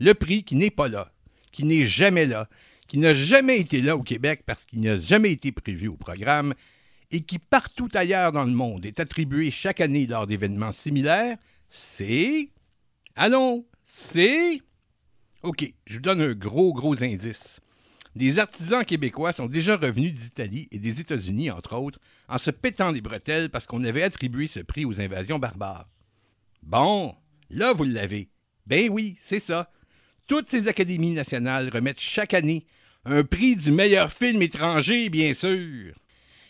Le 0.00 0.14
prix 0.14 0.42
qui 0.42 0.56
n'est 0.56 0.70
pas 0.70 0.88
là, 0.88 1.12
qui 1.52 1.64
n'est 1.64 1.86
jamais 1.86 2.26
là, 2.26 2.48
qui 2.88 2.98
n'a 2.98 3.14
jamais 3.14 3.58
été 3.58 3.80
là 3.80 3.96
au 3.96 4.02
Québec 4.02 4.42
parce 4.46 4.64
qu'il 4.64 4.80
n'a 4.80 4.98
jamais 4.98 5.32
été 5.32 5.52
prévu 5.52 5.88
au 5.88 5.96
programme 5.96 6.54
et 7.10 7.20
qui 7.20 7.38
partout 7.38 7.88
ailleurs 7.94 8.32
dans 8.32 8.44
le 8.44 8.52
monde 8.52 8.86
est 8.86 9.00
attribué 9.00 9.50
chaque 9.50 9.80
année 9.80 10.06
lors 10.06 10.26
d'événements 10.26 10.72
similaires, 10.72 11.36
c'est... 11.68 12.48
Allons, 13.14 13.66
c'est... 13.84 14.60
OK, 15.42 15.64
je 15.86 15.94
vous 15.94 16.00
donne 16.00 16.22
un 16.22 16.32
gros, 16.34 16.72
gros 16.72 17.02
indice. 17.02 17.60
Des 18.14 18.38
artisans 18.38 18.84
québécois 18.84 19.32
sont 19.32 19.46
déjà 19.46 19.76
revenus 19.76 20.14
d'Italie 20.14 20.68
et 20.70 20.78
des 20.78 21.00
États-Unis, 21.00 21.50
entre 21.50 21.76
autres, 21.76 21.98
en 22.28 22.38
se 22.38 22.50
pétant 22.50 22.90
les 22.90 23.00
bretelles 23.00 23.48
parce 23.48 23.66
qu'on 23.66 23.84
avait 23.84 24.02
attribué 24.02 24.46
ce 24.46 24.60
prix 24.60 24.84
aux 24.84 25.00
invasions 25.00 25.38
barbares. 25.38 25.88
Bon, 26.62 27.16
là, 27.48 27.72
vous 27.72 27.84
l'avez. 27.84 28.28
Ben 28.66 28.90
oui, 28.90 29.16
c'est 29.18 29.40
ça. 29.40 29.72
Toutes 30.26 30.48
ces 30.48 30.68
académies 30.68 31.12
nationales 31.12 31.70
remettent 31.72 32.00
chaque 32.00 32.34
année 32.34 32.66
un 33.04 33.24
prix 33.24 33.56
du 33.56 33.72
meilleur 33.72 34.12
film 34.12 34.42
étranger, 34.42 35.08
bien 35.08 35.34
sûr. 35.34 35.94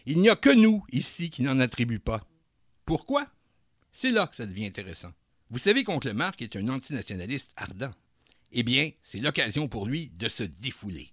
Il 0.04 0.18
n'y 0.18 0.28
a 0.28 0.36
que 0.36 0.50
nous, 0.50 0.84
ici, 0.90 1.30
qui 1.30 1.42
n'en 1.42 1.60
attribuent 1.60 1.98
pas. 1.98 2.26
Pourquoi? 2.84 3.26
C'est 3.92 4.10
là 4.10 4.26
que 4.26 4.36
ça 4.36 4.46
devient 4.46 4.66
intéressant. 4.66 5.12
Vous 5.50 5.58
savez 5.58 5.84
qu'Oncle 5.84 6.12
Marc 6.12 6.42
est 6.42 6.56
un 6.56 6.68
antinationaliste 6.68 7.52
ardent. 7.56 7.92
Eh 8.50 8.64
bien, 8.64 8.90
c'est 9.02 9.20
l'occasion 9.20 9.68
pour 9.68 9.86
lui 9.86 10.10
de 10.14 10.28
se 10.28 10.42
défouler. 10.42 11.12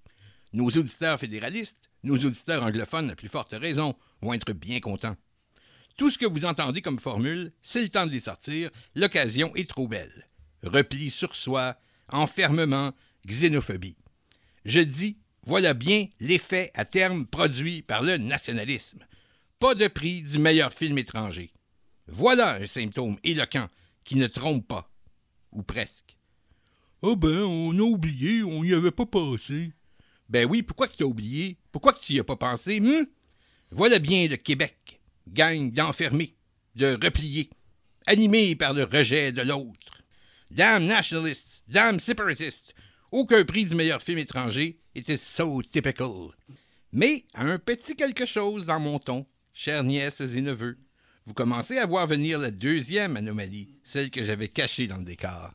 Nos 0.53 0.69
auditeurs 0.69 1.19
fédéralistes, 1.19 1.89
nos 2.03 2.17
auditeurs 2.17 2.63
anglophones 2.63 3.09
à 3.11 3.15
plus 3.15 3.27
forte 3.27 3.53
raison, 3.53 3.95
vont 4.21 4.33
être 4.33 4.53
bien 4.53 4.79
contents. 4.79 5.15
Tout 5.97 6.09
ce 6.09 6.17
que 6.17 6.25
vous 6.25 6.45
entendez 6.45 6.81
comme 6.81 6.99
formule, 6.99 7.51
c'est 7.61 7.81
le 7.81 7.89
temps 7.89 8.07
de 8.07 8.11
les 8.11 8.21
sortir, 8.21 8.71
l'occasion 8.95 9.53
est 9.55 9.69
trop 9.69 9.87
belle. 9.87 10.29
Repli 10.63 11.09
sur 11.09 11.35
soi, 11.35 11.77
enfermement, 12.07 12.93
xénophobie. 13.25 13.97
Je 14.65 14.79
dis, 14.79 15.17
voilà 15.45 15.73
bien 15.73 16.07
l'effet 16.19 16.71
à 16.73 16.85
terme 16.85 17.25
produit 17.25 17.81
par 17.81 18.03
le 18.03 18.17
nationalisme. 18.17 19.05
Pas 19.59 19.75
de 19.75 19.87
prix 19.87 20.21
du 20.21 20.39
meilleur 20.39 20.73
film 20.73 20.97
étranger. 20.97 21.51
Voilà 22.07 22.55
un 22.55 22.65
symptôme 22.65 23.17
éloquent 23.23 23.67
qui 24.03 24.15
ne 24.15 24.27
trompe 24.27 24.67
pas. 24.67 24.91
Ou 25.51 25.63
presque. 25.63 26.17
Ah 27.01 27.15
ben, 27.15 27.41
on 27.41 27.77
a 27.77 27.81
oublié, 27.81 28.43
on 28.43 28.63
n'y 28.63 28.73
avait 28.73 28.91
pas 28.91 29.05
pensé. 29.05 29.71
Ben 30.29 30.45
oui, 30.45 30.61
pourquoi 30.61 30.87
tu 30.87 31.03
as 31.03 31.07
oublié? 31.07 31.57
Pourquoi 31.71 31.93
tu 31.93 32.13
n'y 32.13 32.19
as 32.19 32.23
pas 32.23 32.35
pensé, 32.35 32.79
hum? 32.79 33.05
Voilà 33.71 33.99
bien 33.99 34.27
le 34.27 34.37
Québec, 34.37 34.99
gang 35.27 35.71
d'enfermés, 35.71 36.35
de 36.75 36.97
repliés, 37.03 37.49
animés 38.07 38.55
par 38.55 38.73
le 38.73 38.83
rejet 38.83 39.31
de 39.31 39.41
l'autre. 39.41 40.03
Damn 40.51 40.85
nationalists, 40.85 41.63
damn 41.67 41.99
separatists, 41.99 42.73
aucun 43.11 43.43
prix 43.43 43.65
du 43.65 43.75
meilleur 43.75 44.01
film 44.01 44.17
étranger, 44.17 44.79
it 44.95 45.07
is 45.09 45.17
so 45.17 45.61
typical. 45.61 46.29
Mais 46.91 47.25
à 47.33 47.45
un 47.45 47.59
petit 47.59 47.95
quelque 47.95 48.25
chose 48.25 48.65
dans 48.65 48.79
mon 48.79 48.97
ton, 48.97 49.27
chères 49.53 49.83
nièces 49.83 50.21
et 50.21 50.41
neveux, 50.41 50.79
vous 51.25 51.33
commencez 51.33 51.77
à 51.77 51.85
voir 51.85 52.07
venir 52.07 52.39
la 52.39 52.49
deuxième 52.49 53.17
anomalie, 53.17 53.79
celle 53.83 54.09
que 54.09 54.23
j'avais 54.23 54.47
cachée 54.47 54.87
dans 54.87 54.97
le 54.97 55.03
décor. 55.03 55.51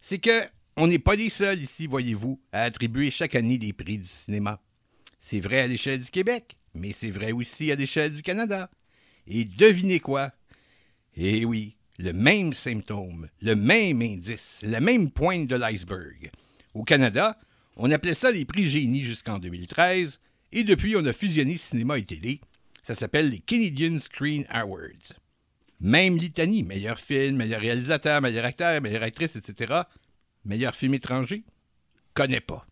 C'est 0.00 0.20
que 0.20 0.44
on 0.76 0.86
n'est 0.86 0.98
pas 0.98 1.16
les 1.16 1.28
seuls 1.28 1.62
ici, 1.62 1.86
voyez-vous, 1.86 2.40
à 2.52 2.62
attribuer 2.62 3.10
chaque 3.10 3.34
année 3.34 3.58
des 3.58 3.72
prix 3.72 3.98
du 3.98 4.08
cinéma. 4.08 4.60
C'est 5.18 5.40
vrai 5.40 5.60
à 5.60 5.66
l'échelle 5.66 6.00
du 6.00 6.10
Québec, 6.10 6.56
mais 6.74 6.92
c'est 6.92 7.10
vrai 7.10 7.32
aussi 7.32 7.70
à 7.70 7.74
l'échelle 7.74 8.12
du 8.12 8.22
Canada. 8.22 8.70
Et 9.26 9.44
devinez 9.44 10.00
quoi? 10.00 10.32
Eh 11.16 11.44
oui, 11.44 11.76
le 11.98 12.12
même 12.12 12.52
symptôme, 12.52 13.28
le 13.40 13.54
même 13.54 14.00
indice, 14.02 14.60
la 14.62 14.80
même 14.80 15.10
pointe 15.10 15.46
de 15.46 15.56
l'iceberg. 15.56 16.30
Au 16.74 16.84
Canada, 16.84 17.38
on 17.76 17.90
appelait 17.90 18.14
ça 18.14 18.30
les 18.30 18.44
prix 18.44 18.68
Génie 18.68 19.04
jusqu'en 19.04 19.38
2013, 19.38 20.18
et 20.52 20.64
depuis 20.64 20.96
on 20.96 21.04
a 21.04 21.12
fusionné 21.12 21.56
cinéma 21.56 21.98
et 21.98 22.04
télé. 22.04 22.40
Ça 22.82 22.94
s'appelle 22.94 23.28
les 23.28 23.38
Canadian 23.38 23.98
Screen 24.00 24.44
Awards. 24.48 25.14
Même 25.80 26.16
litanie, 26.16 26.62
meilleur 26.62 26.98
film, 26.98 27.36
meilleur 27.36 27.60
réalisateur, 27.60 28.20
meilleur 28.20 28.44
acteur, 28.44 28.80
meilleure 28.80 29.02
actrice, 29.02 29.36
etc. 29.36 29.82
Meilleur 30.44 30.74
film 30.74 30.94
étranger? 30.94 31.44
Connais 32.14 32.40
pas. 32.40 32.66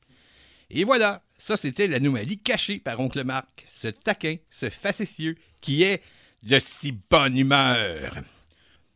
Et 0.70 0.84
voilà, 0.84 1.22
ça 1.38 1.56
c'était 1.56 1.86
l'anomalie 1.86 2.38
cachée 2.38 2.78
par 2.78 3.00
Oncle 3.00 3.24
Marc, 3.24 3.66
ce 3.72 3.88
taquin, 3.88 4.36
ce 4.50 4.70
facétieux, 4.70 5.36
qui 5.60 5.82
est 5.82 6.02
de 6.42 6.58
si 6.58 6.92
bonne 6.92 7.36
humeur. 7.36 8.18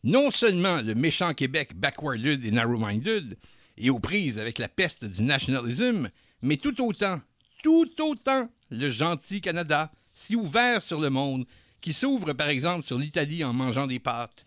Non 0.02 0.30
seulement 0.30 0.82
le 0.82 0.94
méchant 0.94 1.34
Québec 1.34 1.74
backwarded 1.74 2.44
et 2.44 2.50
narrow-minded, 2.50 3.36
et 3.76 3.90
aux 3.90 3.98
prises 3.98 4.38
avec 4.38 4.58
la 4.58 4.68
peste 4.68 5.04
du 5.04 5.22
nationalisme, 5.22 6.10
mais 6.42 6.56
tout 6.56 6.80
autant, 6.82 7.20
tout 7.62 7.90
autant 8.00 8.48
le 8.70 8.90
gentil 8.90 9.40
Canada, 9.40 9.90
si 10.12 10.36
ouvert 10.36 10.82
sur 10.82 11.00
le 11.00 11.10
monde, 11.10 11.46
qui 11.80 11.92
s'ouvre 11.92 12.32
par 12.32 12.48
exemple 12.48 12.86
sur 12.86 12.98
l'Italie 12.98 13.44
en 13.44 13.52
mangeant 13.52 13.86
des 13.86 13.98
pâtes. 13.98 14.44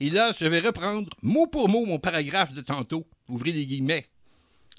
Et 0.00 0.10
là, 0.10 0.32
je 0.38 0.46
vais 0.46 0.60
reprendre 0.60 1.08
mot 1.22 1.46
pour 1.46 1.68
mot 1.68 1.86
mon 1.86 1.98
paragraphe 1.98 2.52
de 2.52 2.60
tantôt, 2.60 3.06
ouvrez 3.28 3.52
les 3.52 3.66
guillemets. 3.66 4.06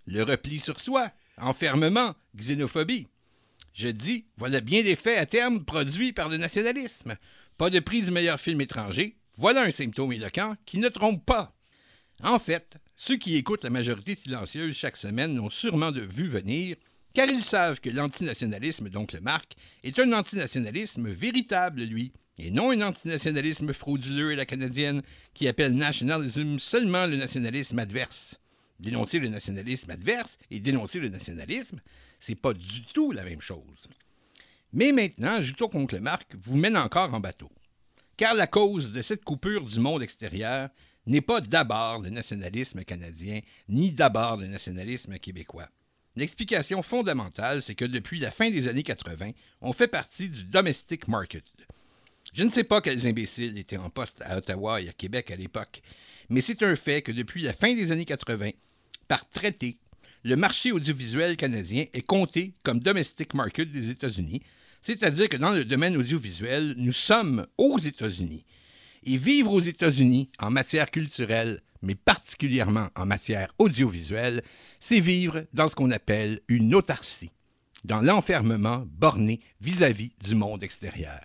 Le 0.05 0.23
repli 0.23 0.59
sur 0.59 0.79
soi, 0.79 1.11
enfermement, 1.37 2.15
xénophobie. 2.35 3.07
Je 3.73 3.87
dis, 3.87 4.25
voilà 4.37 4.59
bien 4.59 4.83
des 4.83 4.95
faits 4.95 5.17
à 5.17 5.25
terme 5.25 5.63
produits 5.63 6.13
par 6.13 6.29
le 6.29 6.37
nationalisme. 6.37 7.15
Pas 7.57 7.69
de 7.69 7.79
prix 7.79 8.01
du 8.01 8.11
meilleur 8.11 8.39
film 8.39 8.59
étranger. 8.61 9.15
Voilà 9.37 9.61
un 9.61 9.71
symptôme 9.71 10.11
éloquent 10.11 10.55
qui 10.65 10.79
ne 10.79 10.89
trompe 10.89 11.25
pas. 11.25 11.55
En 12.23 12.39
fait, 12.39 12.75
ceux 12.95 13.17
qui 13.17 13.37
écoutent 13.37 13.63
la 13.63 13.69
majorité 13.69 14.15
silencieuse 14.15 14.75
chaque 14.75 14.97
semaine 14.97 15.35
l'ont 15.35 15.49
sûrement 15.49 15.91
de 15.91 16.01
vue 16.01 16.27
venir, 16.27 16.75
car 17.13 17.27
ils 17.27 17.43
savent 17.43 17.79
que 17.79 17.89
l'antinationalisme, 17.89 18.89
donc 18.89 19.13
le 19.13 19.21
marque, 19.21 19.55
est 19.83 19.97
un 19.99 20.13
antinationalisme 20.13 21.09
véritable, 21.09 21.83
lui, 21.83 22.13
et 22.37 22.51
non 22.51 22.71
un 22.71 22.81
antinationalisme 22.81 23.73
frauduleux 23.73 24.31
à 24.31 24.35
la 24.35 24.45
canadienne 24.45 25.01
qui 25.33 25.47
appelle 25.47 25.75
nationalism 25.75 26.57
seulement 26.57 27.05
le 27.05 27.17
nationalisme 27.17 27.79
adverse. 27.79 28.39
Dénoncer 28.79 29.19
le 29.19 29.27
nationalisme 29.27 29.91
adverse 29.91 30.37
et 30.49 30.61
dénoncer 30.61 30.99
le 30.99 31.09
nationalisme, 31.09 31.81
c'est 32.17 32.35
pas 32.35 32.53
du 32.53 32.81
tout 32.93 33.11
la 33.11 33.23
même 33.23 33.41
chose. 33.41 33.89
Mais 34.71 34.91
maintenant, 34.93 35.35
ajoutons 35.35 35.67
qu'Oncle 35.67 35.99
Marc 35.99 36.35
vous 36.45 36.55
mène 36.55 36.77
encore 36.77 37.13
en 37.13 37.19
bateau. 37.19 37.49
Car 38.15 38.33
la 38.35 38.47
cause 38.47 38.91
de 38.91 39.01
cette 39.01 39.25
coupure 39.25 39.65
du 39.65 39.79
monde 39.79 40.03
extérieur 40.03 40.69
n'est 41.07 41.21
pas 41.21 41.41
d'abord 41.41 41.99
le 41.99 42.09
nationalisme 42.09 42.83
canadien, 42.83 43.41
ni 43.67 43.91
d'abord 43.91 44.37
le 44.37 44.47
nationalisme 44.47 45.17
québécooi. 45.17 45.67
L'explication 46.19 46.83
fondamentale, 46.83 47.61
c'est 47.61 47.75
que 47.75 47.85
depuis 47.85 48.19
la 48.19 48.29
fin 48.29 48.49
des 48.51 48.67
années 48.67 48.83
80, 48.83 49.31
on 49.61 49.71
fait 49.71 49.87
partie 49.87 50.27
du 50.27 50.43
domestic 50.43 51.07
market. 51.07 51.45
Je 52.33 52.43
ne 52.43 52.49
sais 52.49 52.65
pas 52.65 52.81
quels 52.81 53.07
imbéciles 53.07 53.57
étaient 53.57 53.77
en 53.77 53.89
poste 53.89 54.21
à 54.25 54.37
Ottawa 54.37 54.81
et 54.81 54.89
à 54.89 54.91
Québec 54.91 55.31
à 55.31 55.37
l'époque, 55.37 55.81
mais 56.27 56.41
c'est 56.41 56.61
un 56.61 56.75
fait 56.75 57.01
que 57.01 57.13
depuis 57.13 57.41
la 57.41 57.53
fin 57.53 57.73
des 57.73 57.93
années 57.93 58.03
80, 58.03 58.49
par 59.07 59.29
traité, 59.29 59.77
le 60.23 60.35
marché 60.35 60.73
audiovisuel 60.73 61.37
canadien 61.37 61.85
est 61.93 62.05
compté 62.05 62.53
comme 62.63 62.81
domestic 62.81 63.33
market 63.33 63.71
des 63.71 63.89
États-Unis, 63.89 64.41
c'est-à-dire 64.81 65.29
que 65.29 65.37
dans 65.37 65.51
le 65.51 65.63
domaine 65.63 65.95
audiovisuel, 65.95 66.73
nous 66.75 66.91
sommes 66.91 67.47
aux 67.57 67.79
États-Unis. 67.79 68.43
Et 69.05 69.15
vivre 69.15 69.53
aux 69.53 69.61
États-Unis 69.61 70.29
en 70.39 70.51
matière 70.51 70.91
culturelle, 70.91 71.61
mais 71.81 71.95
particulièrement 71.95 72.89
en 72.95 73.05
matière 73.05 73.53
audiovisuelle, 73.57 74.41
c'est 74.79 74.99
vivre 74.99 75.45
dans 75.53 75.67
ce 75.67 75.75
qu'on 75.75 75.91
appelle 75.91 76.41
une 76.47 76.75
autarcie, 76.75 77.31
dans 77.83 78.01
l'enfermement 78.01 78.85
borné 78.85 79.39
vis-à-vis 79.61 80.11
du 80.23 80.35
monde 80.35 80.63
extérieur. 80.63 81.21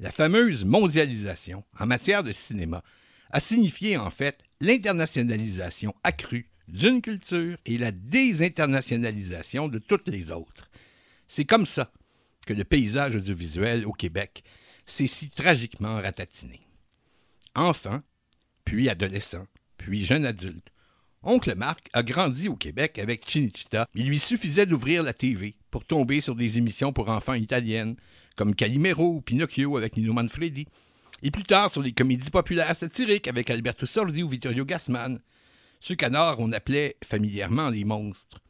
La 0.00 0.10
fameuse 0.10 0.64
mondialisation 0.64 1.64
en 1.78 1.86
matière 1.86 2.24
de 2.24 2.32
cinéma 2.32 2.82
a 3.30 3.40
signifié 3.40 3.96
en 3.96 4.10
fait 4.10 4.38
l'internationalisation 4.60 5.94
accrue 6.02 6.48
d'une 6.68 7.02
culture 7.02 7.58
et 7.66 7.78
la 7.78 7.90
désinternationalisation 7.92 9.68
de 9.68 9.78
toutes 9.78 10.08
les 10.08 10.30
autres. 10.30 10.70
C'est 11.28 11.44
comme 11.44 11.66
ça 11.66 11.92
que 12.46 12.54
le 12.54 12.64
paysage 12.64 13.16
audiovisuel 13.16 13.86
au 13.86 13.92
Québec 13.92 14.42
s'est 14.86 15.06
si 15.06 15.30
tragiquement 15.30 15.96
ratatiné. 15.96 16.60
Enfant, 17.54 18.00
puis 18.64 18.88
adolescent, 18.88 19.46
puis 19.82 20.04
jeune 20.04 20.24
adulte, 20.24 20.70
Oncle 21.22 21.54
Marc 21.54 21.88
a 21.92 22.02
grandi 22.02 22.48
au 22.48 22.56
Québec 22.56 22.98
avec 22.98 23.28
Chinichita. 23.28 23.86
Il 23.94 24.08
lui 24.08 24.18
suffisait 24.18 24.66
d'ouvrir 24.66 25.02
la 25.02 25.12
TV 25.12 25.54
pour 25.70 25.84
tomber 25.84 26.20
sur 26.20 26.34
des 26.34 26.58
émissions 26.58 26.92
pour 26.92 27.08
enfants 27.08 27.34
italiennes, 27.34 27.96
comme 28.36 28.54
Calimero 28.54 29.16
ou 29.16 29.20
Pinocchio 29.20 29.76
avec 29.76 29.96
Nino 29.96 30.12
Manfredi, 30.12 30.66
et 31.22 31.30
plus 31.30 31.44
tard 31.44 31.70
sur 31.70 31.82
les 31.82 31.92
comédies 31.92 32.30
populaires 32.30 32.74
satiriques 32.74 33.28
avec 33.28 33.50
Alberto 33.50 33.86
Sordi 33.86 34.22
ou 34.22 34.28
Vittorio 34.28 34.64
Gassman. 34.64 35.20
Qu'à 35.98 36.10
Nord 36.10 36.36
on 36.38 36.52
appelait 36.52 36.96
familièrement 37.04 37.68
les 37.68 37.84
monstres. 37.84 38.40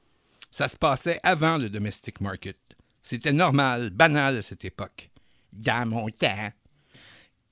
Ça 0.50 0.68
se 0.68 0.76
passait 0.76 1.18
avant 1.22 1.56
le 1.56 1.70
domestic 1.70 2.20
market. 2.20 2.58
C'était 3.02 3.32
normal, 3.32 3.90
banal 3.90 4.36
à 4.36 4.42
cette 4.42 4.64
époque. 4.64 5.10
Dans. 5.52 6.06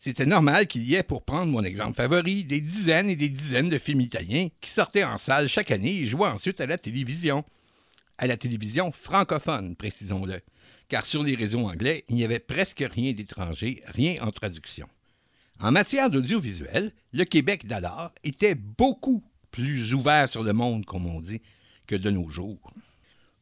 C'était 0.02 0.24
normal 0.24 0.66
qu'il 0.66 0.82
y 0.84 0.94
ait, 0.94 1.02
pour 1.02 1.26
prendre 1.26 1.52
mon 1.52 1.62
exemple 1.62 1.94
favori, 1.94 2.44
des 2.44 2.62
dizaines 2.62 3.10
et 3.10 3.16
des 3.16 3.28
dizaines 3.28 3.68
de 3.68 3.76
films 3.76 4.00
italiens 4.00 4.48
qui 4.62 4.70
sortaient 4.70 5.04
en 5.04 5.18
salle 5.18 5.46
chaque 5.46 5.70
année 5.70 5.94
et 5.94 6.06
jouaient 6.06 6.30
ensuite 6.30 6.58
à 6.62 6.66
la 6.66 6.78
télévision. 6.78 7.44
à 8.16 8.26
la 8.26 8.36
télévision 8.36 8.92
francophone, 8.92 9.76
précisons-le, 9.76 10.40
car 10.88 11.06
sur 11.06 11.22
les 11.22 11.34
réseaux 11.34 11.66
anglais, 11.68 12.04
il 12.08 12.16
n'y 12.16 12.24
avait 12.24 12.38
presque 12.38 12.84
rien 12.90 13.12
d'étranger, 13.12 13.82
rien 13.86 14.16
en 14.22 14.30
traduction. 14.30 14.86
En 15.58 15.70
matière 15.70 16.10
d'audiovisuel, 16.10 16.92
le 17.12 17.24
Québec 17.24 17.66
d'alors 17.66 18.12
était 18.24 18.54
beaucoup 18.54 19.22
plus 19.50 19.94
ouvert 19.94 20.28
sur 20.28 20.42
le 20.42 20.52
monde, 20.52 20.84
comme 20.86 21.06
on 21.06 21.20
dit, 21.20 21.42
que 21.86 21.96
de 21.96 22.10
nos 22.10 22.28
jours. 22.28 22.72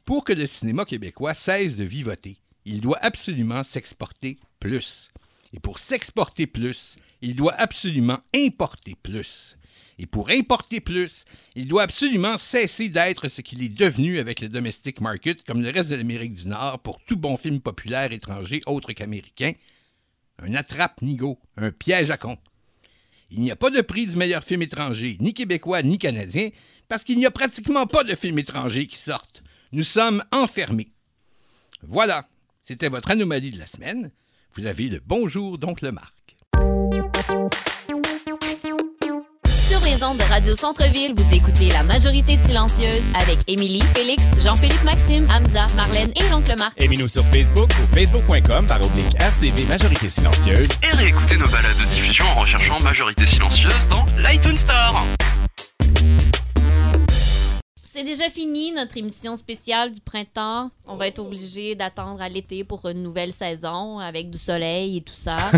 Pour 0.05 0.25
que 0.25 0.33
le 0.33 0.47
cinéma 0.47 0.85
québécois 0.85 1.35
cesse 1.35 1.77
de 1.77 1.85
vivoter, 1.85 2.37
il 2.65 2.81
doit 2.81 2.99
absolument 3.01 3.63
s'exporter 3.63 4.39
plus. 4.59 5.11
Et 5.53 5.61
pour 5.61 5.79
s'exporter 5.79 6.47
plus, 6.47 6.97
il 7.23 7.35
doit 7.35 7.55
absolument 7.55 8.19
importer 8.35 8.95
plus. 9.03 9.57
Et 9.99 10.07
pour 10.07 10.31
importer 10.31 10.81
plus, 10.81 11.25
il 11.57 11.67
doit 11.67 11.83
absolument 11.83 12.39
cesser 12.39 12.89
d'être 12.89 13.29
ce 13.29 13.41
qu'il 13.41 13.63
est 13.63 13.69
devenu 13.69 14.19
avec 14.19 14.41
le 14.41 14.49
domestic 14.49 15.01
market, 15.01 15.43
comme 15.45 15.63
le 15.63 15.71
reste 15.71 15.91
de 15.91 15.97
l'Amérique 15.97 16.35
du 16.35 16.47
Nord, 16.47 16.81
pour 16.81 17.03
tout 17.05 17.17
bon 17.17 17.37
film 17.37 17.61
populaire 17.61 18.13
étranger 18.13 18.61
autre 18.67 18.93
qu'américain. 18.93 19.53
Un 20.39 20.55
attrape-nigo, 20.55 21.41
un 21.57 21.73
piège 21.73 22.13
à 22.13 22.17
con. 22.17 22.39
Il 23.31 23.41
n'y 23.41 23.51
a 23.51 23.57
pas 23.57 23.71
de 23.71 23.81
prix 23.81 24.07
du 24.07 24.17
meilleur 24.17 24.45
film 24.45 24.63
étranger, 24.63 25.17
ni 25.21 25.35
québécois, 25.35 25.83
ni 25.83 25.99
canadien, 25.99 26.51
parce 26.87 27.03
qu'il 27.03 27.19
n'y 27.19 27.27
a 27.27 27.31
pratiquement 27.33 27.87
pas 27.87 28.05
de 28.05 28.15
films 28.15 28.39
étrangers 28.39 28.87
qui 28.87 28.97
sortent. 28.97 29.43
Nous 29.73 29.83
sommes 29.83 30.23
enfermés. 30.31 30.93
Voilà, 31.83 32.29
c'était 32.63 32.89
votre 32.89 33.11
anomalie 33.11 33.51
de 33.51 33.59
la 33.59 33.67
semaine. 33.67 34.13
Vous 34.57 34.67
avez 34.67 34.89
le 34.89 35.01
bonjour, 35.05 35.59
donc 35.59 35.83
le 35.83 35.93
Marc. 35.93 36.15
Sur 39.69 39.81
les 39.81 40.03
ondes 40.03 40.17
de 40.19 40.23
Radio 40.25 40.57
Centre-Ville, 40.57 41.15
vous 41.17 41.35
écoutez 41.35 41.69
La 41.69 41.83
Majorité 41.83 42.37
Silencieuse 42.37 43.03
avec 43.15 43.39
Émilie, 43.47 43.83
Félix, 43.95 44.23
Jean-Philippe 44.43 44.83
Maxime, 44.83 45.29
Hamza, 45.31 45.67
Marlène 45.77 46.11
et 46.17 46.29
l'oncle 46.31 46.55
Marc. 46.59 46.73
Aimez-nous 46.83 47.09
sur 47.09 47.25
Facebook 47.27 47.71
ou 47.71 47.95
facebook.com 47.95 48.67
par 48.67 48.83
oblique 48.85 49.15
RCV 49.21 49.65
Majorité 49.67 50.09
Silencieuse. 50.09 50.71
Et 50.83 50.97
réécoutez 50.97 51.37
nos 51.37 51.49
balades 51.49 51.77
de 51.79 51.85
diffusion 51.95 52.25
en 52.37 52.41
recherchant 52.41 52.79
Majorité 52.81 53.27
Silencieuse 53.27 53.89
dans 53.91 54.07
l'iTunes 54.19 54.57
Store. 54.59 55.05
C'est 57.99 58.05
déjà 58.05 58.31
fini 58.31 58.71
notre 58.71 58.97
émission 58.97 59.35
spéciale 59.35 59.91
du 59.91 60.01
printemps. 60.01 60.71
On 60.87 60.95
va 60.95 61.09
être 61.09 61.19
obligé 61.19 61.75
d'attendre 61.75 62.23
à 62.23 62.29
l'été 62.29 62.63
pour 62.63 62.89
une 62.89 63.03
nouvelle 63.03 63.33
saison 63.33 63.99
avec 63.99 64.31
du 64.31 64.39
soleil 64.39 64.99
et 64.99 65.01
tout 65.01 65.15
ça. 65.15 65.37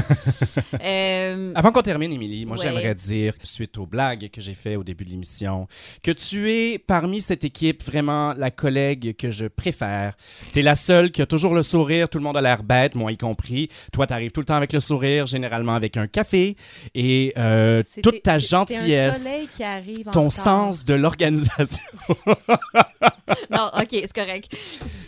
Euh, 0.82 1.53
Avant 1.55 1.72
qu'on 1.72 1.82
termine, 1.82 2.12
Émilie, 2.12 2.47
moi 2.47 2.57
Ouais. 2.57 2.62
j'aimerais 2.64 2.95
dire, 2.95 3.34
suite 3.43 3.76
aux 3.76 3.86
blagues 3.86 4.30
que 4.30 4.41
j'ai 4.41 4.55
fait 4.55 4.76
au 4.76 4.82
début 4.84 5.05
de 5.05 5.11
l'émission, 5.11 5.66
que 6.03 6.11
tu 6.11 6.51
es 6.51 6.78
parmi 6.78 7.20
cette 7.20 7.45
équipe 7.45 7.82
vraiment 7.84 8.32
la 8.34 8.51
collègue 8.51 9.14
que 9.16 9.30
je 9.30 9.47
préfère. 9.47 10.16
Tu 10.53 10.61
es 10.61 10.62
la 10.62 10.74
seule 10.74 11.11
qui 11.11 11.20
a 11.20 11.26
toujours 11.26 11.55
le 11.55 11.62
sourire, 11.62 12.09
tout 12.09 12.18
le 12.18 12.24
monde 12.24 12.36
a 12.36 12.41
l'air 12.41 12.62
bête, 12.62 12.95
moi 12.95 13.12
y 13.12 13.18
compris. 13.18 13.68
Toi, 13.93 14.07
tu 14.07 14.12
arrives 14.14 14.30
tout 14.30 14.41
le 14.41 14.47
temps 14.47 14.55
avec 14.55 14.72
le 14.72 14.80
sourire, 14.80 15.26
généralement 15.26 15.74
avec 15.74 15.97
un 15.97 16.07
café, 16.07 16.57
et 16.95 17.34
euh, 17.36 17.82
toute 18.03 18.22
ta 18.22 18.34
un 18.34 18.38
gentillesse, 18.38 19.22
soleil 19.22 19.49
qui 19.55 19.62
arrive 19.62 20.09
en 20.09 20.12
ton 20.12 20.30
sens 20.30 20.84
de 20.84 20.95
l'organisation. 20.95 21.82
non, 23.51 23.70
ok, 23.78 23.89
c'est 23.91 24.12
correct. 24.12 24.57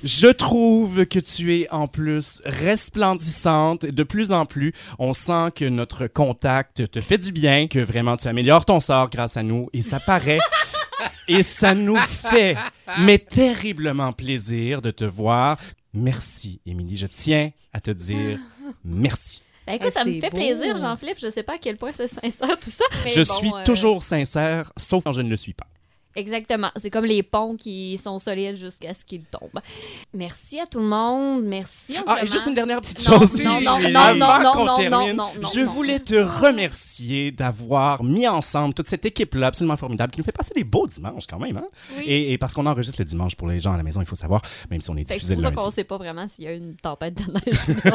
Je 0.05 0.29
trouve 0.29 1.07
que 1.07 1.19
tu 1.19 1.55
es 1.57 1.69
en 1.71 1.89
plus 1.89 2.41
resplendissante. 2.45 3.87
De 3.87 4.03
plus 4.03 4.33
en 4.33 4.47
plus, 4.47 4.73
on 4.99 5.13
sent 5.13 5.51
que 5.55 5.65
notre 5.65 6.07
contact 6.07 6.91
te 6.91 7.01
fait 7.01 7.19
du 7.19 7.33
bien, 7.33 7.69
que 7.69 7.79
vraiment 7.79 8.17
tu 8.17 8.29
améliores 8.29 8.65
ton 8.65 8.81
sort 8.81 9.11
grâce 9.11 9.37
à 9.37 9.43
nous 9.43 9.69
et 9.73 9.83
ça 9.83 10.01
paraît. 10.01 10.39
et 11.29 11.43
ça 11.43 11.75
nous 11.75 11.97
fait, 11.97 12.57
mais 13.01 13.19
terriblement 13.19 14.13
plaisir 14.13 14.83
de 14.83 14.91
te 14.91 15.05
voir. 15.05 15.57
Merci, 15.95 16.61
Émilie. 16.67 16.97
Je 16.97 17.07
tiens 17.07 17.51
à 17.73 17.81
te 17.81 17.91
dire 17.91 18.39
merci. 18.85 19.43
Ben 19.67 19.75
écoute, 19.75 19.93
Ah, 19.95 20.01
ça 20.01 20.05
me 20.05 20.15
c'est 20.15 20.21
fait 20.21 20.31
beau. 20.31 20.37
plaisir, 20.39 20.77
Jean-Philippe. 20.77 21.19
Je 21.21 21.29
sais 21.31 21.43
pas 21.45 21.55
à 21.55 21.59
quel 21.59 21.77
point 21.77 21.93
c'est 21.93 22.09
sincère 22.09 22.59
tout 22.59 22.71
ça. 22.71 22.85
mais 23.05 23.11
je 23.11 23.23
bon, 23.23 23.35
suis 23.35 23.49
euh, 23.55 23.65
toujours 23.65 24.03
sincère, 24.03 24.73
sauf 24.77 25.05
quand 25.05 25.13
je 25.13 25.23
ne 25.23 25.29
le 25.29 25.37
suis 25.37 25.53
pas. 25.55 25.67
Exactement. 26.15 26.71
C'est 26.77 26.91
comme 26.91 27.05
les 27.05 27.23
ponts 27.23 27.57
qui 27.57 27.99
sont 27.99 28.19
solides 28.19 28.57
jusqu'à 28.57 28.95
ce 28.95 29.05
qu'ils 29.05 29.25
tombent. 29.25 29.61
Merci 30.13 30.61
à 30.61 30.67
tout 30.67 30.79
le 30.81 30.87
monde. 30.87 31.43
Merci. 31.45 31.97
Ah, 32.07 32.19
et 32.23 32.27
juste 32.27 32.47
une 32.47 32.55
dernière 32.55 32.81
petite 32.81 33.09
Non, 33.09 33.21
chose. 33.21 33.43
Non, 33.43 33.61
non, 33.61 33.79
non, 33.81 33.91
non, 33.91 34.15
non, 34.15 34.43
non, 34.43 34.65
non, 34.65 34.77
termine, 34.77 35.17
non, 35.17 35.31
non, 35.41 35.49
Je 35.55 35.61
voulais 35.61 36.01
te 36.01 36.15
remercier 36.15 37.31
d'avoir 37.31 38.03
mis 38.05 38.27
ensemble 38.29 38.75
toute 38.75 38.87
cette 38.89 39.05
équipe-là 39.07 39.49
absolument 39.49 39.77
formidable 39.77 40.13
qui 40.13 40.21
nous 40.21 40.25
fait 40.25 40.33
passer 40.33 40.53
des 40.55 40.65
beaux 40.65 40.87
dimanches 40.87 41.27
quand 41.27 41.39
même. 41.39 41.57
Hein? 41.57 41.67
Oui. 41.97 42.05
Et, 42.07 42.33
et 42.33 42.39
parce 42.39 42.55
qu'on 42.55 42.67
enregistre 42.67 43.01
le 43.01 43.05
dimanche 43.07 43.35
pour 43.37 43.49
les 43.49 43.59
gens 43.61 43.73
à 43.73 43.77
la 43.77 43.83
maison, 43.83 44.01
il 44.01 44.07
faut 44.07 44.15
savoir, 44.15 44.43
même 44.71 44.81
si 44.81 44.91
on 44.91 44.97
est 44.97 45.05
que 45.05 45.13
diffusé 45.15 45.29
C'est 45.29 45.35
le 45.35 45.41
pour 45.43 45.51
ça 45.51 45.55
qu'on 45.57 45.63
lundi. 45.65 45.75
sait 45.75 45.85
pas 45.85 45.97
vraiment 45.99 46.29
s'il 46.29 46.45
y 46.45 46.49
a 46.49 46.53
une 46.53 46.75
tempête 46.77 47.15
de 47.15 47.33
neige. 47.33 47.87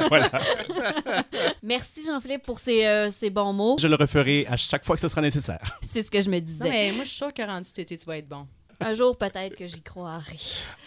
Voilà. 0.08 0.30
Merci 1.62 2.02
Jean-Philippe 2.06 2.42
pour 2.42 2.58
ces, 2.58 2.84
euh, 2.84 3.10
ces 3.10 3.30
bons 3.30 3.52
mots. 3.52 3.76
Je 3.78 3.86
le 3.88 3.96
referai 3.96 4.46
à 4.48 4.56
chaque 4.56 4.84
fois 4.84 4.96
que 4.96 5.00
ce 5.00 5.08
sera 5.08 5.20
nécessaire. 5.20 5.60
C'est 5.82 6.02
ce 6.02 6.10
que 6.10 6.20
je 6.20 6.28
me 6.30 6.40
disais. 6.40 6.64
Non, 6.64 6.70
mais 6.70 6.92
moi, 6.92 7.04
je 7.04 7.08
suis 7.08 7.16
sûre 7.18 7.32
que 7.32 7.43
rendu 7.46 7.64
cet 7.66 7.78
été, 7.80 7.96
tu 7.98 8.06
vas 8.06 8.18
être 8.18 8.28
bon. 8.28 8.46
Un 8.80 8.92
jour, 8.94 9.16
peut-être 9.16 9.54
que 9.56 9.68
j'y 9.68 9.80
croirai. 9.80 10.36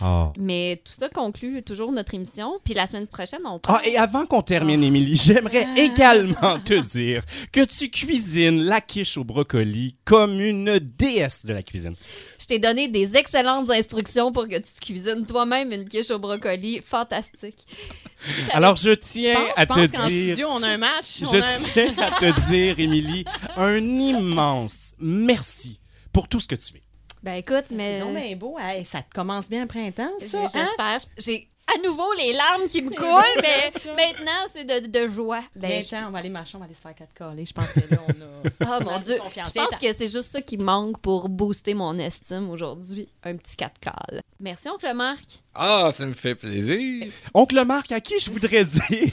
Oh. 0.02 0.28
Mais 0.38 0.82
tout 0.84 0.92
ça 0.92 1.08
conclut 1.08 1.64
toujours 1.64 1.90
notre 1.94 2.14
émission. 2.14 2.60
Puis 2.64 2.74
la 2.74 2.86
semaine 2.86 3.08
prochaine, 3.08 3.40
on 3.46 3.62
Ah, 3.66 3.80
et 3.86 3.96
avant 3.98 4.26
qu'on 4.26 4.42
termine, 4.42 4.84
Émilie, 4.84 5.16
j'aimerais 5.16 5.66
également 5.78 6.60
te 6.60 6.74
dire 6.74 7.24
que 7.54 7.64
tu 7.64 7.90
cuisines 7.90 8.62
la 8.62 8.82
quiche 8.82 9.16
au 9.18 9.24
brocoli 9.24 9.96
comme 10.04 10.40
une 10.42 10.80
déesse 10.80 11.46
de 11.46 11.54
la 11.54 11.64
cuisine. 11.64 11.96
Je 12.40 12.46
t'ai 12.46 12.60
donné 12.60 12.90
des 12.90 13.16
excellentes 13.16 13.72
instructions 13.72 14.34
pour 14.34 14.50
que 14.50 14.58
tu 14.58 14.74
te 14.74 14.86
cuisines 14.86 15.26
toi-même 15.26 15.72
une 15.72 15.88
quiche 15.88 16.12
au 16.12 16.20
brocoli. 16.20 16.82
Fantastique. 16.84 17.66
Alors, 18.52 18.76
je 18.76 18.92
tiens 18.92 19.34
Je 19.34 19.40
pense- 19.40 19.58
à 19.58 19.62
je 19.62 19.66
pense 19.66 19.78
te 20.04 20.08
dire... 20.10 20.24
studio, 20.34 20.48
on 20.52 20.62
a 20.62 20.68
un 20.68 20.78
match. 20.78 21.22
on 21.22 21.26
Je 21.32 21.38
a 21.38 21.48
un- 21.48 21.56
tiens 21.56 21.94
à 22.00 22.12
te 22.20 22.50
dire, 22.52 22.80
Émilie, 22.80 23.24
un 23.56 23.78
immense 23.78 24.92
merci 25.00 25.80
pour 26.18 26.28
tout 26.28 26.40
ce 26.40 26.48
que 26.48 26.56
tu 26.56 26.78
es. 26.78 26.82
Ben 27.22 27.36
écoute, 27.36 27.66
C'est 27.70 27.76
mais... 27.76 28.00
donc 28.00 28.16
bien 28.16 28.36
beau. 28.36 28.58
Hey, 28.60 28.84
ça 28.86 29.04
te 29.04 29.14
commence 29.14 29.48
bien 29.48 29.62
le 29.62 29.68
printemps, 29.68 30.10
ça, 30.20 30.46
hein? 30.46 30.48
J'espère. 30.52 30.98
J'ai 31.20 31.48
à 31.68 31.80
nouveau 31.88 32.12
les 32.14 32.34
larmes 32.34 32.66
qui 32.68 32.82
me 32.82 32.90
coulent, 32.90 33.42
mais 33.44 33.72
maintenant, 33.96 34.48
c'est 34.52 34.64
de, 34.64 34.88
de 34.88 35.08
joie. 35.08 35.42
Ben, 35.56 35.70
Ben, 35.70 35.84
je- 35.84 36.08
on 36.08 36.10
va 36.10 36.18
aller 36.20 36.30
marcher, 36.30 36.56
on 36.56 36.60
va 36.60 36.66
aller 36.66 36.74
se 36.74 36.82
faire 36.82 36.96
quatre 36.96 37.14
calés. 37.14 37.46
Je 37.46 37.54
pense 37.54 37.72
que 37.72 37.82
là, 37.82 38.02
on 38.08 38.12
a... 38.22 38.50
Ah 38.66 38.80
on 38.82 38.84
mon 38.86 39.00
Dieu, 39.00 39.18
confiance. 39.18 39.50
je 39.50 39.60
pense 39.60 39.78
que 39.80 39.94
c'est 39.94 40.08
juste 40.08 40.32
ça 40.32 40.42
qui 40.42 40.58
manque 40.58 41.00
pour 41.02 41.30
booster 41.30 41.74
mon 41.76 41.96
estime 42.00 42.50
aujourd'hui. 42.50 43.10
Un 43.24 43.36
petit 43.36 43.56
4 43.58 43.80
cales. 43.80 44.22
Merci, 44.40 44.70
oncle 44.70 44.92
Marc. 44.96 45.44
Ah, 45.54 45.92
ça 45.94 46.06
me 46.08 46.14
fait 46.14 46.34
plaisir. 46.36 47.12
Oncle 47.36 47.64
Marc, 47.66 47.92
à 47.92 48.00
qui 48.00 48.18
je 48.20 48.32
voudrais 48.32 48.64
dire? 48.90 49.12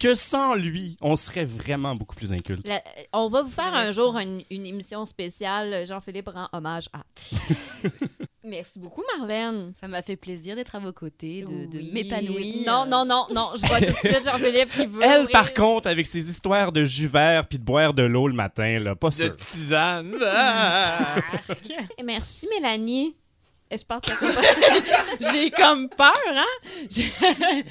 Que 0.00 0.14
sans 0.14 0.54
lui, 0.54 0.96
on 1.00 1.16
serait 1.16 1.44
vraiment 1.44 1.94
beaucoup 1.94 2.14
plus 2.16 2.32
inculte. 2.32 2.68
La- 2.68 2.82
on 3.12 3.28
va 3.28 3.42
vous 3.42 3.50
faire 3.50 3.74
un 3.74 3.92
jour 3.92 4.16
une, 4.18 4.42
une 4.50 4.66
émission 4.66 5.04
spéciale. 5.06 5.86
Jean-Philippe 5.86 6.28
rend 6.28 6.48
hommage 6.52 6.86
à. 6.92 7.02
Merci 8.44 8.80
beaucoup, 8.80 9.02
Marlène. 9.16 9.72
Ça 9.80 9.86
m'a 9.86 10.02
fait 10.02 10.16
plaisir 10.16 10.56
d'être 10.56 10.74
à 10.74 10.80
vos 10.80 10.92
côtés, 10.92 11.42
de, 11.42 11.66
de 11.70 11.78
Oui. 11.78 11.90
m'épanouir. 11.92 12.64
Non, 12.66 12.86
non, 12.86 13.04
non, 13.04 13.26
non. 13.32 13.50
Je 13.54 13.64
vois 13.66 13.78
tout 13.78 13.86
de 13.86 13.96
suite 13.96 14.24
Jean-Philippe 14.24 14.70
qui 14.74 14.86
veut. 14.86 15.00
Elle, 15.02 15.20
ouvrir- 15.22 15.30
par 15.32 15.54
contre, 15.54 15.88
avec 15.88 16.06
ses 16.06 16.28
histoires 16.28 16.72
de 16.72 16.84
jus 16.84 17.06
vert 17.06 17.46
puis 17.46 17.58
de 17.58 17.64
boire 17.64 17.94
de 17.94 18.02
l'eau 18.02 18.26
le 18.26 18.34
matin, 18.34 18.80
là, 18.80 18.96
pas 18.96 19.10
De 19.10 19.14
sûr. 19.14 19.36
tisane. 19.36 20.16
Ah! 20.26 21.16
Et 21.98 22.02
Merci, 22.02 22.48
Mélanie. 22.48 23.14
Et 23.70 23.78
je 23.78 23.84
pense 23.84 24.00
que 24.02 24.10
c'est 24.18 24.34
pas- 24.34 25.32
J'ai 25.32 25.50
comme 25.50 25.88
peur, 25.88 26.12
hein? 26.28 27.62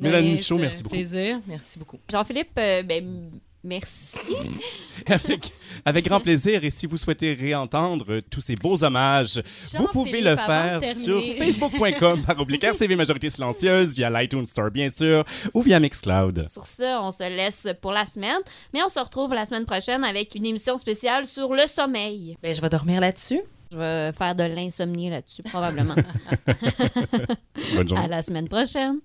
Mélanie 0.00 0.32
Michaud, 0.32 0.58
merci 0.58 0.82
beaucoup. 0.82 0.94
plaisir. 0.94 1.40
Merci 1.46 1.78
beaucoup. 1.78 1.98
Jean-Philippe, 2.10 2.50
euh, 2.58 2.82
ben, 2.82 3.30
merci. 3.64 4.16
avec, 5.06 5.52
avec 5.84 6.04
grand 6.06 6.20
plaisir. 6.20 6.64
Et 6.64 6.70
si 6.70 6.86
vous 6.86 6.96
souhaitez 6.96 7.34
réentendre 7.34 8.20
tous 8.30 8.40
ces 8.40 8.54
beaux 8.54 8.82
hommages, 8.84 9.42
vous 9.74 9.86
pouvez 9.88 10.20
le 10.20 10.36
faire 10.36 10.84
sur 10.84 11.22
facebook.com 11.38 12.22
par 12.22 12.38
oblique 12.40 12.64
RCV 12.64 12.96
Majorité 12.96 13.30
Silencieuse, 13.30 13.94
via 13.94 14.10
l'iTunes 14.10 14.46
Store, 14.46 14.70
bien 14.70 14.88
sûr, 14.88 15.24
ou 15.54 15.62
via 15.62 15.80
Mixcloud. 15.80 16.46
Sur 16.48 16.66
ce, 16.66 17.00
on 17.00 17.10
se 17.10 17.28
laisse 17.28 17.68
pour 17.80 17.92
la 17.92 18.06
semaine, 18.06 18.40
mais 18.72 18.82
on 18.82 18.88
se 18.88 19.00
retrouve 19.00 19.34
la 19.34 19.44
semaine 19.44 19.66
prochaine 19.66 20.04
avec 20.04 20.34
une 20.34 20.46
émission 20.46 20.76
spéciale 20.76 21.26
sur 21.26 21.52
le 21.54 21.66
sommeil. 21.66 22.36
Ben, 22.42 22.54
je 22.54 22.60
vais 22.60 22.68
dormir 22.68 23.00
là-dessus. 23.00 23.40
Je 23.70 23.76
vais 23.76 24.12
faire 24.12 24.34
de 24.34 24.44
l'insomnie 24.44 25.10
là-dessus, 25.10 25.42
probablement. 25.42 25.94
Bonne 27.74 27.88
journée. 27.88 28.04
à 28.04 28.08
la 28.08 28.22
semaine 28.22 28.48
prochaine. 28.48 29.00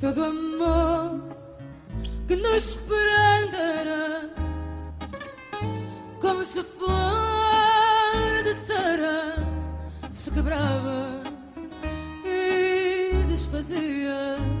Todo 0.00 0.24
amor 0.24 1.36
que 2.26 2.34
nos 2.34 2.78
prenderá 2.88 4.30
como 6.20 6.42
se 6.42 6.62
for 6.62 7.19
quebrava 10.40 11.22
e 12.24 13.24
desfazia. 13.28 14.59